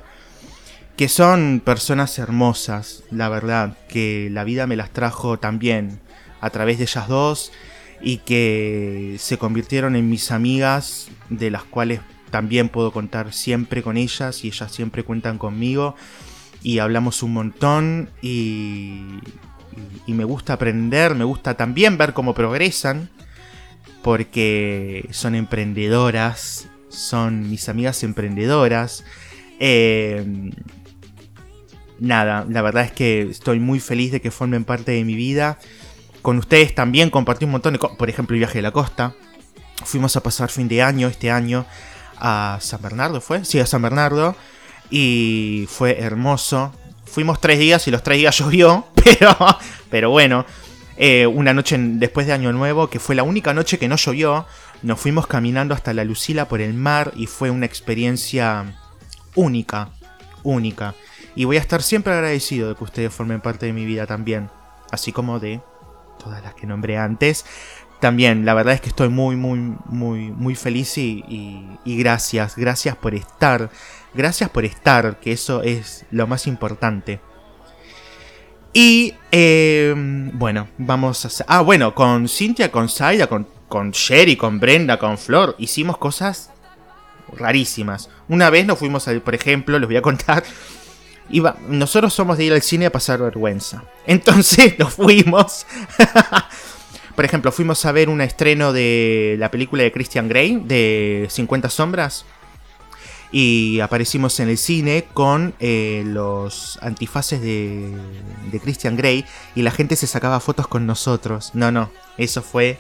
Que 0.98 1.08
son 1.08 1.62
personas 1.64 2.20
hermosas, 2.20 3.04
la 3.10 3.30
verdad. 3.30 3.78
Que 3.88 4.28
la 4.30 4.44
vida 4.44 4.68
me 4.68 4.76
las 4.76 4.92
trajo 4.92 5.40
también 5.40 6.02
a 6.42 6.50
través 6.50 6.80
de 6.80 6.84
ellas 6.84 7.08
dos. 7.08 7.54
Y 8.02 8.18
que 8.18 9.16
se 9.20 9.38
convirtieron 9.38 9.96
en 9.96 10.10
mis 10.10 10.32
amigas, 10.32 11.08
de 11.30 11.50
las 11.50 11.64
cuales 11.64 12.02
también 12.30 12.68
puedo 12.68 12.92
contar 12.92 13.32
siempre 13.32 13.84
con 13.84 13.96
ellas 13.96 14.44
y 14.44 14.48
ellas 14.48 14.70
siempre 14.70 15.04
cuentan 15.04 15.38
conmigo 15.38 15.96
y 16.62 16.80
hablamos 16.80 17.22
un 17.22 17.34
montón 17.34 18.10
y, 18.22 19.02
y, 20.08 20.14
me 20.14 20.24
gusta 20.24 20.54
aprender, 20.54 21.14
me 21.14 21.26
gusta 21.26 21.54
también 21.54 21.98
ver 21.98 22.14
cómo 22.14 22.34
progresan 22.34 23.10
porque 24.04 25.08
son 25.12 25.34
emprendedoras, 25.34 26.68
son 26.90 27.50
mis 27.50 27.70
amigas 27.70 28.04
emprendedoras. 28.04 29.04
Eh, 29.60 30.52
nada, 32.00 32.46
la 32.48 32.62
verdad 32.62 32.84
es 32.84 32.92
que 32.92 33.22
estoy 33.24 33.60
muy 33.60 33.80
feliz 33.80 34.12
de 34.12 34.22
que 34.22 34.30
formen 34.30 34.66
parte 34.66 34.92
de 34.92 35.04
mi 35.06 35.16
vida. 35.16 35.58
Con 36.22 36.38
ustedes 36.38 36.76
también 36.76 37.10
compartí 37.10 37.46
un 37.46 37.52
montón 37.52 37.74
de 37.74 37.80
por 37.80 38.10
ejemplo 38.10 38.36
el 38.36 38.40
viaje 38.40 38.60
de 38.60 38.62
la 38.62 38.72
costa. 38.72 39.16
Fuimos 39.86 40.16
a 40.16 40.22
pasar 40.22 40.50
fin 40.50 40.68
de 40.68 40.82
año, 40.82 41.08
este 41.08 41.32
año, 41.32 41.66
a 42.18 42.58
San 42.62 42.82
Bernardo, 42.82 43.22
¿fue? 43.22 43.44
Sí, 43.46 43.60
a 43.60 43.66
San 43.66 43.82
Bernardo. 43.82 44.36
Y 44.90 45.66
fue 45.70 46.00
hermoso. 46.00 46.74
Fuimos 47.06 47.40
tres 47.42 47.58
días 47.60 47.88
y 47.88 47.92
los 47.92 48.04
tres 48.04 48.18
días 48.18 48.38
llovió, 48.40 48.86
pero, 48.96 49.36
pero 49.90 50.10
bueno. 50.10 50.46
Eh, 50.98 51.26
una 51.26 51.54
noche 51.54 51.78
después 51.78 52.28
de 52.28 52.34
Año 52.34 52.54
Nuevo, 52.54 52.90
que 52.90 53.00
fue 53.00 53.16
la 53.16 53.24
única 53.24 53.54
noche 53.54 53.80
que 53.80 53.88
no 53.88 53.96
llovió, 53.96 54.46
nos 54.82 55.00
fuimos 55.00 55.28
caminando 55.28 55.74
hasta 55.74 55.94
la 55.94 56.04
Lucila 56.04 56.48
por 56.48 56.62
el 56.62 56.74
mar 56.74 57.14
y 57.16 57.28
fue 57.28 57.50
una 57.50 57.66
experiencia 57.66 58.76
única, 59.36 59.90
única. 60.44 60.94
Y 61.36 61.46
voy 61.46 61.58
a 61.58 61.62
estar 61.62 61.82
siempre 61.82 62.14
agradecido 62.14 62.70
de 62.70 62.76
que 62.76 62.84
ustedes 62.84 63.14
formen 63.14 63.42
parte 63.42 63.66
de 63.66 63.74
mi 63.74 63.86
vida 63.86 64.06
también, 64.06 64.50
así 64.92 65.12
como 65.12 65.40
de 65.40 65.62
todas 66.20 66.44
las 66.44 66.54
que 66.54 66.68
nombré 66.68 66.98
antes 66.98 67.44
también, 68.04 68.44
la 68.44 68.54
verdad 68.54 68.74
es 68.74 68.82
que 68.82 68.90
estoy 68.90 69.08
muy, 69.08 69.38
muy, 69.38 69.78
muy, 69.86 70.30
muy 70.30 70.56
feliz 70.56 70.98
y, 70.98 71.80
gracias, 71.86 72.58
gracias 72.58 72.98
por 72.98 73.16
estar, 73.16 73.70
gracias 74.14 74.50
por 74.50 74.66
estar, 74.66 75.22
que 75.22 75.32
eso 75.32 75.64
es 75.64 76.06
lo 76.12 76.28
más 76.28 76.46
importante. 76.46 77.22
Y 78.74 79.14
em, 79.32 80.32
bueno, 80.38 80.68
vamos 80.78 81.26
a. 81.26 81.46
Ah, 81.48 81.62
bueno, 81.62 81.94
con 81.94 82.28
Cintia, 82.28 82.72
con 82.72 82.90
Zaida, 82.90 83.28
con, 83.28 83.48
con 83.68 83.92
Sherry, 83.92 84.36
con 84.36 84.60
Brenda, 84.60 84.98
con 84.98 85.18
Flor, 85.18 85.56
hicimos 85.60 85.98
cosas 85.98 86.50
rarísimas. 87.38 88.10
Una 88.28 88.50
vez 88.50 88.66
nos 88.66 88.80
fuimos 88.80 89.08
a, 89.08 89.20
por 89.20 89.36
ejemplo, 89.36 89.78
les 89.78 89.88
voy 89.88 89.98
a 89.98 90.02
contar, 90.02 90.44
iba, 91.30 91.56
nosotros 91.68 92.14
somos 92.14 92.38
de 92.38 92.46
ir 92.46 92.54
al 92.54 92.62
cine 92.62 92.88
a 92.88 92.92
pasar 92.92 93.20
vergüenza. 93.20 93.84
Entonces 94.08 94.78
nos 94.80 94.96
fuimos 94.96 95.66
Por 97.16 97.26
ejemplo, 97.26 97.52
fuimos 97.52 97.86
a 97.86 97.92
ver 97.92 98.10
un 98.10 98.22
estreno 98.22 98.74
de 98.74 99.36
la 99.38 99.52
película 99.52 99.84
de 99.84 99.92
Christian 99.92 100.28
Grey, 100.28 100.60
de 100.66 101.28
50 101.30 101.70
sombras. 101.70 102.26
Y 103.34 103.82
aparecimos 103.82 104.40
en 104.40 104.48
el 104.48 104.58
cine 104.58 105.06
con 105.14 105.54
eh, 105.60 106.04
los 106.06 106.80
antifaces 106.82 107.42
de, 107.42 107.92
de 108.52 108.60
Christian 108.60 108.96
Grey 108.96 109.26
y 109.56 109.64
la 109.64 109.72
gente 109.72 109.96
se 109.96 110.08
sacaba 110.08 110.40
fotos 110.40 110.68
con 110.68 110.86
nosotros. 110.86 111.52
No, 111.54 111.72
no, 111.72 111.90
eso 112.18 112.42
fue 112.42 112.78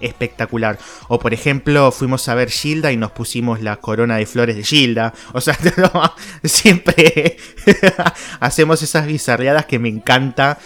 espectacular. 0.00 0.78
O 1.08 1.18
por 1.18 1.34
ejemplo, 1.34 1.92
fuimos 1.92 2.28
a 2.28 2.34
ver 2.34 2.50
Gilda 2.50 2.92
y 2.92 2.96
nos 2.96 3.12
pusimos 3.12 3.60
la 3.60 3.76
corona 3.76 4.16
de 4.16 4.26
flores 4.26 4.56
de 4.56 4.64
Gilda. 4.64 5.14
O 5.32 5.40
sea, 5.40 5.56
siempre 6.44 7.36
hacemos 8.40 8.82
esas 8.82 9.06
bizarreadas 9.06 9.66
que 9.66 9.78
me 9.78 9.88
encanta. 9.88 10.58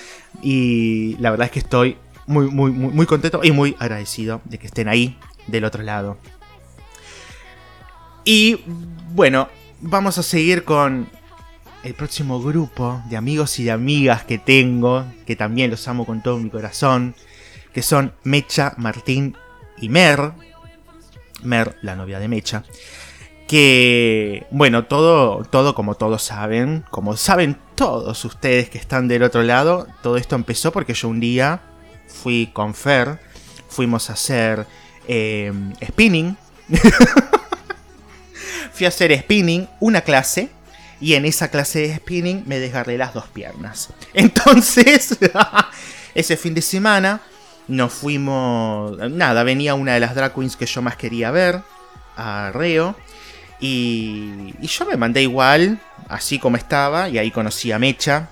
Y 0.42 1.16
la 1.18 1.30
verdad 1.30 1.46
es 1.46 1.52
que 1.52 1.60
estoy 1.60 1.96
muy, 2.26 2.46
muy, 2.46 2.70
muy, 2.70 3.06
contento 3.06 3.40
y 3.42 3.52
muy 3.52 3.76
agradecido 3.78 4.40
de 4.44 4.58
que 4.58 4.66
estén 4.66 4.88
ahí 4.88 5.18
del 5.46 5.64
otro 5.64 5.82
lado. 5.82 6.18
Y 8.24 8.60
bueno, 9.14 9.48
vamos 9.80 10.18
a 10.18 10.24
seguir 10.24 10.64
con 10.64 11.08
el 11.84 11.94
próximo 11.94 12.42
grupo 12.42 13.00
de 13.08 13.16
amigos 13.16 13.60
y 13.60 13.64
de 13.64 13.70
amigas 13.70 14.24
que 14.24 14.38
tengo, 14.38 15.04
que 15.24 15.36
también 15.36 15.70
los 15.70 15.86
amo 15.86 16.04
con 16.04 16.20
todo 16.20 16.36
mi 16.38 16.50
corazón, 16.50 17.14
que 17.72 17.80
son 17.80 18.12
Mecha, 18.24 18.74
Martín 18.76 19.36
y 19.78 19.88
Mer. 19.88 20.32
Mer, 21.44 21.76
la 21.82 21.94
novia 21.94 22.18
de 22.18 22.26
Mecha. 22.26 22.64
Que, 23.46 24.48
bueno, 24.50 24.86
todo, 24.86 25.44
todo 25.44 25.76
como 25.76 25.94
todos 25.94 26.24
saben, 26.24 26.84
como 26.90 27.16
saben 27.16 27.56
todos 27.76 28.24
ustedes 28.24 28.68
que 28.68 28.78
están 28.78 29.06
del 29.06 29.22
otro 29.22 29.44
lado, 29.44 29.86
todo 30.02 30.16
esto 30.16 30.34
empezó 30.34 30.72
porque 30.72 30.94
yo 30.94 31.08
un 31.08 31.20
día 31.20 31.60
fui 32.08 32.50
con 32.52 32.74
Fer, 32.74 33.20
fuimos 33.68 34.10
a 34.10 34.14
hacer 34.14 34.66
em, 35.06 35.72
spinning. 35.84 36.36
fui 38.74 38.86
a 38.86 38.88
hacer 38.88 39.16
spinning, 39.16 39.68
una 39.80 40.00
clase, 40.00 40.50
y 41.00 41.14
en 41.14 41.24
esa 41.24 41.48
clase 41.48 41.80
de 41.80 41.96
spinning 41.96 42.42
me 42.46 42.58
desgarré 42.58 42.98
las 42.98 43.14
dos 43.14 43.28
piernas. 43.28 43.90
Entonces, 44.14 45.16
ese 46.14 46.36
fin 46.36 46.54
de 46.54 46.62
semana 46.62 47.20
nos 47.68 47.92
fuimos... 47.92 48.98
Nada, 49.10 49.42
venía 49.44 49.74
una 49.74 49.94
de 49.94 50.00
las 50.00 50.14
drag 50.14 50.34
queens 50.34 50.56
que 50.56 50.66
yo 50.66 50.82
más 50.82 50.96
quería 50.96 51.30
ver, 51.30 51.60
a 52.16 52.50
Reo. 52.52 52.96
Y, 53.60 54.54
y 54.60 54.66
yo 54.66 54.84
me 54.84 54.96
mandé 54.96 55.22
igual, 55.22 55.78
así 56.08 56.38
como 56.38 56.56
estaba, 56.56 57.08
y 57.08 57.18
ahí 57.18 57.30
conocí 57.30 57.72
a 57.72 57.78
Mecha, 57.78 58.28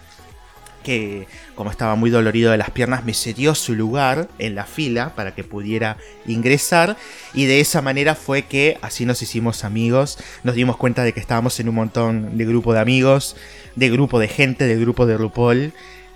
que 0.82 1.26
como 1.54 1.70
estaba 1.70 1.94
muy 1.94 2.10
dolorido 2.10 2.50
de 2.50 2.56
las 2.56 2.70
piernas, 2.70 3.04
me 3.04 3.14
cedió 3.14 3.54
su 3.54 3.74
lugar 3.74 4.28
en 4.38 4.54
la 4.54 4.64
fila 4.64 5.14
para 5.14 5.34
que 5.34 5.44
pudiera 5.44 5.96
ingresar. 6.26 6.96
Y 7.34 7.46
de 7.46 7.60
esa 7.60 7.82
manera 7.82 8.14
fue 8.14 8.42
que 8.42 8.78
así 8.82 9.06
nos 9.06 9.22
hicimos 9.22 9.64
amigos. 9.64 10.18
Nos 10.44 10.54
dimos 10.54 10.76
cuenta 10.76 11.04
de 11.04 11.12
que 11.12 11.20
estábamos 11.20 11.58
en 11.60 11.68
un 11.68 11.74
montón 11.74 12.36
de 12.36 12.44
grupo 12.44 12.72
de 12.72 12.80
amigos, 12.80 13.36
de 13.76 13.90
grupo 13.90 14.18
de 14.18 14.28
gente, 14.28 14.66
de 14.66 14.76
grupo 14.76 15.06
de 15.06 15.16
RuPaul. 15.16 15.72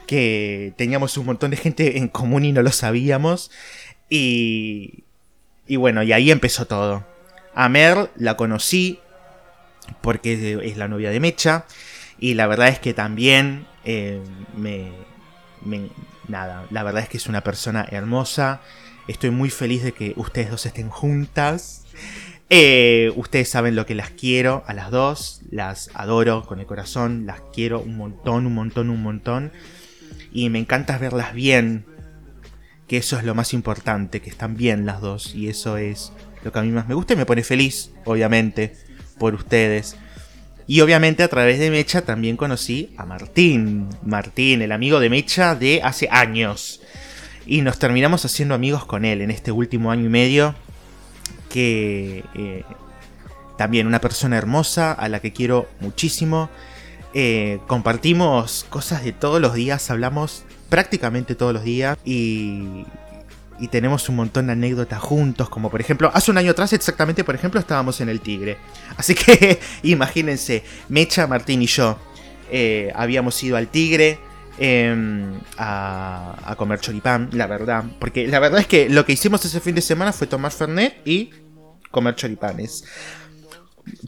Que 0.07 0.73
teníamos 0.77 1.17
un 1.17 1.27
montón 1.27 1.51
de 1.51 1.57
gente 1.57 1.99
en 1.99 2.09
común 2.09 2.45
y 2.45 2.53
no 2.53 2.63
lo 2.63 2.73
sabíamos. 2.73 3.51
Y, 4.09 5.05
y 5.67 5.77
bueno, 5.77 6.03
y 6.03 6.13
ahí 6.13 6.31
empezó 6.31 6.67
todo. 6.67 7.05
A 7.55 7.69
Mer 7.69 8.11
la 8.17 8.37
conocí 8.37 9.01
porque 10.01 10.59
es 10.63 10.77
la 10.77 10.89
novia 10.89 11.11
de 11.11 11.21
Mecha. 11.21 11.67
Y 12.19 12.35
la 12.35 12.47
verdad 12.47 12.69
es 12.69 12.79
que 12.79 12.95
también 12.95 13.67
eh, 13.87 14.21
me, 14.57 14.91
Nada, 16.29 16.67
la 16.71 16.83
verdad 16.83 17.05
es 17.05 17.09
que 17.09 17.17
es 17.17 17.29
una 17.29 17.43
persona 17.43 17.87
hermosa. 17.89 18.61
Estoy 19.07 19.31
muy 19.31 19.49
feliz 19.49 19.83
de 19.85 19.93
que 19.93 20.13
ustedes 20.17 20.51
dos 20.51 20.67
estén 20.67 20.91
juntas. 20.91 21.85
Eh, 22.51 23.13
ustedes 23.17 23.49
saben 23.49 23.75
lo 23.75 23.87
que 23.87 23.95
las 23.95 24.11
quiero 24.11 24.65
a 24.67 24.75
las 24.75 24.91
dos. 24.91 25.41
Las 25.51 25.91
adoro 25.95 26.45
con 26.45 26.59
el 26.59 26.67
corazón. 26.67 27.27
Las 27.27 27.41
quiero 27.53 27.81
un 27.81 27.97
montón, 27.97 28.47
un 28.47 28.55
montón, 28.55 28.91
un 28.91 29.03
montón. 29.03 29.53
Y 30.33 30.51
me 30.51 30.59
encanta 30.59 30.99
verlas 30.99 31.33
bien. 31.33 31.87
Que 32.89 32.99
eso 32.99 33.19
es 33.19 33.25
lo 33.25 33.35
más 33.35 33.53
importante, 33.53 34.21
que 34.21 34.31
están 34.31 34.57
bien 34.57 34.85
las 34.85 35.01
dos. 35.01 35.35
Y 35.35 35.49
eso 35.49 35.77
es 35.77 36.13
lo 36.43 36.53
que 36.53 36.59
a 36.59 36.63
mí 36.63 36.71
más 36.71 36.89
me 36.89 36.95
gusta 36.95 37.15
y 37.15 37.17
me 37.17 37.27
pone 37.27 37.45
feliz, 37.45 37.93
obviamente, 38.05 38.77
por 39.19 39.35
ustedes. 39.35 39.97
Y 40.67 40.81
obviamente 40.81 41.23
a 41.23 41.29
través 41.29 41.59
de 41.59 41.71
Mecha 41.71 42.03
también 42.03 42.37
conocí 42.37 42.93
a 42.97 43.07
Martín. 43.07 43.89
Martín, 44.03 44.63
el 44.63 44.73
amigo 44.73 44.99
de 44.99 45.11
Mecha 45.11 45.55
de 45.55 45.81
hace 45.83 46.09
años. 46.11 46.81
Y 47.47 47.63
nos 47.63 47.79
terminamos 47.79 48.25
haciendo 48.25 48.55
amigos 48.55 48.85
con 48.85 49.05
él 49.05 49.21
en 49.21 49.31
este 49.31 49.53
último 49.53 49.93
año 49.93 50.07
y 50.07 50.09
medio. 50.09 50.55
Que 51.49 52.25
eh, 52.35 52.65
también 53.57 53.87
una 53.87 54.01
persona 54.01 54.37
hermosa 54.37 54.93
a 54.93 55.09
la 55.09 55.21
que 55.21 55.33
quiero 55.33 55.69
muchísimo. 55.81 56.51
Eh, 57.15 57.61
compartimos 57.69 58.67
cosas 58.69 59.05
de 59.05 59.13
todos 59.13 59.41
los 59.41 59.55
días, 59.55 59.91
hablamos 59.91 60.45
prácticamente 60.69 61.37
todos 61.37 61.55
los 61.55 61.63
días. 61.63 61.97
Y, 62.05 62.85
y 63.59 63.69
tenemos 63.69 64.09
un 64.09 64.17
montón 64.17 64.47
de 64.47 64.53
anécdotas 64.53 65.01
juntos, 65.01 65.49
como 65.49 65.71
por 65.71 65.81
ejemplo, 65.81 66.11
hace 66.13 66.31
un 66.31 66.39
año 66.39 66.51
atrás 66.51 66.73
exactamente, 66.73 67.25
por 67.25 67.35
ejemplo, 67.35 67.61
estábamos 67.61 68.01
en 68.01 68.09
el 68.09 68.21
Tigre. 68.21 68.59
Así 68.97 69.15
que 69.15 69.61
imagínense, 69.83 70.65
Mecha, 70.89 71.27
Martín 71.27 71.63
y 71.63 71.67
yo 71.67 71.99
eh, 72.51 72.93
habíamos 72.95 73.43
ido 73.43 73.57
al 73.57 73.69
Tigre 73.69 74.19
em, 74.59 75.39
a, 75.59 76.37
a, 76.45 76.57
comer 76.57 76.81
choripán, 76.81 77.31
la 77.33 77.47
verdad. 77.47 77.85
Porque 77.99 78.27
la 78.27 78.39
verdad 78.39 78.61
es 78.61 78.67
que 78.67 78.89
lo 78.89 79.05
que 79.05 79.13
hicimos 79.13 79.45
ese 79.45 79.61
fin 79.61 79.75
de 79.75 79.83
semana 79.83 80.13
fue 80.13 80.27
tomar 80.27 80.53
Fernet 80.53 81.07
y 81.07 81.31
comer 81.91 82.15
choripanes. 82.15 82.85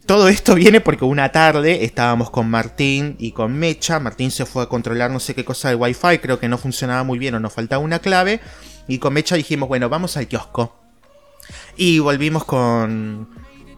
Todo 0.07 0.29
esto 0.29 0.55
viene 0.55 0.81
porque 0.81 1.05
una 1.05 1.31
tarde 1.31 1.85
estábamos 1.85 2.31
con 2.31 2.51
Martín 2.51 3.15
y 3.19 3.33
con 3.33 3.53
Mecha. 3.57 4.01
Martín 4.01 4.31
se 4.31 4.45
fue 4.45 4.65
a 4.65 4.67
controlar 4.67 5.11
no 5.11 5.21
sé 5.21 5.35
qué 5.35 5.45
cosa 5.45 5.69
del 5.69 5.79
wifi, 5.79 6.19
creo 6.19 6.41
que 6.41 6.49
no 6.49 6.59
funcionaba 6.59 7.05
muy 7.05 7.19
bien 7.19 7.35
o 7.35 7.41
nos 7.41 7.53
faltaba 7.53 7.83
una 7.83 8.01
clave. 8.01 8.41
Y 8.88 8.98
con 8.98 9.12
Mecha 9.12 9.37
dijimos, 9.37 9.68
bueno, 9.68 9.88
vamos 9.88 10.16
al 10.16 10.27
kiosco. 10.27 10.74
Y 11.77 11.98
volvimos 12.01 12.44
con 12.44 13.29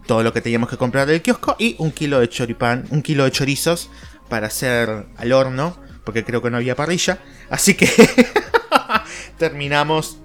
todo 0.07 0.23
lo 0.23 0.33
que 0.33 0.40
teníamos 0.40 0.70
que 0.70 0.77
comprar 0.77 1.07
del 1.07 1.23
kiosco 1.23 1.57
y 1.59 1.77
un 1.79 1.92
kilo 1.92 2.20
de 2.20 2.29
choripán, 2.29 2.87
un 2.90 3.03
kilo 3.03 3.25
de 3.25 3.31
chorizos 3.31 3.90
para 4.29 4.46
hacer 4.46 5.07
al 5.16 5.33
horno, 5.33 5.77
porque 6.05 6.25
creo 6.25 6.40
que 6.40 6.51
no 6.51 6.57
había 6.57 6.75
parrilla. 6.75 7.18
Así 7.51 7.75
que 7.75 7.88
terminamos 9.38 10.18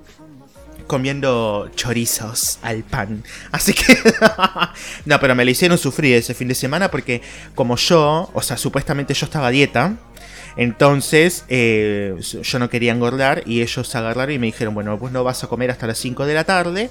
comiendo 0.87 1.69
chorizos 1.75 2.59
al 2.61 2.83
pan. 2.83 3.23
Así 3.51 3.73
que... 3.73 3.97
no, 5.05 5.19
pero 5.19 5.35
me 5.35 5.45
lo 5.45 5.51
hicieron 5.51 5.77
sufrir 5.77 6.15
ese 6.15 6.33
fin 6.33 6.47
de 6.47 6.55
semana 6.55 6.89
porque 6.89 7.21
como 7.55 7.75
yo, 7.75 8.29
o 8.33 8.41
sea, 8.41 8.57
supuestamente 8.57 9.13
yo 9.13 9.25
estaba 9.25 9.47
a 9.47 9.51
dieta. 9.51 9.97
Entonces 10.57 11.45
eh, 11.49 12.15
yo 12.19 12.59
no 12.59 12.69
quería 12.69 12.93
engordar 12.93 13.43
y 13.45 13.61
ellos 13.61 13.93
agarraron 13.95 14.33
y 14.33 14.39
me 14.39 14.47
dijeron, 14.47 14.73
bueno, 14.73 14.97
pues 14.97 15.11
no 15.11 15.23
vas 15.23 15.43
a 15.43 15.47
comer 15.47 15.71
hasta 15.71 15.87
las 15.87 15.97
5 15.97 16.25
de 16.25 16.33
la 16.33 16.43
tarde. 16.43 16.89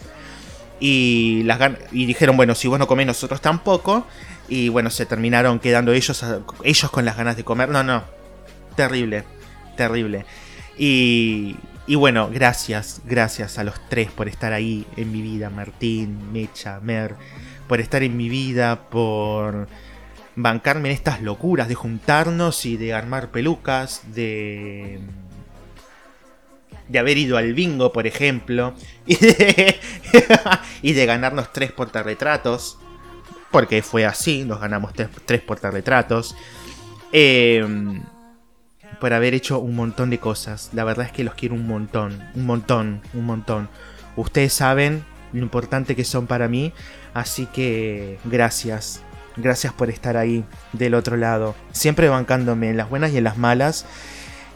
Y, 0.80 1.42
las 1.44 1.58
y 1.92 2.04
dijeron, 2.06 2.36
bueno, 2.36 2.54
si 2.54 2.68
vos 2.68 2.78
no 2.78 2.86
comés 2.86 3.06
nosotros 3.06 3.40
tampoco. 3.40 4.06
Y 4.48 4.68
bueno, 4.68 4.90
se 4.90 5.06
terminaron 5.06 5.58
quedando 5.60 5.92
ellos, 5.92 6.24
ellos 6.62 6.90
con 6.90 7.04
las 7.04 7.16
ganas 7.16 7.36
de 7.36 7.44
comer. 7.44 7.70
No, 7.70 7.82
no. 7.82 8.04
Terrible, 8.76 9.24
terrible. 9.76 10.26
Y, 10.76 11.56
y 11.86 11.94
bueno, 11.94 12.28
gracias, 12.30 13.00
gracias 13.04 13.58
a 13.58 13.64
los 13.64 13.74
tres 13.88 14.10
por 14.10 14.28
estar 14.28 14.52
ahí 14.52 14.86
en 14.96 15.10
mi 15.10 15.22
vida. 15.22 15.48
Martín, 15.48 16.32
Mecha, 16.32 16.80
Mer. 16.80 17.14
Por 17.68 17.80
estar 17.80 18.02
en 18.02 18.16
mi 18.16 18.28
vida, 18.28 18.90
por 18.90 19.68
bancarme 20.36 20.88
en 20.88 20.94
estas 20.94 21.22
locuras 21.22 21.68
de 21.68 21.74
juntarnos 21.74 22.66
y 22.66 22.76
de 22.76 22.94
armar 22.94 23.30
pelucas, 23.30 24.02
de 24.14 25.00
de 26.88 26.98
haber 26.98 27.16
ido 27.18 27.36
al 27.36 27.54
bingo, 27.54 27.92
por 27.92 28.06
ejemplo, 28.06 28.74
y 29.06 29.16
de, 29.16 29.80
y 30.82 30.92
de 30.92 31.06
ganarnos 31.06 31.52
tres 31.52 31.72
portarretratos, 31.72 32.78
porque 33.50 33.82
fue 33.82 34.04
así, 34.04 34.44
nos 34.44 34.60
ganamos 34.60 34.92
tres, 34.94 35.40
portarretratos, 35.40 36.36
em, 37.12 38.02
por 39.00 39.12
haber 39.12 39.34
hecho 39.34 39.58
un 39.58 39.76
montón 39.76 40.10
de 40.10 40.18
cosas. 40.18 40.70
La 40.72 40.84
verdad 40.84 41.06
es 41.06 41.12
que 41.12 41.24
los 41.24 41.34
quiero 41.34 41.54
un 41.54 41.66
montón, 41.66 42.22
un 42.34 42.46
montón, 42.46 43.02
un 43.12 43.24
montón. 43.24 43.68
Ustedes 44.16 44.52
saben 44.52 45.04
lo 45.32 45.40
importante 45.40 45.96
que 45.96 46.04
son 46.04 46.26
para 46.26 46.48
mí, 46.48 46.72
así 47.12 47.46
que 47.46 48.18
gracias, 48.24 49.02
gracias 49.36 49.72
por 49.72 49.90
estar 49.90 50.16
ahí 50.16 50.44
del 50.72 50.94
otro 50.94 51.16
lado, 51.16 51.54
siempre 51.72 52.08
bancándome 52.08 52.70
en 52.70 52.76
las 52.76 52.88
buenas 52.88 53.12
y 53.12 53.18
en 53.18 53.24
las 53.24 53.38
malas. 53.38 53.86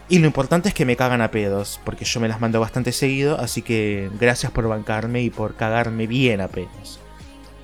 Y 0.07 0.17
lo 0.19 0.25
importante 0.25 0.69
es 0.69 0.73
que 0.73 0.85
me 0.85 0.95
cagan 0.95 1.21
a 1.21 1.29
pedos, 1.29 1.79
porque 1.85 2.03
yo 2.03 2.19
me 2.19 2.27
las 2.27 2.41
mando 2.41 2.59
bastante 2.59 2.91
seguido, 2.91 3.39
así 3.39 3.61
que 3.61 4.09
gracias 4.19 4.51
por 4.51 4.67
bancarme 4.67 5.21
y 5.21 5.29
por 5.29 5.55
cagarme 5.55 6.07
bien 6.07 6.41
a 6.41 6.47
pedos. 6.47 6.99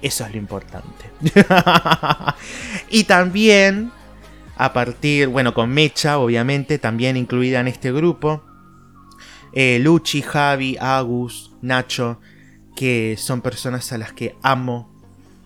Eso 0.02 0.26
es 0.26 0.32
lo 0.32 0.38
importante. 0.38 1.10
y 2.90 3.06
también, 3.06 3.92
a 4.58 4.74
partir, 4.74 5.28
bueno, 5.30 5.56
con 5.56 5.72
Mecha, 5.72 6.20
obviamente, 6.20 6.78
también 6.78 7.18
incluida 7.18 7.60
en 7.62 7.68
este 7.68 7.92
grupo, 7.92 8.44
eh, 9.54 9.80
Luchi, 9.82 10.22
Javi, 10.22 10.78
Agus, 10.80 11.52
Nacho, 11.64 12.20
que 12.76 13.16
son 13.18 13.42
personas 13.42 13.92
a 13.92 13.98
las 13.98 14.14
que 14.14 14.36
amo 14.44 14.95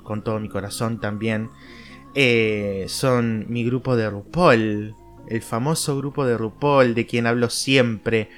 con 0.09 0.23
todo 0.23 0.39
mi 0.39 0.49
corazón 0.49 0.99
también. 0.99 1.51
Eh, 2.15 2.87
son 2.89 3.45
mi 3.47 3.63
grupo 3.63 3.95
de 3.95 4.09
RuPaul, 4.09 4.95
el 5.29 5.41
famoso 5.43 5.95
grupo 5.95 6.25
de 6.25 6.35
RuPaul 6.35 6.95
de 6.95 7.05
quien 7.05 7.27
hablo 7.27 7.51
siempre. 7.51 8.31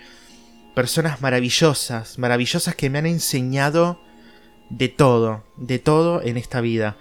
Personas 0.76 1.22
maravillosas, 1.22 2.20
maravillosas 2.20 2.76
que 2.76 2.90
me 2.90 3.00
han 3.00 3.06
enseñado 3.06 4.02
de 4.70 4.90
todo, 4.90 5.46
de 5.56 5.80
todo 5.80 6.22
en 6.22 6.36
esta 6.36 6.60
vida. 6.60 6.98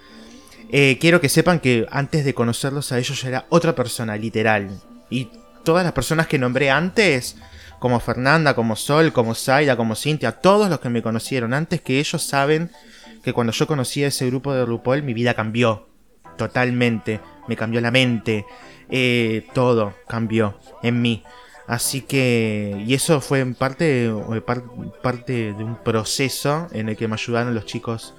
Eh, 0.70 0.98
quiero 1.00 1.20
que 1.20 1.28
sepan 1.28 1.58
que 1.58 1.88
antes 1.90 2.24
de 2.24 2.32
conocerlos 2.32 2.92
a 2.92 2.98
ellos 3.00 3.20
yo 3.20 3.26
era 3.26 3.46
otra 3.48 3.74
persona, 3.74 4.16
literal. 4.16 4.80
Y 5.10 5.30
todas 5.64 5.82
las 5.82 5.94
personas 5.94 6.28
que 6.28 6.38
nombré 6.38 6.70
antes, 6.70 7.36
como 7.80 7.98
Fernanda, 7.98 8.54
como 8.54 8.76
Sol, 8.76 9.12
como 9.12 9.34
Zaida, 9.34 9.76
como 9.76 9.96
Cintia, 9.96 10.30
todos 10.30 10.70
los 10.70 10.78
que 10.78 10.90
me 10.90 11.02
conocieron 11.02 11.54
antes 11.54 11.80
que 11.80 11.98
ellos 11.98 12.22
saben 12.22 12.70
que 13.22 13.32
cuando 13.32 13.52
yo 13.52 13.66
conocí 13.66 14.04
a 14.04 14.08
ese 14.08 14.26
grupo 14.26 14.52
de 14.52 14.64
RuPaul 14.64 15.02
mi 15.02 15.14
vida 15.14 15.34
cambió. 15.34 15.88
Totalmente. 16.36 17.20
Me 17.48 17.56
cambió 17.56 17.80
la 17.80 17.90
mente. 17.90 18.46
Eh, 18.88 19.46
todo 19.54 19.94
cambió 20.08 20.58
en 20.82 21.02
mí. 21.02 21.22
Así 21.66 22.00
que, 22.00 22.82
y 22.84 22.94
eso 22.94 23.20
fue 23.20 23.38
en 23.38 23.54
parte, 23.54 24.12
parte 25.02 25.52
de 25.52 25.62
un 25.62 25.76
proceso 25.76 26.66
en 26.72 26.88
el 26.88 26.96
que 26.96 27.06
me 27.06 27.14
ayudaron 27.14 27.54
los 27.54 27.64
chicos 27.64 28.12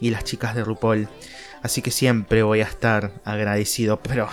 y 0.00 0.08
las 0.08 0.24
chicas 0.24 0.54
de 0.54 0.64
RuPaul. 0.64 1.06
Así 1.62 1.82
que 1.82 1.90
siempre 1.90 2.42
voy 2.42 2.60
a 2.62 2.64
estar 2.64 3.12
agradecido, 3.24 4.00
pero 4.00 4.28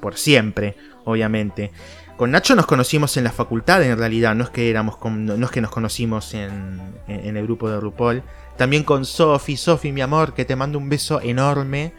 por 0.00 0.16
siempre, 0.16 0.76
obviamente. 1.04 1.72
Con 2.16 2.30
Nacho 2.30 2.54
nos 2.54 2.66
conocimos 2.66 3.16
en 3.16 3.24
la 3.24 3.32
facultad, 3.32 3.82
en 3.82 3.98
realidad, 3.98 4.36
no 4.36 4.44
es 4.44 4.50
que 4.50 4.70
éramos, 4.70 4.96
no 5.04 5.44
es 5.44 5.50
que 5.50 5.60
nos 5.60 5.72
conocimos 5.72 6.34
en, 6.34 6.80
en 7.08 7.36
el 7.36 7.42
grupo 7.42 7.68
de 7.68 7.80
RuPaul. 7.80 8.22
También 8.56 8.84
con 8.84 9.04
Sofi, 9.04 9.56
Sofi, 9.56 9.92
mi 9.92 10.00
amor, 10.00 10.34
que 10.34 10.44
te 10.44 10.56
mando 10.56 10.78
un 10.78 10.88
beso 10.88 11.20
enorme. 11.20 11.92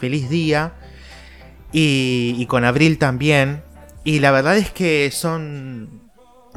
Feliz 0.00 0.28
día. 0.28 0.74
Y, 1.72 2.44
con 2.46 2.64
Abril 2.64 2.98
también. 2.98 3.62
Y 4.04 4.20
la 4.20 4.30
verdad 4.30 4.56
es 4.56 4.70
que 4.70 5.10
son. 5.12 6.08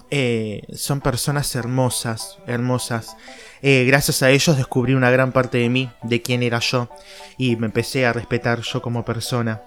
Eh, 0.09 0.63
son 0.73 1.01
personas 1.01 1.53
hermosas, 1.55 2.39
hermosas. 2.47 3.15
Eh, 3.61 3.85
gracias 3.85 4.23
a 4.23 4.29
ellos 4.29 4.57
descubrí 4.57 4.93
una 4.93 5.11
gran 5.11 5.31
parte 5.31 5.59
de 5.59 5.69
mí, 5.69 5.89
de 6.01 6.21
quién 6.21 6.43
era 6.43 6.59
yo. 6.59 6.89
Y 7.37 7.55
me 7.57 7.67
empecé 7.67 8.05
a 8.05 8.13
respetar 8.13 8.61
yo 8.61 8.81
como 8.81 9.05
persona. 9.05 9.61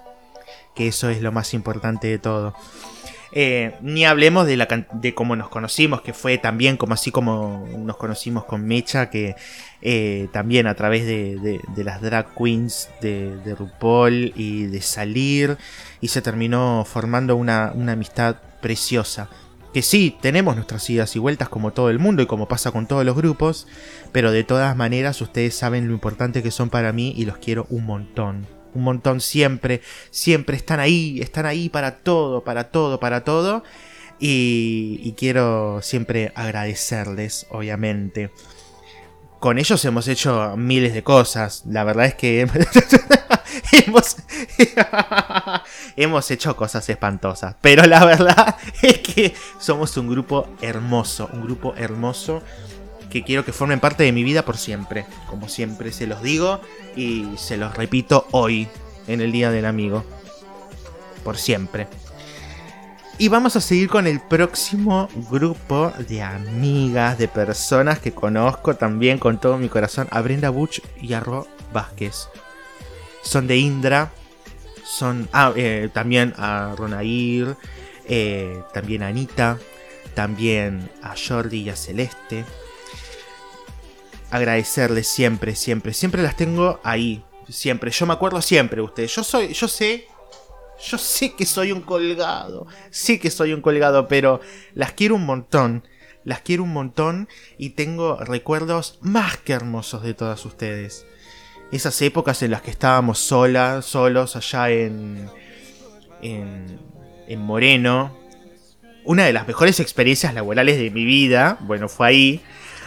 Que 0.74 0.88
eso 0.88 1.08
es 1.08 1.22
lo 1.22 1.30
más 1.30 1.54
importante 1.54 2.08
de 2.08 2.18
todo. 2.18 2.54
Eh, 3.36 3.74
ni 3.80 4.04
hablemos 4.04 4.46
de, 4.46 4.56
la, 4.56 4.68
de 4.92 5.12
cómo 5.12 5.34
nos 5.34 5.48
conocimos, 5.48 6.02
que 6.02 6.12
fue 6.12 6.38
también 6.38 6.76
como 6.76 6.94
así 6.94 7.10
como 7.10 7.66
nos 7.76 7.96
conocimos 7.96 8.44
con 8.44 8.64
Mecha, 8.64 9.10
que 9.10 9.34
eh, 9.82 10.28
también 10.32 10.68
a 10.68 10.74
través 10.76 11.04
de, 11.04 11.60
las 11.76 12.00
drag 12.00 12.32
queens 12.36 12.88
de, 13.00 13.36
de, 13.38 13.56
RuPaul 13.56 14.32
y 14.36 14.66
de 14.66 14.80
salir, 14.80 15.58
y 16.00 16.08
se 16.08 16.22
terminó 16.22 16.84
formando 16.86 17.34
una, 17.34 17.72
una 17.74 17.92
amistad 17.92 18.36
preciosa. 18.62 19.28
Que 19.72 19.82
sí, 19.82 20.16
tenemos 20.20 20.54
nuestras 20.54 20.88
idas 20.88 21.16
y 21.16 21.18
vueltas 21.18 21.48
como 21.48 21.72
todo 21.72 21.90
el 21.90 21.98
mundo 21.98 22.22
y 22.22 22.26
como 22.26 22.46
pasa 22.46 22.70
con 22.70 22.86
todos 22.86 23.04
los 23.04 23.16
grupos, 23.16 23.66
pero 24.12 24.30
de 24.30 24.44
todas 24.44 24.76
maneras 24.76 25.20
ustedes 25.20 25.56
saben 25.56 25.88
lo 25.88 25.94
importante 25.94 26.44
que 26.44 26.52
son 26.52 26.70
para 26.70 26.92
mí 26.92 27.12
y 27.16 27.24
los 27.24 27.38
quiero 27.38 27.66
un 27.68 27.84
montón 27.84 28.46
un 28.74 28.82
montón 28.82 29.20
siempre, 29.20 29.80
siempre 30.10 30.56
están 30.56 30.80
ahí, 30.80 31.20
están 31.20 31.46
ahí 31.46 31.68
para 31.68 31.96
todo, 31.98 32.44
para 32.44 32.70
todo, 32.70 33.00
para 33.00 33.24
todo. 33.24 33.62
Y, 34.18 35.14
quiero 35.16 35.80
siempre 35.82 36.32
agradecerles, 36.34 37.46
obviamente. 37.50 38.30
Con 39.38 39.58
ellos 39.58 39.84
hemos 39.84 40.08
hecho 40.08 40.56
miles 40.56 40.94
de 40.94 41.02
cosas. 41.02 41.64
La 41.66 41.84
verdad 41.84 42.06
es 42.06 42.14
que 42.14 42.40
hemos, 43.86 44.16
hemos 45.96 46.30
hecho 46.30 46.56
cosas 46.56 46.88
espantosas. 46.88 47.56
Pero 47.60 47.84
la 47.84 48.04
verdad 48.04 48.56
es 48.82 48.98
que 48.98 49.34
somos 49.58 49.96
un 49.96 50.08
grupo 50.08 50.48
hermoso, 50.62 51.28
un 51.32 51.42
grupo 51.42 51.74
hermoso 51.76 52.42
que 53.14 53.22
quiero 53.22 53.44
que 53.44 53.52
formen 53.52 53.78
parte 53.78 54.02
de 54.02 54.10
mi 54.10 54.24
vida 54.24 54.44
por 54.44 54.56
siempre. 54.56 55.06
Como 55.30 55.48
siempre 55.48 55.92
se 55.92 56.08
los 56.08 56.20
digo 56.20 56.60
y 56.96 57.28
se 57.36 57.56
los 57.56 57.76
repito 57.76 58.26
hoy, 58.32 58.66
en 59.06 59.20
el 59.20 59.30
Día 59.30 59.52
del 59.52 59.66
Amigo. 59.66 60.04
Por 61.22 61.36
siempre. 61.36 61.86
Y 63.16 63.28
vamos 63.28 63.54
a 63.54 63.60
seguir 63.60 63.88
con 63.88 64.08
el 64.08 64.20
próximo 64.20 65.08
grupo 65.30 65.92
de 66.08 66.22
amigas, 66.22 67.16
de 67.16 67.28
personas 67.28 68.00
que 68.00 68.12
conozco 68.12 68.74
también 68.74 69.18
con 69.18 69.38
todo 69.38 69.58
mi 69.58 69.68
corazón, 69.68 70.08
a 70.10 70.20
Brenda 70.20 70.50
Butch 70.50 70.80
y 71.00 71.12
a 71.12 71.20
Ro 71.20 71.46
Vázquez. 71.72 72.26
Son 73.22 73.46
de 73.46 73.58
Indra, 73.58 74.10
son 74.84 75.28
ah, 75.32 75.52
eh, 75.54 75.88
también 75.92 76.34
a 76.36 76.74
Ronair, 76.76 77.54
eh, 78.06 78.60
también 78.72 79.04
a 79.04 79.06
Anita, 79.06 79.56
también 80.14 80.90
a 81.00 81.14
Jordi 81.16 81.60
y 81.60 81.68
a 81.70 81.76
Celeste, 81.76 82.44
agradecerles 84.34 85.06
siempre, 85.06 85.54
siempre. 85.54 85.94
Siempre 85.94 86.20
las 86.20 86.36
tengo 86.36 86.80
ahí. 86.82 87.24
Siempre. 87.48 87.92
Yo 87.92 88.04
me 88.04 88.14
acuerdo 88.14 88.42
siempre 88.42 88.76
de 88.76 88.82
ustedes. 88.82 89.14
Yo 89.14 89.22
soy, 89.22 89.52
yo 89.52 89.68
sé. 89.68 90.08
Yo 90.84 90.98
sé 90.98 91.34
que 91.34 91.46
soy 91.46 91.70
un 91.70 91.80
colgado. 91.80 92.66
Sí 92.90 93.20
que 93.20 93.30
soy 93.30 93.52
un 93.52 93.60
colgado, 93.60 94.08
pero 94.08 94.40
las 94.74 94.92
quiero 94.92 95.14
un 95.14 95.24
montón. 95.24 95.86
Las 96.24 96.40
quiero 96.40 96.64
un 96.64 96.72
montón 96.72 97.28
y 97.58 97.70
tengo 97.70 98.16
recuerdos 98.16 98.98
más 99.02 99.36
que 99.36 99.52
hermosos 99.52 100.02
de 100.02 100.14
todas 100.14 100.44
ustedes. 100.44 101.06
Esas 101.70 102.00
épocas 102.02 102.42
en 102.42 102.50
las 102.50 102.62
que 102.62 102.70
estábamos 102.70 103.20
solas, 103.20 103.84
solos 103.84 104.34
allá 104.34 104.70
en, 104.70 105.28
en, 106.22 106.80
en 107.28 107.40
Moreno. 107.40 108.18
Una 109.04 109.26
de 109.26 109.32
las 109.32 109.46
mejores 109.46 109.78
experiencias 109.78 110.34
laborales 110.34 110.78
de 110.78 110.90
mi 110.90 111.04
vida, 111.04 111.58
bueno, 111.60 111.88
fue 111.88 112.08
ahí. 112.08 112.42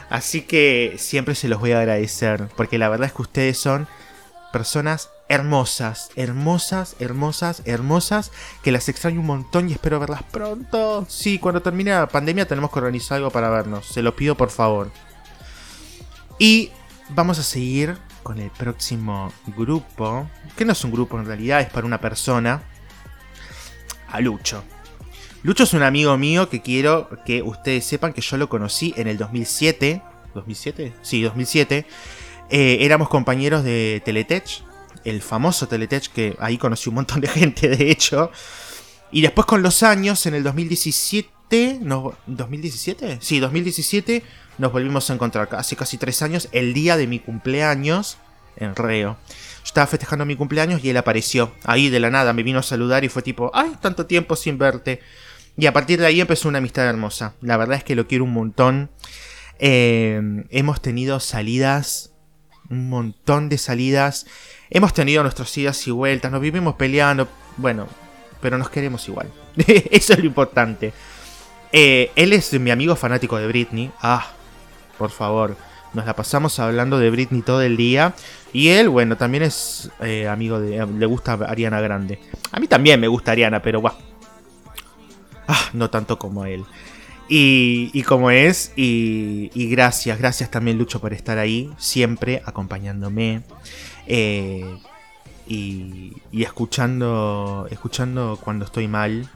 Así 0.10 0.42
que 0.42 0.96
siempre 0.98 1.36
se 1.36 1.48
los 1.48 1.60
voy 1.60 1.74
a 1.74 1.80
agradecer, 1.80 2.48
porque 2.56 2.78
la 2.78 2.90
verdad 2.90 3.08
es 3.08 3.14
que 3.14 3.22
ustedes 3.22 3.58
son 3.58 3.88
personas 4.54 5.10
hermosas, 5.30 6.10
hermosas, 6.16 6.96
hermosas, 7.00 7.62
hermosas, 7.66 8.32
que 8.64 8.72
las 8.72 8.88
extraño 8.88 9.20
un 9.20 9.26
montón 9.26 9.70
y 9.70 9.74
espero 9.74 10.00
verlas 10.00 10.24
pronto. 10.24 11.06
Sí, 11.10 11.40
cuando 11.40 11.62
termine 11.62 11.92
la 11.92 12.08
pandemia 12.08 12.48
tenemos 12.48 12.72
que 12.72 12.80
organizar 12.80 13.18
algo 13.18 13.32
para 13.32 13.50
vernos, 13.50 13.88
se 13.88 14.02
lo 14.02 14.16
pido 14.16 14.36
por 14.36 14.50
favor. 14.50 14.92
Y 16.40 16.72
vamos 17.10 17.40
a 17.40 17.44
seguir 17.44 17.98
con 18.24 18.40
el 18.40 18.50
próximo 18.52 19.32
grupo, 19.48 20.30
que 20.56 20.66
no 20.66 20.74
es 20.74 20.84
un 20.84 20.92
grupo 20.92 21.20
en 21.20 21.26
realidad, 21.26 21.62
es 21.62 21.70
para 21.70 21.86
una 21.86 22.00
persona, 22.00 22.62
a 24.10 24.20
Lucho. 24.22 24.64
Lucho 25.44 25.64
es 25.64 25.74
un 25.74 25.84
amigo 25.84 26.18
mío 26.18 26.50
que 26.50 26.62
quiero 26.62 27.10
que 27.26 27.42
ustedes 27.42 27.86
sepan 27.86 28.14
que 28.14 28.22
yo 28.22 28.38
lo 28.38 28.50
conocí 28.50 28.94
en 28.98 29.08
el 29.08 29.18
2007. 29.18 30.02
¿2007? 30.34 30.94
Sí, 31.02 31.22
2007. 31.22 31.86
Eh, 32.50 32.78
éramos 32.82 33.10
compañeros 33.10 33.64
de 33.64 34.02
Teletech, 34.04 34.64
el 35.04 35.22
famoso 35.22 35.68
Teletech, 35.68 36.12
que 36.12 36.36
ahí 36.40 36.58
conocí 36.58 36.90
un 36.90 36.96
montón 36.96 37.22
de 37.22 37.28
gente, 37.28 37.70
de 37.70 37.92
hecho. 37.92 38.32
Y 39.12 39.22
después 39.22 39.46
con 39.46 39.62
los 39.62 39.84
años, 39.84 40.26
en 40.26 40.34
el 40.34 40.44
2017, 40.44 41.80
no, 41.82 42.14
¿2017? 42.28 43.20
Sí, 43.22 43.40
2017 43.40 44.24
nos 44.58 44.72
volvimos 44.72 45.10
a 45.10 45.14
encontrar 45.14 45.50
hace 45.52 45.76
casi 45.76 45.98
tres 45.98 46.22
años, 46.22 46.50
el 46.52 46.74
día 46.74 46.98
de 46.98 47.08
mi 47.08 47.20
cumpleaños, 47.20 48.18
en 48.58 48.76
Reo. 48.76 49.18
Yo 49.28 49.64
estaba 49.66 49.88
festejando 49.88 50.26
mi 50.26 50.36
cumpleaños 50.36 50.84
y 50.84 50.90
él 50.90 50.98
apareció 50.98 51.54
ahí 51.64 51.90
de 51.90 52.00
la 52.00 52.10
nada, 52.10 52.34
me 52.34 52.44
vino 52.44 52.60
a 52.60 52.64
saludar 52.64 53.04
y 53.04 53.10
fue 53.10 53.22
tipo, 53.22 53.52
ay, 53.54 53.74
tanto 53.82 54.06
tiempo 54.06 54.36
sin 54.36 54.58
verte. 54.58 55.02
Y 55.58 55.66
a 55.66 55.74
partir 55.74 56.00
de 56.00 56.06
ahí 56.06 56.22
empezó 56.22 56.48
una 56.48 56.60
amistad 56.60 56.86
hermosa. 56.86 57.34
La 57.42 57.58
verdad 57.58 57.78
es 57.78 57.84
que 57.84 57.96
lo 57.96 58.08
quiero 58.08 58.24
un 58.24 58.34
montón. 58.34 58.92
Eh, 59.60 60.22
hemos 60.52 60.82
tenido 60.82 61.20
salidas, 61.20 62.14
un 62.70 62.90
montón 62.90 63.50
de 63.50 63.58
salidas. 63.58 64.28
Hemos 64.70 64.94
tenido 64.94 65.24
nuestras 65.24 65.58
idas 65.58 65.88
y 65.88 65.92
vueltas, 65.92 66.32
nos 66.32 66.42
vivimos 66.42 66.76
peleando, 66.76 67.28
bueno, 67.56 67.88
pero 68.42 68.58
nos 68.58 68.70
queremos 68.70 69.08
igual. 69.08 69.32
Eso 69.58 70.14
es 70.14 70.20
lo 70.20 70.26
importante. 70.26 70.94
Eh, 71.72 72.12
él 72.16 72.34
es 72.34 72.54
mi 72.60 72.70
amigo 72.70 72.96
fanático 72.96 73.38
de 73.38 73.48
Britney. 73.48 73.92
Ah, 74.02 74.28
por 74.98 75.10
favor. 75.10 75.58
Nos 75.94 76.06
la 76.06 76.16
pasamos 76.16 76.60
hablando 76.60 77.00
de 77.00 77.10
Britney 77.10 77.42
todo 77.42 77.62
el 77.62 77.78
día. 77.78 78.14
Y 78.54 78.70
él, 78.70 78.90
bueno, 78.90 79.18
también 79.18 79.44
es 79.44 79.90
eh, 80.02 80.28
amigo 80.28 80.60
de... 80.60 80.86
Le 80.86 81.06
gusta 81.06 81.34
Ariana 81.34 81.82
Grande. 81.82 82.20
A 82.52 82.60
mí 82.60 82.68
también 82.68 83.00
me 83.00 83.08
gusta 83.08 83.32
Ariana, 83.32 83.62
pero 83.62 83.80
guau. 83.80 83.96
Ah, 85.48 85.70
no 85.74 85.90
tanto 85.90 86.20
como 86.20 86.46
él. 86.46 86.66
Y, 87.30 88.04
como 88.04 88.32
es, 88.32 88.72
y, 88.76 89.50
gracias, 89.70 90.18
gracias 90.18 90.50
también 90.50 90.78
Lucho 90.78 91.02
por 91.02 91.14
estar 91.14 91.38
ahí, 91.38 91.70
siempre 91.78 92.42
acompañándome 92.46 93.42
eh, 94.06 94.78
y, 95.46 96.14
escuchando, 96.32 97.68
escuchando 97.70 98.40
cuando 98.42 98.64
estoy 98.64 98.88
mal 98.88 99.30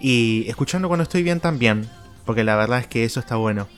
y 0.00 0.46
escuchando 0.48 0.88
cuando 0.88 1.04
estoy 1.04 1.22
bien 1.22 1.38
también, 1.38 1.88
porque 2.24 2.42
la 2.42 2.56
verdad 2.56 2.80
es 2.80 2.88
que 2.88 3.04
eso 3.04 3.20
está 3.20 3.36
bueno. 3.36 3.68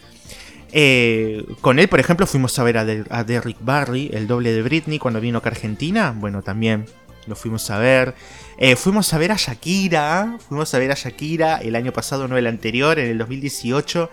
Eh, 0.72 1.44
con 1.60 1.78
él, 1.78 1.88
por 1.88 2.00
ejemplo, 2.00 2.26
fuimos 2.26 2.58
a 2.58 2.64
ver 2.64 2.78
a, 2.78 2.86
a 3.10 3.24
Derrick 3.24 3.58
Barry, 3.60 4.10
el 4.12 4.26
doble 4.26 4.52
de 4.52 4.62
Britney, 4.62 4.98
cuando 4.98 5.20
vino 5.20 5.38
acá 5.38 5.50
a 5.50 5.52
Argentina. 5.52 6.14
Bueno, 6.16 6.42
también 6.42 6.86
lo 7.26 7.36
fuimos 7.36 7.70
a 7.70 7.78
ver. 7.78 8.14
Eh, 8.58 8.76
fuimos 8.76 9.12
a 9.14 9.18
ver 9.18 9.32
a 9.32 9.36
Shakira. 9.36 10.38
Fuimos 10.48 10.74
a 10.74 10.78
ver 10.78 10.92
a 10.92 10.94
Shakira 10.94 11.58
el 11.58 11.76
año 11.76 11.92
pasado, 11.92 12.28
no 12.28 12.36
el 12.36 12.46
anterior, 12.46 12.98
en 12.98 13.10
el 13.10 13.18
2018. 13.18 14.10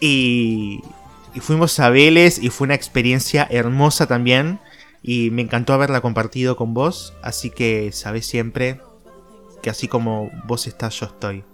Y, 0.00 0.80
y 1.34 1.40
fuimos 1.40 1.78
a 1.80 1.90
Vélez 1.90 2.38
y 2.38 2.50
fue 2.50 2.66
una 2.66 2.74
experiencia 2.74 3.46
hermosa 3.50 4.06
también. 4.06 4.60
Y 5.02 5.30
me 5.30 5.42
encantó 5.42 5.72
haberla 5.72 6.00
compartido 6.00 6.56
con 6.56 6.74
vos. 6.74 7.14
Así 7.22 7.50
que 7.50 7.90
sabés 7.92 8.26
siempre 8.26 8.80
que 9.62 9.70
así 9.70 9.88
como 9.88 10.30
vos 10.44 10.66
estás, 10.66 10.98
yo 11.00 11.06
estoy. 11.06 11.44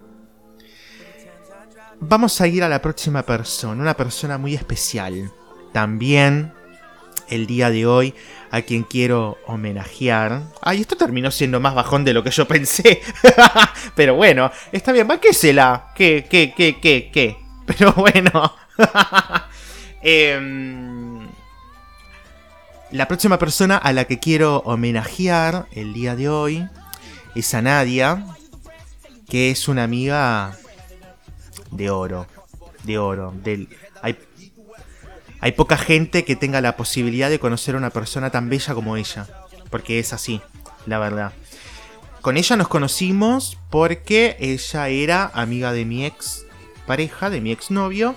Vamos 2.01 2.41
a 2.41 2.47
ir 2.47 2.63
a 2.63 2.69
la 2.69 2.83
próxima 2.83 3.23
persona, 3.23 3.81
una 3.81 3.97
persona 3.97 4.37
muy 4.37 4.55
especial. 4.55 5.33
También 5.73 6.53
el 7.29 7.47
día 7.47 7.71
de 7.71 7.87
hoy 7.87 8.15
a 8.51 8.63
quien 8.63 8.85
quiero 8.85 9.39
homenajear. 9.47 10.43
Ay, 10.63 10.81
esto 10.81 10.97
terminó 10.97 11.31
siendo 11.31 11.59
más 11.61 11.75
bajón 11.75 12.05
de 12.05 12.13
lo 12.13 12.23
que 12.23 12.31
yo 12.31 12.47
pensé. 12.47 13.03
Pero 13.97 14.15
bueno, 14.15 14.51
está 14.71 14.93
bien, 14.93 15.09
va, 15.11 15.19
¿qué 15.19 15.53
la? 15.53 15.93
¿Qué, 15.95 16.27
qué, 16.29 16.55
qué, 16.57 16.79
qué, 16.81 17.11
qué? 17.13 17.37
Pero 17.67 17.93
bueno. 17.93 18.55
Em, 20.07 21.27
la 22.91 23.09
próxima 23.09 23.39
persona 23.39 23.79
a 23.79 23.91
la 23.95 24.05
que 24.05 24.19
quiero 24.19 24.59
homenajear 24.67 25.67
el 25.73 25.95
día 25.95 26.15
de 26.15 26.29
hoy 26.29 26.69
es 27.35 27.55
a 27.55 27.63
Nadia, 27.63 28.23
que 29.31 29.51
es 29.51 29.67
una 29.67 29.85
amiga 29.85 30.59
de 31.71 31.89
oro. 31.89 32.27
De 32.83 32.99
oro. 32.99 33.33
Del, 33.43 33.69
hay 35.45 35.53
poca 35.53 35.77
gente 35.77 36.25
que 36.25 36.37
tenga 36.37 36.63
la 36.63 36.75
posibilidad 36.75 37.29
de 37.29 37.39
conocer 37.39 37.75
a 37.75 37.79
una 37.79 37.91
persona 37.91 38.31
tan 38.31 38.49
bella 38.49 38.73
como 38.73 38.97
ella. 38.97 39.27
Porque 39.69 39.99
es 39.99 40.15
así, 40.15 40.41
la 40.87 40.99
verdad. 40.99 41.35
Con 42.23 42.39
ella 42.39 42.57
nos 42.57 42.69
conocimos 42.69 43.59
porque 43.69 44.39
ella 44.41 44.89
era 44.89 45.31
amiga 45.35 45.75
de 45.75 45.85
mi 45.85 46.07
ex 46.07 46.47
pareja, 46.87 47.29
de 47.29 47.43
mi 47.43 47.53
ex 47.53 47.71
novio. 47.71 48.15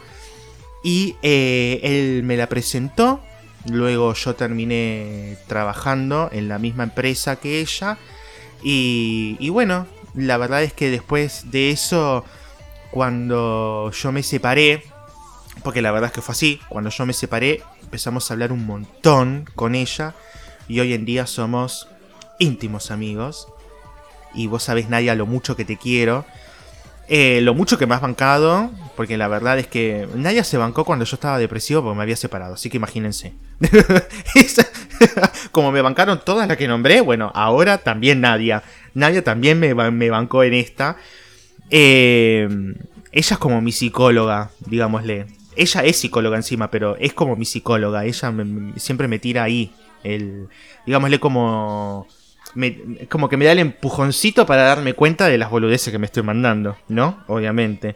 Y 0.85 1.17
eh, 1.21 1.81
él 1.83 2.23
me 2.23 2.37
la 2.37 2.47
presentó. 2.47 3.19
Luego 3.65 4.13
yo 4.13 4.35
terminé 4.35 5.37
trabajando 5.47 6.29
en 6.31 6.47
la 6.47 6.59
misma 6.59 6.83
empresa 6.83 7.35
que 7.35 7.59
ella. 7.59 7.97
Y, 8.63 9.35
y 9.41 9.49
bueno, 9.49 9.85
la 10.15 10.37
verdad 10.37 10.63
es 10.63 10.71
que 10.71 10.89
después 10.89 11.51
de 11.51 11.71
eso, 11.71 12.23
cuando 12.89 13.91
yo 13.91 14.13
me 14.13 14.23
separé, 14.23 14.81
porque 15.63 15.81
la 15.81 15.91
verdad 15.91 16.07
es 16.07 16.13
que 16.13 16.21
fue 16.21 16.33
así. 16.33 16.59
Cuando 16.69 16.89
yo 16.89 17.05
me 17.05 17.13
separé, 17.13 17.61
empezamos 17.81 18.29
a 18.29 18.33
hablar 18.33 18.51
un 18.51 18.65
montón 18.65 19.45
con 19.55 19.75
ella. 19.75 20.13
Y 20.67 20.79
hoy 20.79 20.93
en 20.93 21.05
día 21.05 21.27
somos 21.27 21.87
íntimos 22.39 22.91
amigos. 22.91 23.47
Y 24.33 24.47
vos 24.47 24.63
sabés, 24.63 24.89
Nadia, 24.89 25.15
lo 25.15 25.25
mucho 25.25 25.55
que 25.55 25.65
te 25.65 25.77
quiero. 25.77 26.25
Eh, 27.09 27.39
lo 27.41 27.53
mucho 27.53 27.77
que 27.77 27.87
me 27.87 27.95
has 27.95 28.01
bancado. 28.01 28.71
Porque 28.95 29.17
la 29.17 29.27
verdad 29.27 29.59
es 29.59 29.67
que 29.67 30.07
Nadia 30.15 30.43
se 30.43 30.57
bancó 30.57 30.85
cuando 30.85 31.05
yo 31.05 31.15
estaba 31.15 31.37
depresivo 31.37 31.81
porque 31.81 31.97
me 31.97 32.03
había 32.03 32.15
separado. 32.15 32.55
Así 32.55 32.69
que 32.69 32.77
imagínense. 32.77 33.33
Como 35.51 35.71
me 35.71 35.81
bancaron 35.81 36.21
todas 36.23 36.47
las 36.47 36.57
que 36.57 36.67
nombré, 36.67 37.01
bueno, 37.01 37.31
ahora 37.33 37.77
también 37.79 38.21
Nadia. 38.21 38.63
Nadia 38.93 39.23
también 39.23 39.59
me, 39.59 39.73
me 39.73 40.09
bancó 40.09 40.43
en 40.43 40.53
esta. 40.53 40.97
Eh, 41.69 42.47
ella 43.11 43.33
es 43.33 43.37
como 43.39 43.61
mi 43.61 43.71
psicóloga, 43.71 44.51
digámosle 44.65 45.36
ella 45.57 45.81
es 45.81 45.97
psicóloga 45.97 46.37
encima, 46.37 46.71
pero 46.71 46.95
es 46.97 47.13
como 47.13 47.35
mi 47.35 47.45
psicóloga. 47.45 48.05
Ella 48.05 48.33
siempre 48.77 49.07
me 49.07 49.19
tira 49.19 49.43
ahí. 49.43 49.73
Digámosle 50.85 51.19
como... 51.19 52.07
como 53.09 53.29
que 53.29 53.37
me 53.37 53.45
da 53.45 53.51
el 53.51 53.59
empujoncito 53.59 54.45
para 54.45 54.63
darme 54.63 54.93
cuenta 54.93 55.27
de 55.27 55.37
las 55.37 55.49
boludeces 55.49 55.91
que 55.91 55.99
me 55.99 56.05
estoy 56.05 56.23
mandando, 56.23 56.77
¿no? 56.87 57.23
Obviamente. 57.27 57.95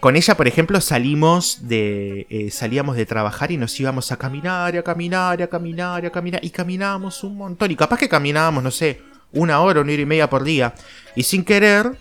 Con 0.00 0.16
ella, 0.16 0.34
por 0.34 0.48
ejemplo, 0.48 0.80
salimos 0.80 1.68
de. 1.68 2.26
Eh, 2.30 2.50
salíamos 2.50 2.96
de 2.96 3.04
trabajar 3.04 3.52
y 3.52 3.58
nos 3.58 3.78
íbamos 3.78 4.10
a 4.10 4.16
caminar, 4.16 4.74
a 4.74 4.82
caminar, 4.82 5.42
a 5.42 5.46
caminar, 5.46 6.06
a 6.06 6.10
caminar. 6.10 6.42
Y 6.42 6.48
caminábamos 6.48 7.22
un 7.22 7.36
montón. 7.36 7.70
Y 7.70 7.76
capaz 7.76 7.98
que 7.98 8.08
caminábamos, 8.08 8.62
no 8.64 8.70
sé, 8.70 9.02
una 9.32 9.60
hora, 9.60 9.82
una 9.82 9.92
hora 9.92 10.00
y 10.00 10.06
media 10.06 10.30
por 10.30 10.42
día. 10.42 10.74
Y 11.14 11.22
sin 11.24 11.44
querer. 11.44 11.98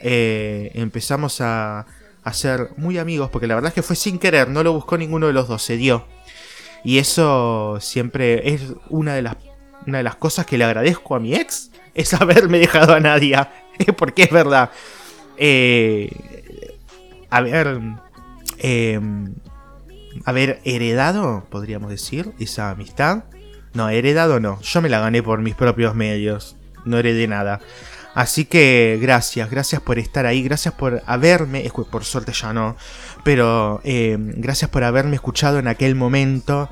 Eh, 0.00 0.72
empezamos 0.74 1.40
a, 1.40 1.86
a 2.26 2.32
ser 2.32 2.70
muy 2.76 2.98
amigos, 2.98 3.30
porque 3.30 3.46
la 3.46 3.54
verdad 3.54 3.68
es 3.68 3.74
que 3.74 3.82
fue 3.82 3.94
sin 3.94 4.18
querer, 4.18 4.48
no 4.48 4.64
lo 4.64 4.72
buscó 4.72 4.98
ninguno 4.98 5.28
de 5.28 5.32
los 5.32 5.46
dos, 5.46 5.62
se 5.62 5.76
dio. 5.76 6.08
Y 6.82 6.98
eso 6.98 7.78
siempre 7.80 8.52
es 8.52 8.72
una 8.90 9.14
de 9.14 9.22
las, 9.22 9.36
una 9.86 9.98
de 9.98 10.04
las 10.04 10.16
cosas 10.16 10.44
que 10.44 10.58
le 10.58 10.64
agradezco 10.64 11.14
a 11.14 11.20
mi 11.20 11.36
ex, 11.36 11.70
es 11.94 12.12
haberme 12.20 12.58
dejado 12.58 12.94
a 12.94 13.00
nadie, 13.00 13.38
porque 13.96 14.24
es 14.24 14.30
verdad. 14.32 14.72
Eh, 15.36 16.10
eh, 18.58 19.00
haber 20.24 20.60
heredado, 20.64 21.46
podríamos 21.48 21.90
decir, 21.90 22.32
esa 22.40 22.70
amistad. 22.70 23.22
No, 23.72 23.88
heredado 23.88 24.40
no, 24.40 24.60
yo 24.62 24.82
me 24.82 24.88
la 24.88 24.98
gané 24.98 25.22
por 25.22 25.42
mis 25.42 25.54
propios 25.54 25.94
medios, 25.94 26.56
no 26.84 26.98
heredé 26.98 27.28
nada. 27.28 27.60
Así 28.16 28.46
que 28.46 28.98
gracias, 28.98 29.50
gracias 29.50 29.82
por 29.82 29.98
estar 29.98 30.24
ahí, 30.24 30.42
gracias 30.42 30.72
por 30.72 31.02
haberme, 31.04 31.70
por 31.90 32.02
suerte 32.02 32.32
ya 32.32 32.54
no, 32.54 32.74
pero 33.24 33.82
eh, 33.84 34.16
gracias 34.18 34.70
por 34.70 34.84
haberme 34.84 35.16
escuchado 35.16 35.58
en 35.58 35.68
aquel 35.68 35.94
momento 35.94 36.70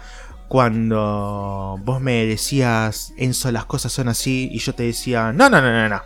cuando 0.49 1.79
vos 1.85 2.01
me 2.01 2.25
decías, 2.25 3.13
Enzo, 3.19 3.53
las 3.53 3.67
cosas 3.67 3.93
son 3.93 4.09
así, 4.09 4.49
y 4.53 4.59
yo 4.59 4.75
te 4.75 4.85
decía, 4.85 5.35
no, 5.35 5.51
no, 5.51 5.61
no, 5.61 5.71
no, 5.71 5.87
no. 5.87 6.01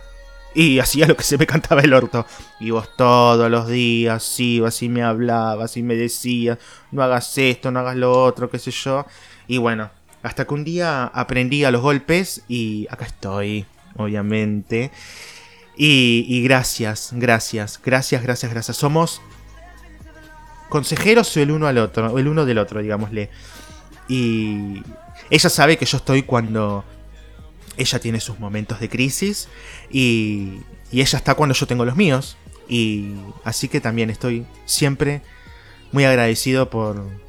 Y 0.55 0.79
hacía 0.79 1.07
lo 1.07 1.15
que 1.15 1.23
se 1.23 1.37
me 1.37 1.47
cantaba 1.47 1.83
el 1.83 1.93
orto. 1.93 2.25
Y 2.59 2.71
vos 2.71 2.89
todos 2.97 3.49
los 3.49 3.69
días 3.69 4.39
ibas 4.41 4.83
y 4.83 4.89
me 4.89 5.03
hablabas 5.03 5.77
y 5.77 5.83
me 5.83 5.95
decías, 5.95 6.57
no 6.91 7.01
hagas 7.01 7.37
esto, 7.37 7.71
no 7.71 7.79
hagas 7.79 7.95
lo 7.95 8.11
otro, 8.11 8.49
qué 8.49 8.59
sé 8.59 8.71
yo. 8.71 9.05
Y 9.47 9.57
bueno, 9.57 9.89
hasta 10.21 10.43
que 10.45 10.53
un 10.53 10.65
día 10.65 11.05
aprendí 11.05 11.63
a 11.63 11.71
los 11.71 11.81
golpes 11.81 12.43
y 12.49 12.87
acá 12.89 13.05
estoy, 13.05 13.65
obviamente. 13.99 14.91
Y, 15.81 16.43
gracias, 16.43 17.11
gracias, 17.13 17.79
gracias, 17.83 18.21
gracias, 18.21 18.51
gracias. 18.51 18.77
Somos 18.77 19.21
consejeros 20.67 21.35
el 21.37 21.51
uno 21.51 21.67
al 21.67 21.77
otro, 21.77 22.17
el 22.17 22.27
uno 22.27 22.45
del 22.45 22.57
otro, 22.57 22.81
digámosle. 22.81 23.29
Y 24.09 24.81
ella 25.29 25.49
sabe 25.49 25.77
que 25.77 25.85
yo 25.85 25.97
estoy 25.97 26.23
cuando 26.23 26.83
ella 27.77 27.99
tiene 27.99 28.19
sus 28.19 28.39
momentos 28.39 28.81
de 28.81 28.89
crisis 28.89 29.47
y, 29.89 30.59
y 30.91 30.99
ella 30.99 31.17
está 31.17 31.35
cuando 31.35 31.55
yo 31.55 31.65
tengo 31.65 31.85
los 31.85 31.95
míos. 31.95 32.35
Y 32.67 33.13
así 33.45 33.69
que 33.69 33.79
también 33.79 34.09
estoy 34.09 34.45
siempre 34.65 35.21
muy 35.91 36.03
agradecido 36.05 36.69
por... 36.69 37.28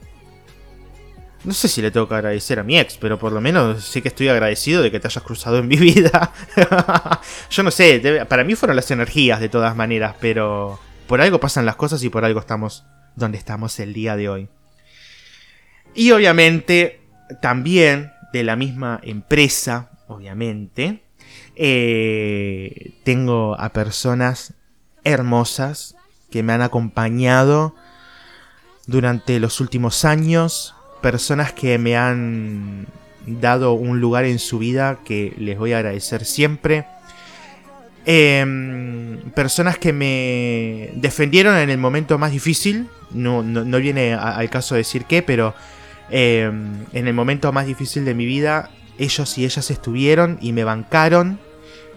No 1.42 1.54
sé 1.54 1.68
si 1.68 1.80
le 1.80 1.90
tengo 1.90 2.06
que 2.06 2.14
agradecer 2.14 2.58
a 2.58 2.62
mi 2.62 2.78
ex, 2.78 2.98
pero 2.98 3.18
por 3.18 3.32
lo 3.32 3.40
menos 3.40 3.82
sé 3.84 4.02
que 4.02 4.08
estoy 4.08 4.28
agradecido 4.28 4.82
de 4.82 4.90
que 4.90 5.00
te 5.00 5.08
hayas 5.08 5.24
cruzado 5.24 5.58
en 5.58 5.68
mi 5.68 5.76
vida. 5.76 6.32
Yo 7.50 7.62
no 7.62 7.70
sé, 7.70 8.26
para 8.28 8.44
mí 8.44 8.54
fueron 8.54 8.76
las 8.76 8.90
energías 8.90 9.40
de 9.40 9.48
todas 9.48 9.74
maneras, 9.74 10.16
pero 10.20 10.78
por 11.06 11.20
algo 11.20 11.40
pasan 11.40 11.64
las 11.64 11.76
cosas 11.76 12.02
y 12.02 12.10
por 12.10 12.24
algo 12.24 12.40
estamos 12.40 12.84
donde 13.16 13.38
estamos 13.38 13.80
el 13.80 13.94
día 13.94 14.16
de 14.16 14.28
hoy. 14.28 14.48
Y 15.94 16.10
obviamente, 16.12 17.00
también 17.40 18.12
de 18.32 18.44
la 18.44 18.56
misma 18.56 19.00
empresa, 19.02 19.90
obviamente, 20.08 21.02
eh, 21.56 22.92
tengo 23.02 23.58
a 23.58 23.70
personas 23.70 24.54
hermosas 25.04 25.96
que 26.30 26.42
me 26.42 26.52
han 26.52 26.62
acompañado 26.62 27.74
durante 28.86 29.40
los 29.40 29.60
últimos 29.60 30.04
años, 30.04 30.74
personas 31.00 31.52
que 31.52 31.78
me 31.78 31.96
han 31.96 32.86
dado 33.26 33.72
un 33.72 34.00
lugar 34.00 34.24
en 34.24 34.38
su 34.38 34.58
vida 34.58 34.98
que 35.04 35.34
les 35.38 35.58
voy 35.58 35.72
a 35.72 35.78
agradecer 35.78 36.24
siempre. 36.24 36.86
Em, 38.06 39.18
personas 39.34 39.78
que 39.78 39.92
me 39.92 40.90
defendieron 40.94 41.56
en 41.56 41.70
el 41.70 41.78
momento 41.78 42.18
más 42.18 42.32
difícil, 42.32 42.88
no, 43.10 43.42
viene 43.80 44.14
al 44.14 44.48
caso 44.50 44.74
decir 44.74 45.04
qué, 45.04 45.22
pero 45.22 45.54
em, 46.10 46.86
en 46.92 47.08
el 47.08 47.14
momento 47.14 47.52
más 47.52 47.66
difícil 47.66 48.04
de 48.04 48.14
mi 48.14 48.24
vida, 48.24 48.70
ellos 48.98 49.36
y 49.38 49.44
ellas 49.44 49.70
estuvieron 49.70 50.38
y 50.40 50.52
me 50.52 50.64
bancaron 50.64 51.38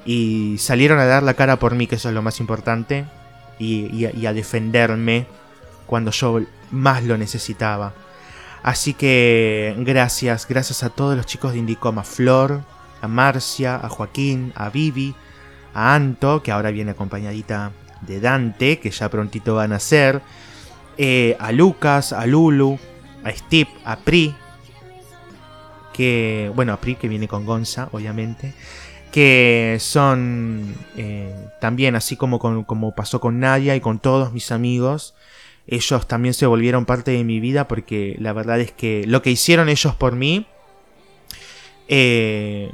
y 0.06 0.58
salieron 0.60 1.00
a 1.00 1.06
dar 1.06 1.24
la 1.24 1.34
cara 1.34 1.58
por 1.58 1.76
mí, 1.76 1.88
que 1.88 1.96
eso 1.96 2.10
es 2.10 2.16
lo 2.16 2.22
más 2.22 2.40
importante, 2.40 3.06
y, 3.60 4.06
a 4.26 4.34
defenderme 4.34 5.26
cuando 5.86 6.12
yo 6.12 6.42
más 6.72 7.04
lo 7.04 7.18
necesitaba. 7.18 7.94
Así 8.64 8.94
que 8.94 9.76
gracias, 9.80 10.48
gracias 10.48 10.84
a 10.84 10.90
todos 10.90 11.18
los 11.18 11.26
chicos 11.26 11.52
de 11.52 11.60
Indicoma, 11.60 12.02
a 12.02 12.06
Flor, 12.06 12.64
a 13.02 13.08
Marcia, 13.10 13.76
a 13.76 13.90
Joaquín, 13.90 14.54
a 14.56 14.70
Vivi, 14.70 15.14
a 15.74 15.94
Anto, 15.94 16.42
que 16.42 16.54
ahora 16.54 16.72
viene 16.72 16.92
acompañadita 16.92 17.74
de 18.00 18.22
Dante, 18.22 18.80
que 18.80 18.90
ya 18.90 19.10
prontito 19.10 19.56
van 19.56 19.74
a 19.74 19.80
ser, 19.80 20.22
eh, 20.98 21.36
a 21.40 21.52
Lucas, 21.52 22.14
a 22.14 22.26
Lulu, 22.26 22.80
a 23.26 23.32
Steve, 23.32 23.70
a 23.84 23.98
Pri, 23.98 24.34
que, 25.92 26.50
bueno, 26.56 26.72
a 26.72 26.78
Pri 26.78 26.96
que 26.96 27.10
viene 27.10 27.28
con 27.28 27.46
Gonza, 27.46 27.90
obviamente, 27.92 28.54
que 29.12 29.76
son 29.82 30.74
eh, 30.96 31.36
también, 31.60 31.98
así 31.98 32.16
como, 32.16 32.40
como 32.40 32.96
pasó 32.96 33.20
con 33.20 33.42
Nadia 33.42 33.76
y 33.76 33.82
con 33.82 34.00
todos 34.00 34.32
mis 34.32 34.54
amigos, 34.54 35.16
ellos 35.68 36.08
también 36.08 36.34
se 36.34 36.46
volvieron 36.46 36.86
parte 36.86 37.12
de 37.12 37.24
mi 37.24 37.40
vida 37.40 37.68
porque 37.68 38.16
la 38.20 38.34
verdad 38.34 38.60
es 38.60 38.72
que 38.72 39.06
lo 39.08 39.22
que 39.22 39.32
hicieron 39.32 39.70
ellos 39.70 39.96
por 39.96 40.16
mí, 40.16 40.48
eh, 41.88 42.72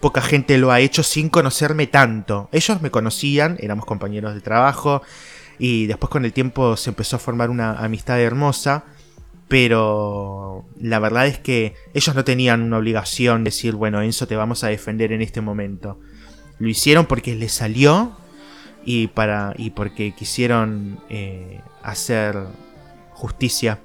poca 0.00 0.20
gente 0.20 0.58
lo 0.58 0.70
ha 0.70 0.80
hecho 0.80 1.02
sin 1.02 1.28
conocerme 1.28 1.86
tanto. 1.86 2.48
Ellos 2.52 2.80
me 2.82 2.90
conocían, 2.90 3.56
éramos 3.60 3.86
compañeros 3.86 4.34
de 4.34 4.40
trabajo 4.40 5.02
y 5.58 5.86
después 5.86 6.10
con 6.10 6.24
el 6.24 6.32
tiempo 6.32 6.76
se 6.76 6.90
empezó 6.90 7.16
a 7.16 7.18
formar 7.18 7.50
una 7.50 7.72
amistad 7.78 8.20
hermosa 8.20 8.84
pero 9.52 10.64
la 10.80 10.98
verdad 10.98 11.26
es 11.26 11.38
que 11.38 11.74
ellos 11.92 12.16
no 12.16 12.24
tenían 12.24 12.62
una 12.62 12.78
obligación 12.78 13.44
de 13.44 13.48
decir, 13.50 13.74
bueno, 13.74 14.00
Enzo, 14.00 14.26
te 14.26 14.34
vamos 14.34 14.64
a 14.64 14.68
defender 14.68 15.12
en 15.12 15.20
este 15.20 15.42
momento. 15.42 16.00
Lo 16.58 16.70
hicieron 16.70 17.04
porque 17.04 17.34
les 17.34 17.52
salió 17.52 18.16
y, 18.84 19.08
para, 19.08 19.54
y 19.56 19.70
porque 19.70 20.12
quisieron 20.12 20.98
eh, 21.08 21.60
hacer 21.82 22.36
justicia. 23.10 23.78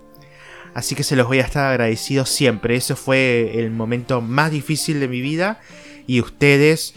Así 0.74 0.96
que 0.96 1.04
se 1.04 1.16
los 1.16 1.28
voy 1.28 1.40
a 1.40 1.44
estar 1.44 1.72
agradecido 1.72 2.26
siempre. 2.26 2.76
Eso 2.76 2.96
fue 2.96 3.60
el 3.60 3.72
momento 3.72 4.22
más 4.22 4.52
difícil 4.52 5.00
de 5.00 5.08
mi 5.08 5.22
vida 5.22 5.60
y 6.06 6.22
ustedes 6.22 6.94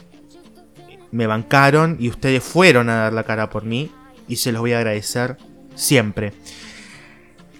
me 1.10 1.26
bancaron 1.26 1.96
y 1.98 2.08
ustedes 2.08 2.42
fueron 2.42 2.88
a 2.88 2.96
dar 2.96 3.12
la 3.12 3.24
cara 3.24 3.50
por 3.50 3.64
mí 3.64 3.90
y 4.28 4.36
se 4.36 4.52
los 4.52 4.60
voy 4.60 4.72
a 4.72 4.78
agradecer 4.78 5.36
siempre. 5.74 6.32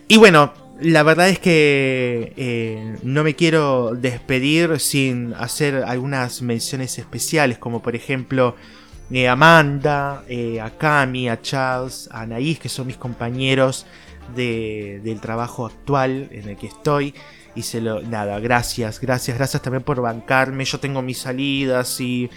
Y 0.09 0.19
bueno, 0.19 0.53
la 0.81 1.03
verdad 1.03 1.29
es 1.29 1.39
que 1.39 2.33
eh, 2.37 2.97
no 3.03 3.23
me 3.23 3.35
quiero 3.35 3.95
despedir 3.95 4.81
sin 4.81 5.35
hacer 5.35 5.77
algunas 5.87 6.43
menciones 6.43 6.99
especiales, 6.99 7.59
como 7.59 7.83
por 7.83 7.97
ejemplo 7.97 8.57
a 9.11 9.33
Amanda, 9.33 10.25
eh, 10.29 10.61
a 10.61 10.71
Cami, 10.71 11.29
a 11.29 11.41
Charles, 11.41 12.09
a 12.13 12.23
Anaís, 12.23 12.59
que 12.59 12.69
son 12.69 12.87
mis 12.87 12.97
compañeros 12.97 13.87
del 14.35 15.21
trabajo 15.21 15.67
actual 15.67 16.29
en 16.31 16.49
el 16.49 16.57
que 16.57 16.69
estoy. 16.69 17.15
Y 17.57 17.63
se 17.63 17.81
lo. 17.81 18.01
Nada, 18.01 18.39
gracias, 18.39 19.01
gracias, 19.01 19.37
gracias 19.37 19.61
también 19.61 19.83
por 19.83 20.01
bancarme. 20.01 20.65
Yo 20.65 20.79
tengo 20.79 21.03
mis 21.03 21.19
salidas 21.19 22.01
y 22.01 22.31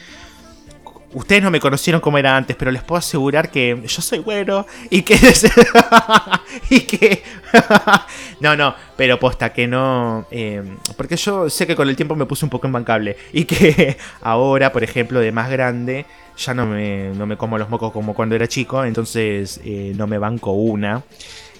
Ustedes 1.13 1.43
no 1.43 1.51
me 1.51 1.59
conocieron 1.59 2.01
como 2.01 2.17
era 2.17 2.35
antes, 2.35 2.55
pero 2.55 2.71
les 2.71 2.81
puedo 2.81 2.97
asegurar 2.97 3.51
que 3.51 3.79
yo 3.85 4.01
soy 4.01 4.19
bueno 4.19 4.65
y 4.89 5.03
que... 5.03 5.15
y 6.69 6.81
que... 6.81 7.23
no, 8.39 8.55
no, 8.55 8.75
pero 8.97 9.19
posta 9.19 9.53
que 9.53 9.67
no... 9.67 10.25
Eh, 10.31 10.63
porque 10.97 11.15
yo 11.15 11.49
sé 11.49 11.67
que 11.67 11.75
con 11.75 11.87
el 11.87 11.95
tiempo 11.95 12.15
me 12.15 12.25
puse 12.25 12.45
un 12.45 12.49
poco 12.49 12.65
imbancable 12.65 13.15
y 13.31 13.45
que 13.45 13.97
ahora, 14.21 14.71
por 14.71 14.83
ejemplo, 14.83 15.19
de 15.19 15.31
más 15.31 15.51
grande, 15.51 16.07
ya 16.35 16.53
no 16.53 16.65
me, 16.65 17.09
no 17.09 17.27
me 17.27 17.37
como 17.37 17.57
los 17.57 17.69
mocos 17.69 17.91
como 17.91 18.15
cuando 18.15 18.35
era 18.35 18.47
chico, 18.47 18.83
entonces 18.83 19.61
eh, 19.63 19.93
no 19.95 20.07
me 20.07 20.17
banco 20.17 20.51
una. 20.51 21.03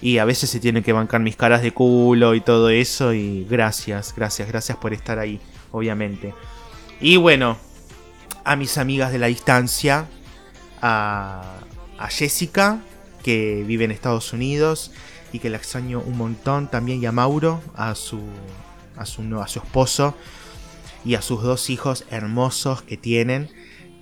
Y 0.02 0.18
a 0.18 0.24
veces 0.24 0.50
se 0.50 0.60
tienen 0.60 0.82
que 0.82 0.92
bancar 0.92 1.20
mis 1.20 1.36
caras 1.36 1.62
de 1.62 1.70
culo 1.70 2.34
y 2.34 2.40
todo 2.40 2.68
eso 2.70 3.14
y 3.14 3.46
gracias, 3.48 4.12
gracias, 4.16 4.48
gracias 4.48 4.76
por 4.78 4.92
estar 4.92 5.18
ahí, 5.18 5.40
obviamente. 5.70 6.34
Y 7.00 7.16
bueno, 7.16 7.56
a 8.44 8.56
mis 8.56 8.78
amigas 8.78 9.12
de 9.12 9.18
la 9.18 9.26
distancia, 9.26 10.06
a, 10.80 11.58
Jessica, 12.10 12.80
que 13.22 13.64
vive 13.66 13.84
en 13.84 13.90
Estados 13.90 14.32
Unidos 14.34 14.92
y 15.32 15.38
que 15.38 15.48
la 15.48 15.56
extraño 15.56 16.00
un 16.00 16.18
montón, 16.18 16.70
también 16.70 17.02
y 17.02 17.06
a 17.06 17.12
Mauro, 17.12 17.62
a 17.74 17.94
su, 17.94 18.20
a 18.96 19.06
su, 19.06 19.22
a 19.40 19.48
su 19.48 19.58
esposo 19.60 20.14
y 21.04 21.14
a 21.14 21.22
sus 21.22 21.42
dos 21.42 21.70
hijos 21.70 22.04
hermosos 22.10 22.82
que 22.82 22.98
tienen, 22.98 23.48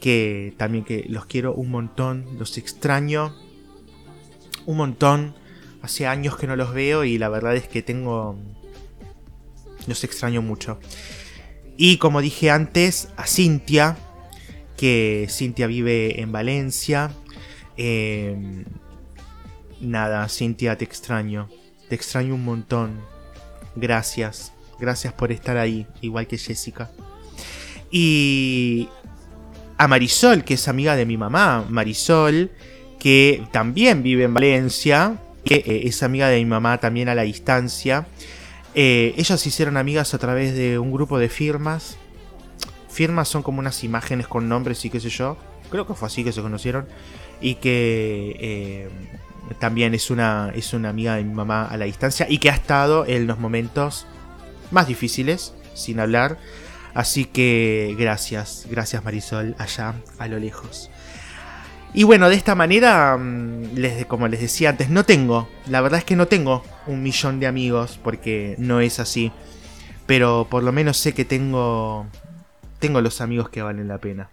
que 0.01 0.55
también 0.57 0.84
que 0.84 1.07
los 1.09 1.26
quiero 1.26 1.55
un 1.55 1.70
montón, 1.70 2.26
los 2.38 2.59
extraño 2.59 3.34
un 4.66 4.76
montón. 4.76 5.34
Hace 5.82 6.07
años 6.07 6.36
que 6.36 6.47
no 6.47 6.57
los 6.57 6.72
veo 6.74 7.05
y 7.05 7.18
la 7.18 7.28
verdad 7.28 7.57
es 7.57 7.68
que 7.68 7.82
tengo... 7.82 8.36
Los 9.88 10.05
extraño 10.05 10.43
mucho. 10.43 10.78
Y 11.76 11.97
como 11.97 12.20
dije 12.20 12.51
antes, 12.51 13.09
a 13.16 13.26
Cintia, 13.26 13.97
que 14.83 15.28
Cintia 15.30 15.68
vive 15.68 16.20
en 16.20 16.33
Valencia. 16.33 17.12
Em, 17.76 18.64
nada, 19.80 20.28
Cintia, 20.28 20.76
te 20.76 20.85
extraño. 20.85 21.49
Te 21.89 21.95
extraño 21.95 22.35
un 22.35 22.45
montón. 22.45 23.01
Gracias. 23.76 24.53
Gracias 24.80 25.12
por 25.12 25.30
estar 25.30 25.57
ahí, 25.57 25.87
igual 26.01 26.26
que 26.26 26.37
Jessica. 26.37 26.91
Y 27.93 28.89
a 29.78 29.87
Marisol, 29.87 30.43
que 30.43 30.55
es 30.55 30.66
amiga 30.66 30.97
de 30.97 31.07
mi 31.07 31.16
mamá. 31.16 31.64
Marisol, 31.68 32.51
que 32.99 33.47
también 33.53 34.03
vive 34.03 34.24
en 34.24 34.35
Valencia. 34.35 35.16
Que 35.45 35.62
eh, 35.64 35.83
es 35.85 36.03
amiga 36.03 36.26
de 36.26 36.39
mi 36.39 36.47
mamá 36.47 36.78
también 36.78 37.09
a 37.09 37.14
la 37.14 37.22
distancia. 37.22 38.09
Eh, 38.74 39.14
ellas 39.16 39.41
se 39.41 39.49
hicieron 39.49 39.76
amigas 39.76 40.12
a 40.12 40.18
través 40.18 40.57
de 40.57 40.80
un 40.80 40.91
grupo 40.91 41.20
de 41.20 41.28
firmas 41.28 41.99
firmas 42.93 43.28
son 43.28 43.43
como 43.43 43.59
unas 43.59 43.82
imágenes 43.84 44.28
con 44.28 44.49
nombres 44.49 44.84
y 44.84 44.90
qué 44.90 45.01
sé 45.01 45.09
yo. 45.09 45.36
Creo 45.70 45.86
que 45.86 45.95
fue 45.95 46.07
así 46.07 46.22
que 46.22 46.32
se 46.32 46.43
conocieron. 46.43 46.86
Y 47.40 47.57
que 47.57 48.36
eh, 48.38 48.88
también 49.59 49.95
es 49.95 50.11
una, 50.11 50.53
es 50.55 50.72
una 50.74 50.90
amiga 50.90 51.16
de 51.16 51.24
mi 51.24 51.34
mamá 51.34 51.66
a 51.66 51.76
la 51.76 51.86
distancia. 51.86 52.26
Y 52.28 52.38
que 52.38 52.51
ha 52.51 52.55
estado 52.55 53.07
en 53.07 53.26
los 53.26 53.38
momentos 53.38 54.07
más 54.70 54.86
difíciles, 54.86 55.55
sin 55.74 55.99
hablar. 55.99 56.38
Así 56.95 57.24
que 57.24 57.97
gracias, 57.99 58.66
gracias 58.70 59.03
Marisol, 59.03 59.57
allá 59.59 59.95
a 60.18 60.28
lo 60.28 60.38
lejos. 60.38 60.90
Y 61.95 62.05
bueno, 62.05 62.28
de 62.28 62.36
esta 62.36 62.55
manera, 62.55 63.16
mm, 63.18 63.74
les, 63.74 64.07
como 64.07 64.28
les 64.28 64.40
decía 64.40 64.70
antes, 64.70 64.88
no 64.88 65.05
tengo, 65.05 65.49
la 65.66 65.80
verdad 65.80 65.99
es 65.99 66.05
que 66.05 66.16
no 66.16 66.26
tengo 66.26 66.62
un 66.86 67.03
millón 67.03 67.38
de 67.40 67.47
amigos, 67.47 67.99
porque 68.03 68.55
no 68.59 68.80
es 68.80 68.99
así. 68.99 69.32
Pero 70.07 70.47
por 70.51 70.62
lo 70.62 70.72
menos 70.72 70.97
sé 70.97 71.12
que 71.14 71.24
tengo 71.24 72.07
tengo 72.83 73.01
los 73.01 73.20
amigos 73.20 73.49
que 73.49 73.62
valen 73.62 73.87
la 73.87 73.99
pena. 73.99 74.33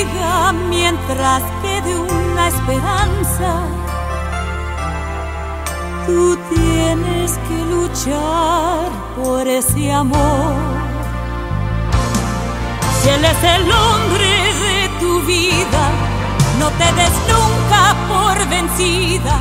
amiga, 0.00 0.52
mientras 0.68 1.42
quede 1.62 1.98
una 1.98 2.48
esperanza, 2.48 3.62
tú 6.06 6.38
tienes 6.54 7.38
que 7.48 7.58
luchar 7.74 8.90
por 9.16 9.46
ese 9.48 9.92
amor. 9.92 10.54
Si 13.00 13.08
él 13.08 13.24
es 13.24 13.44
el 13.44 13.72
hombre 13.72 14.30
de 14.64 14.88
tu 15.00 15.20
vida, 15.22 15.84
no 16.58 16.68
te 16.70 16.92
des 16.92 17.12
nunca 17.32 17.94
por 18.08 18.48
vencida, 18.48 19.40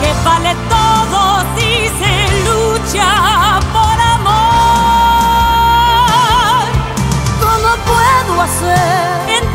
que 0.00 0.12
vale 0.24 0.54
todo 0.68 1.42
si 1.56 1.88
se 2.00 2.14
lucha 2.48 3.60
por 3.72 3.90
puedo 7.86 8.40
hacer. 8.42 9.49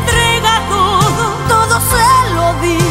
Se 1.78 2.32
lo 2.32 2.54
di. 2.60 2.85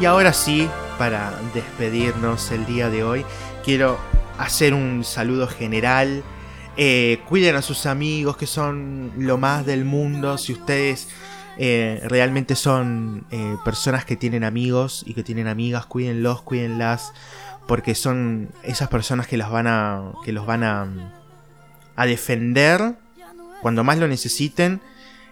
Y 0.00 0.04
ahora 0.04 0.32
sí, 0.32 0.68
para 0.96 1.32
despedirnos 1.54 2.52
el 2.52 2.64
día 2.66 2.88
de 2.88 3.02
hoy, 3.02 3.24
quiero 3.64 3.98
hacer 4.38 4.72
un 4.72 5.02
saludo 5.02 5.48
general. 5.48 6.22
Eh, 6.76 7.18
cuiden 7.28 7.56
a 7.56 7.62
sus 7.62 7.84
amigos 7.84 8.36
que 8.36 8.46
son 8.46 9.10
lo 9.18 9.38
más 9.38 9.66
del 9.66 9.84
mundo. 9.84 10.38
Si 10.38 10.52
ustedes 10.52 11.08
eh, 11.56 12.00
realmente 12.04 12.54
son 12.54 13.26
eh, 13.32 13.56
personas 13.64 14.04
que 14.04 14.14
tienen 14.14 14.44
amigos 14.44 15.02
y 15.04 15.14
que 15.14 15.24
tienen 15.24 15.48
amigas, 15.48 15.86
cuídenlos, 15.86 16.42
cuídenlas. 16.42 17.12
Porque 17.66 17.96
son 17.96 18.50
esas 18.62 18.88
personas 18.88 19.26
que 19.26 19.36
las 19.36 19.50
van 19.50 19.66
a. 19.66 20.12
que 20.24 20.32
los 20.32 20.46
van 20.46 20.62
a. 20.62 20.86
a 21.96 22.06
defender 22.06 22.94
cuando 23.62 23.82
más 23.82 23.98
lo 23.98 24.06
necesiten. 24.06 24.80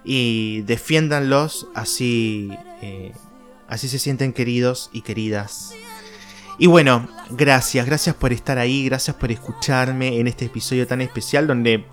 Y 0.02 0.62
defiéndanlos 0.62 1.68
así 1.76 2.50
Así 3.68 3.88
se 3.88 3.98
sienten 3.98 4.32
queridos 4.32 4.90
y 4.92 5.02
queridas. 5.02 5.72
Y 6.58 6.66
bueno, 6.68 7.08
gracias, 7.30 7.84
gracias 7.84 8.14
por 8.14 8.32
estar 8.32 8.58
ahí, 8.58 8.86
gracias 8.86 9.16
por 9.16 9.30
escucharme 9.30 10.18
en 10.18 10.26
este 10.26 10.46
episodio 10.46 10.86
tan 10.86 11.02
especial 11.02 11.46
donde 11.46 11.84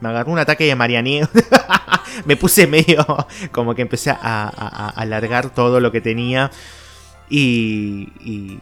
me 0.00 0.08
agarró 0.08 0.32
un 0.32 0.38
ataque 0.38 0.64
de 0.64 0.74
marianeo. 0.74 1.28
me 2.24 2.36
puse 2.36 2.66
medio 2.66 3.04
como 3.52 3.74
que 3.74 3.82
empecé 3.82 4.10
a, 4.10 4.88
alargar 4.96 5.50
todo 5.50 5.80
lo 5.80 5.92
que 5.92 6.00
tenía. 6.00 6.50
Y, 7.28 8.08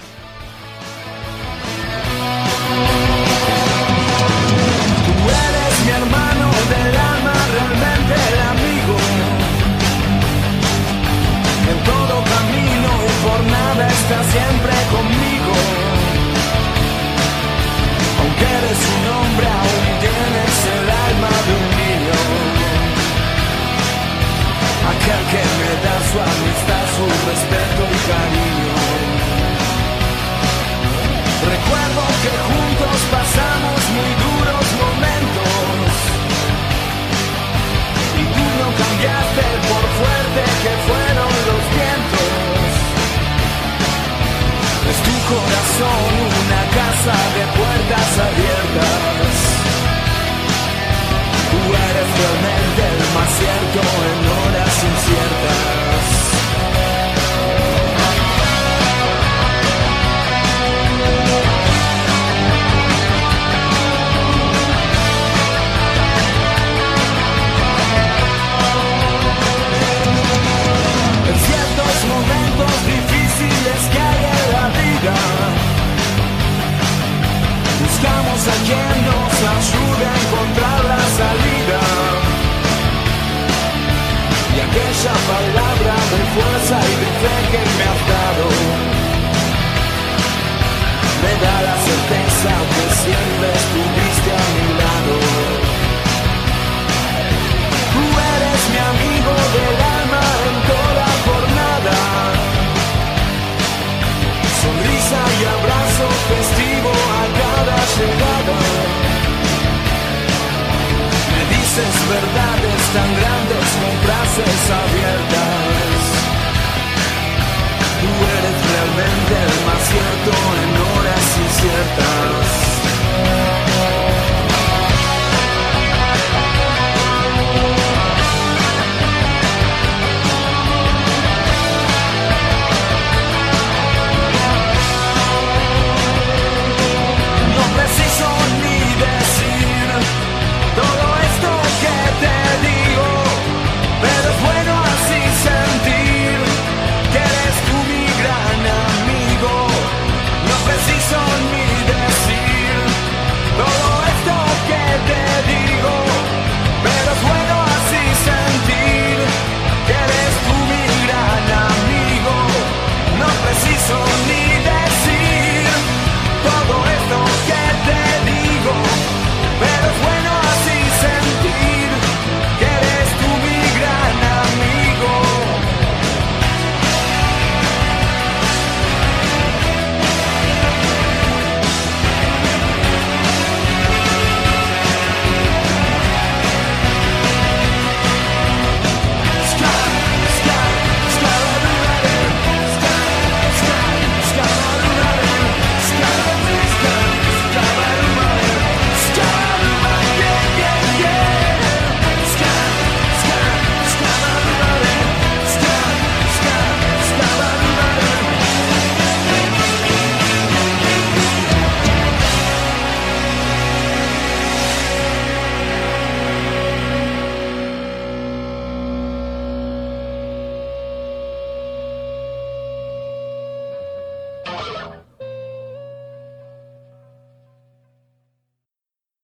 Corazón 45.83 46.13
una 46.45 46.61
casa 46.69 47.15
de 47.35 47.45
puertas 47.57 48.19
abiertas. 48.19 49.12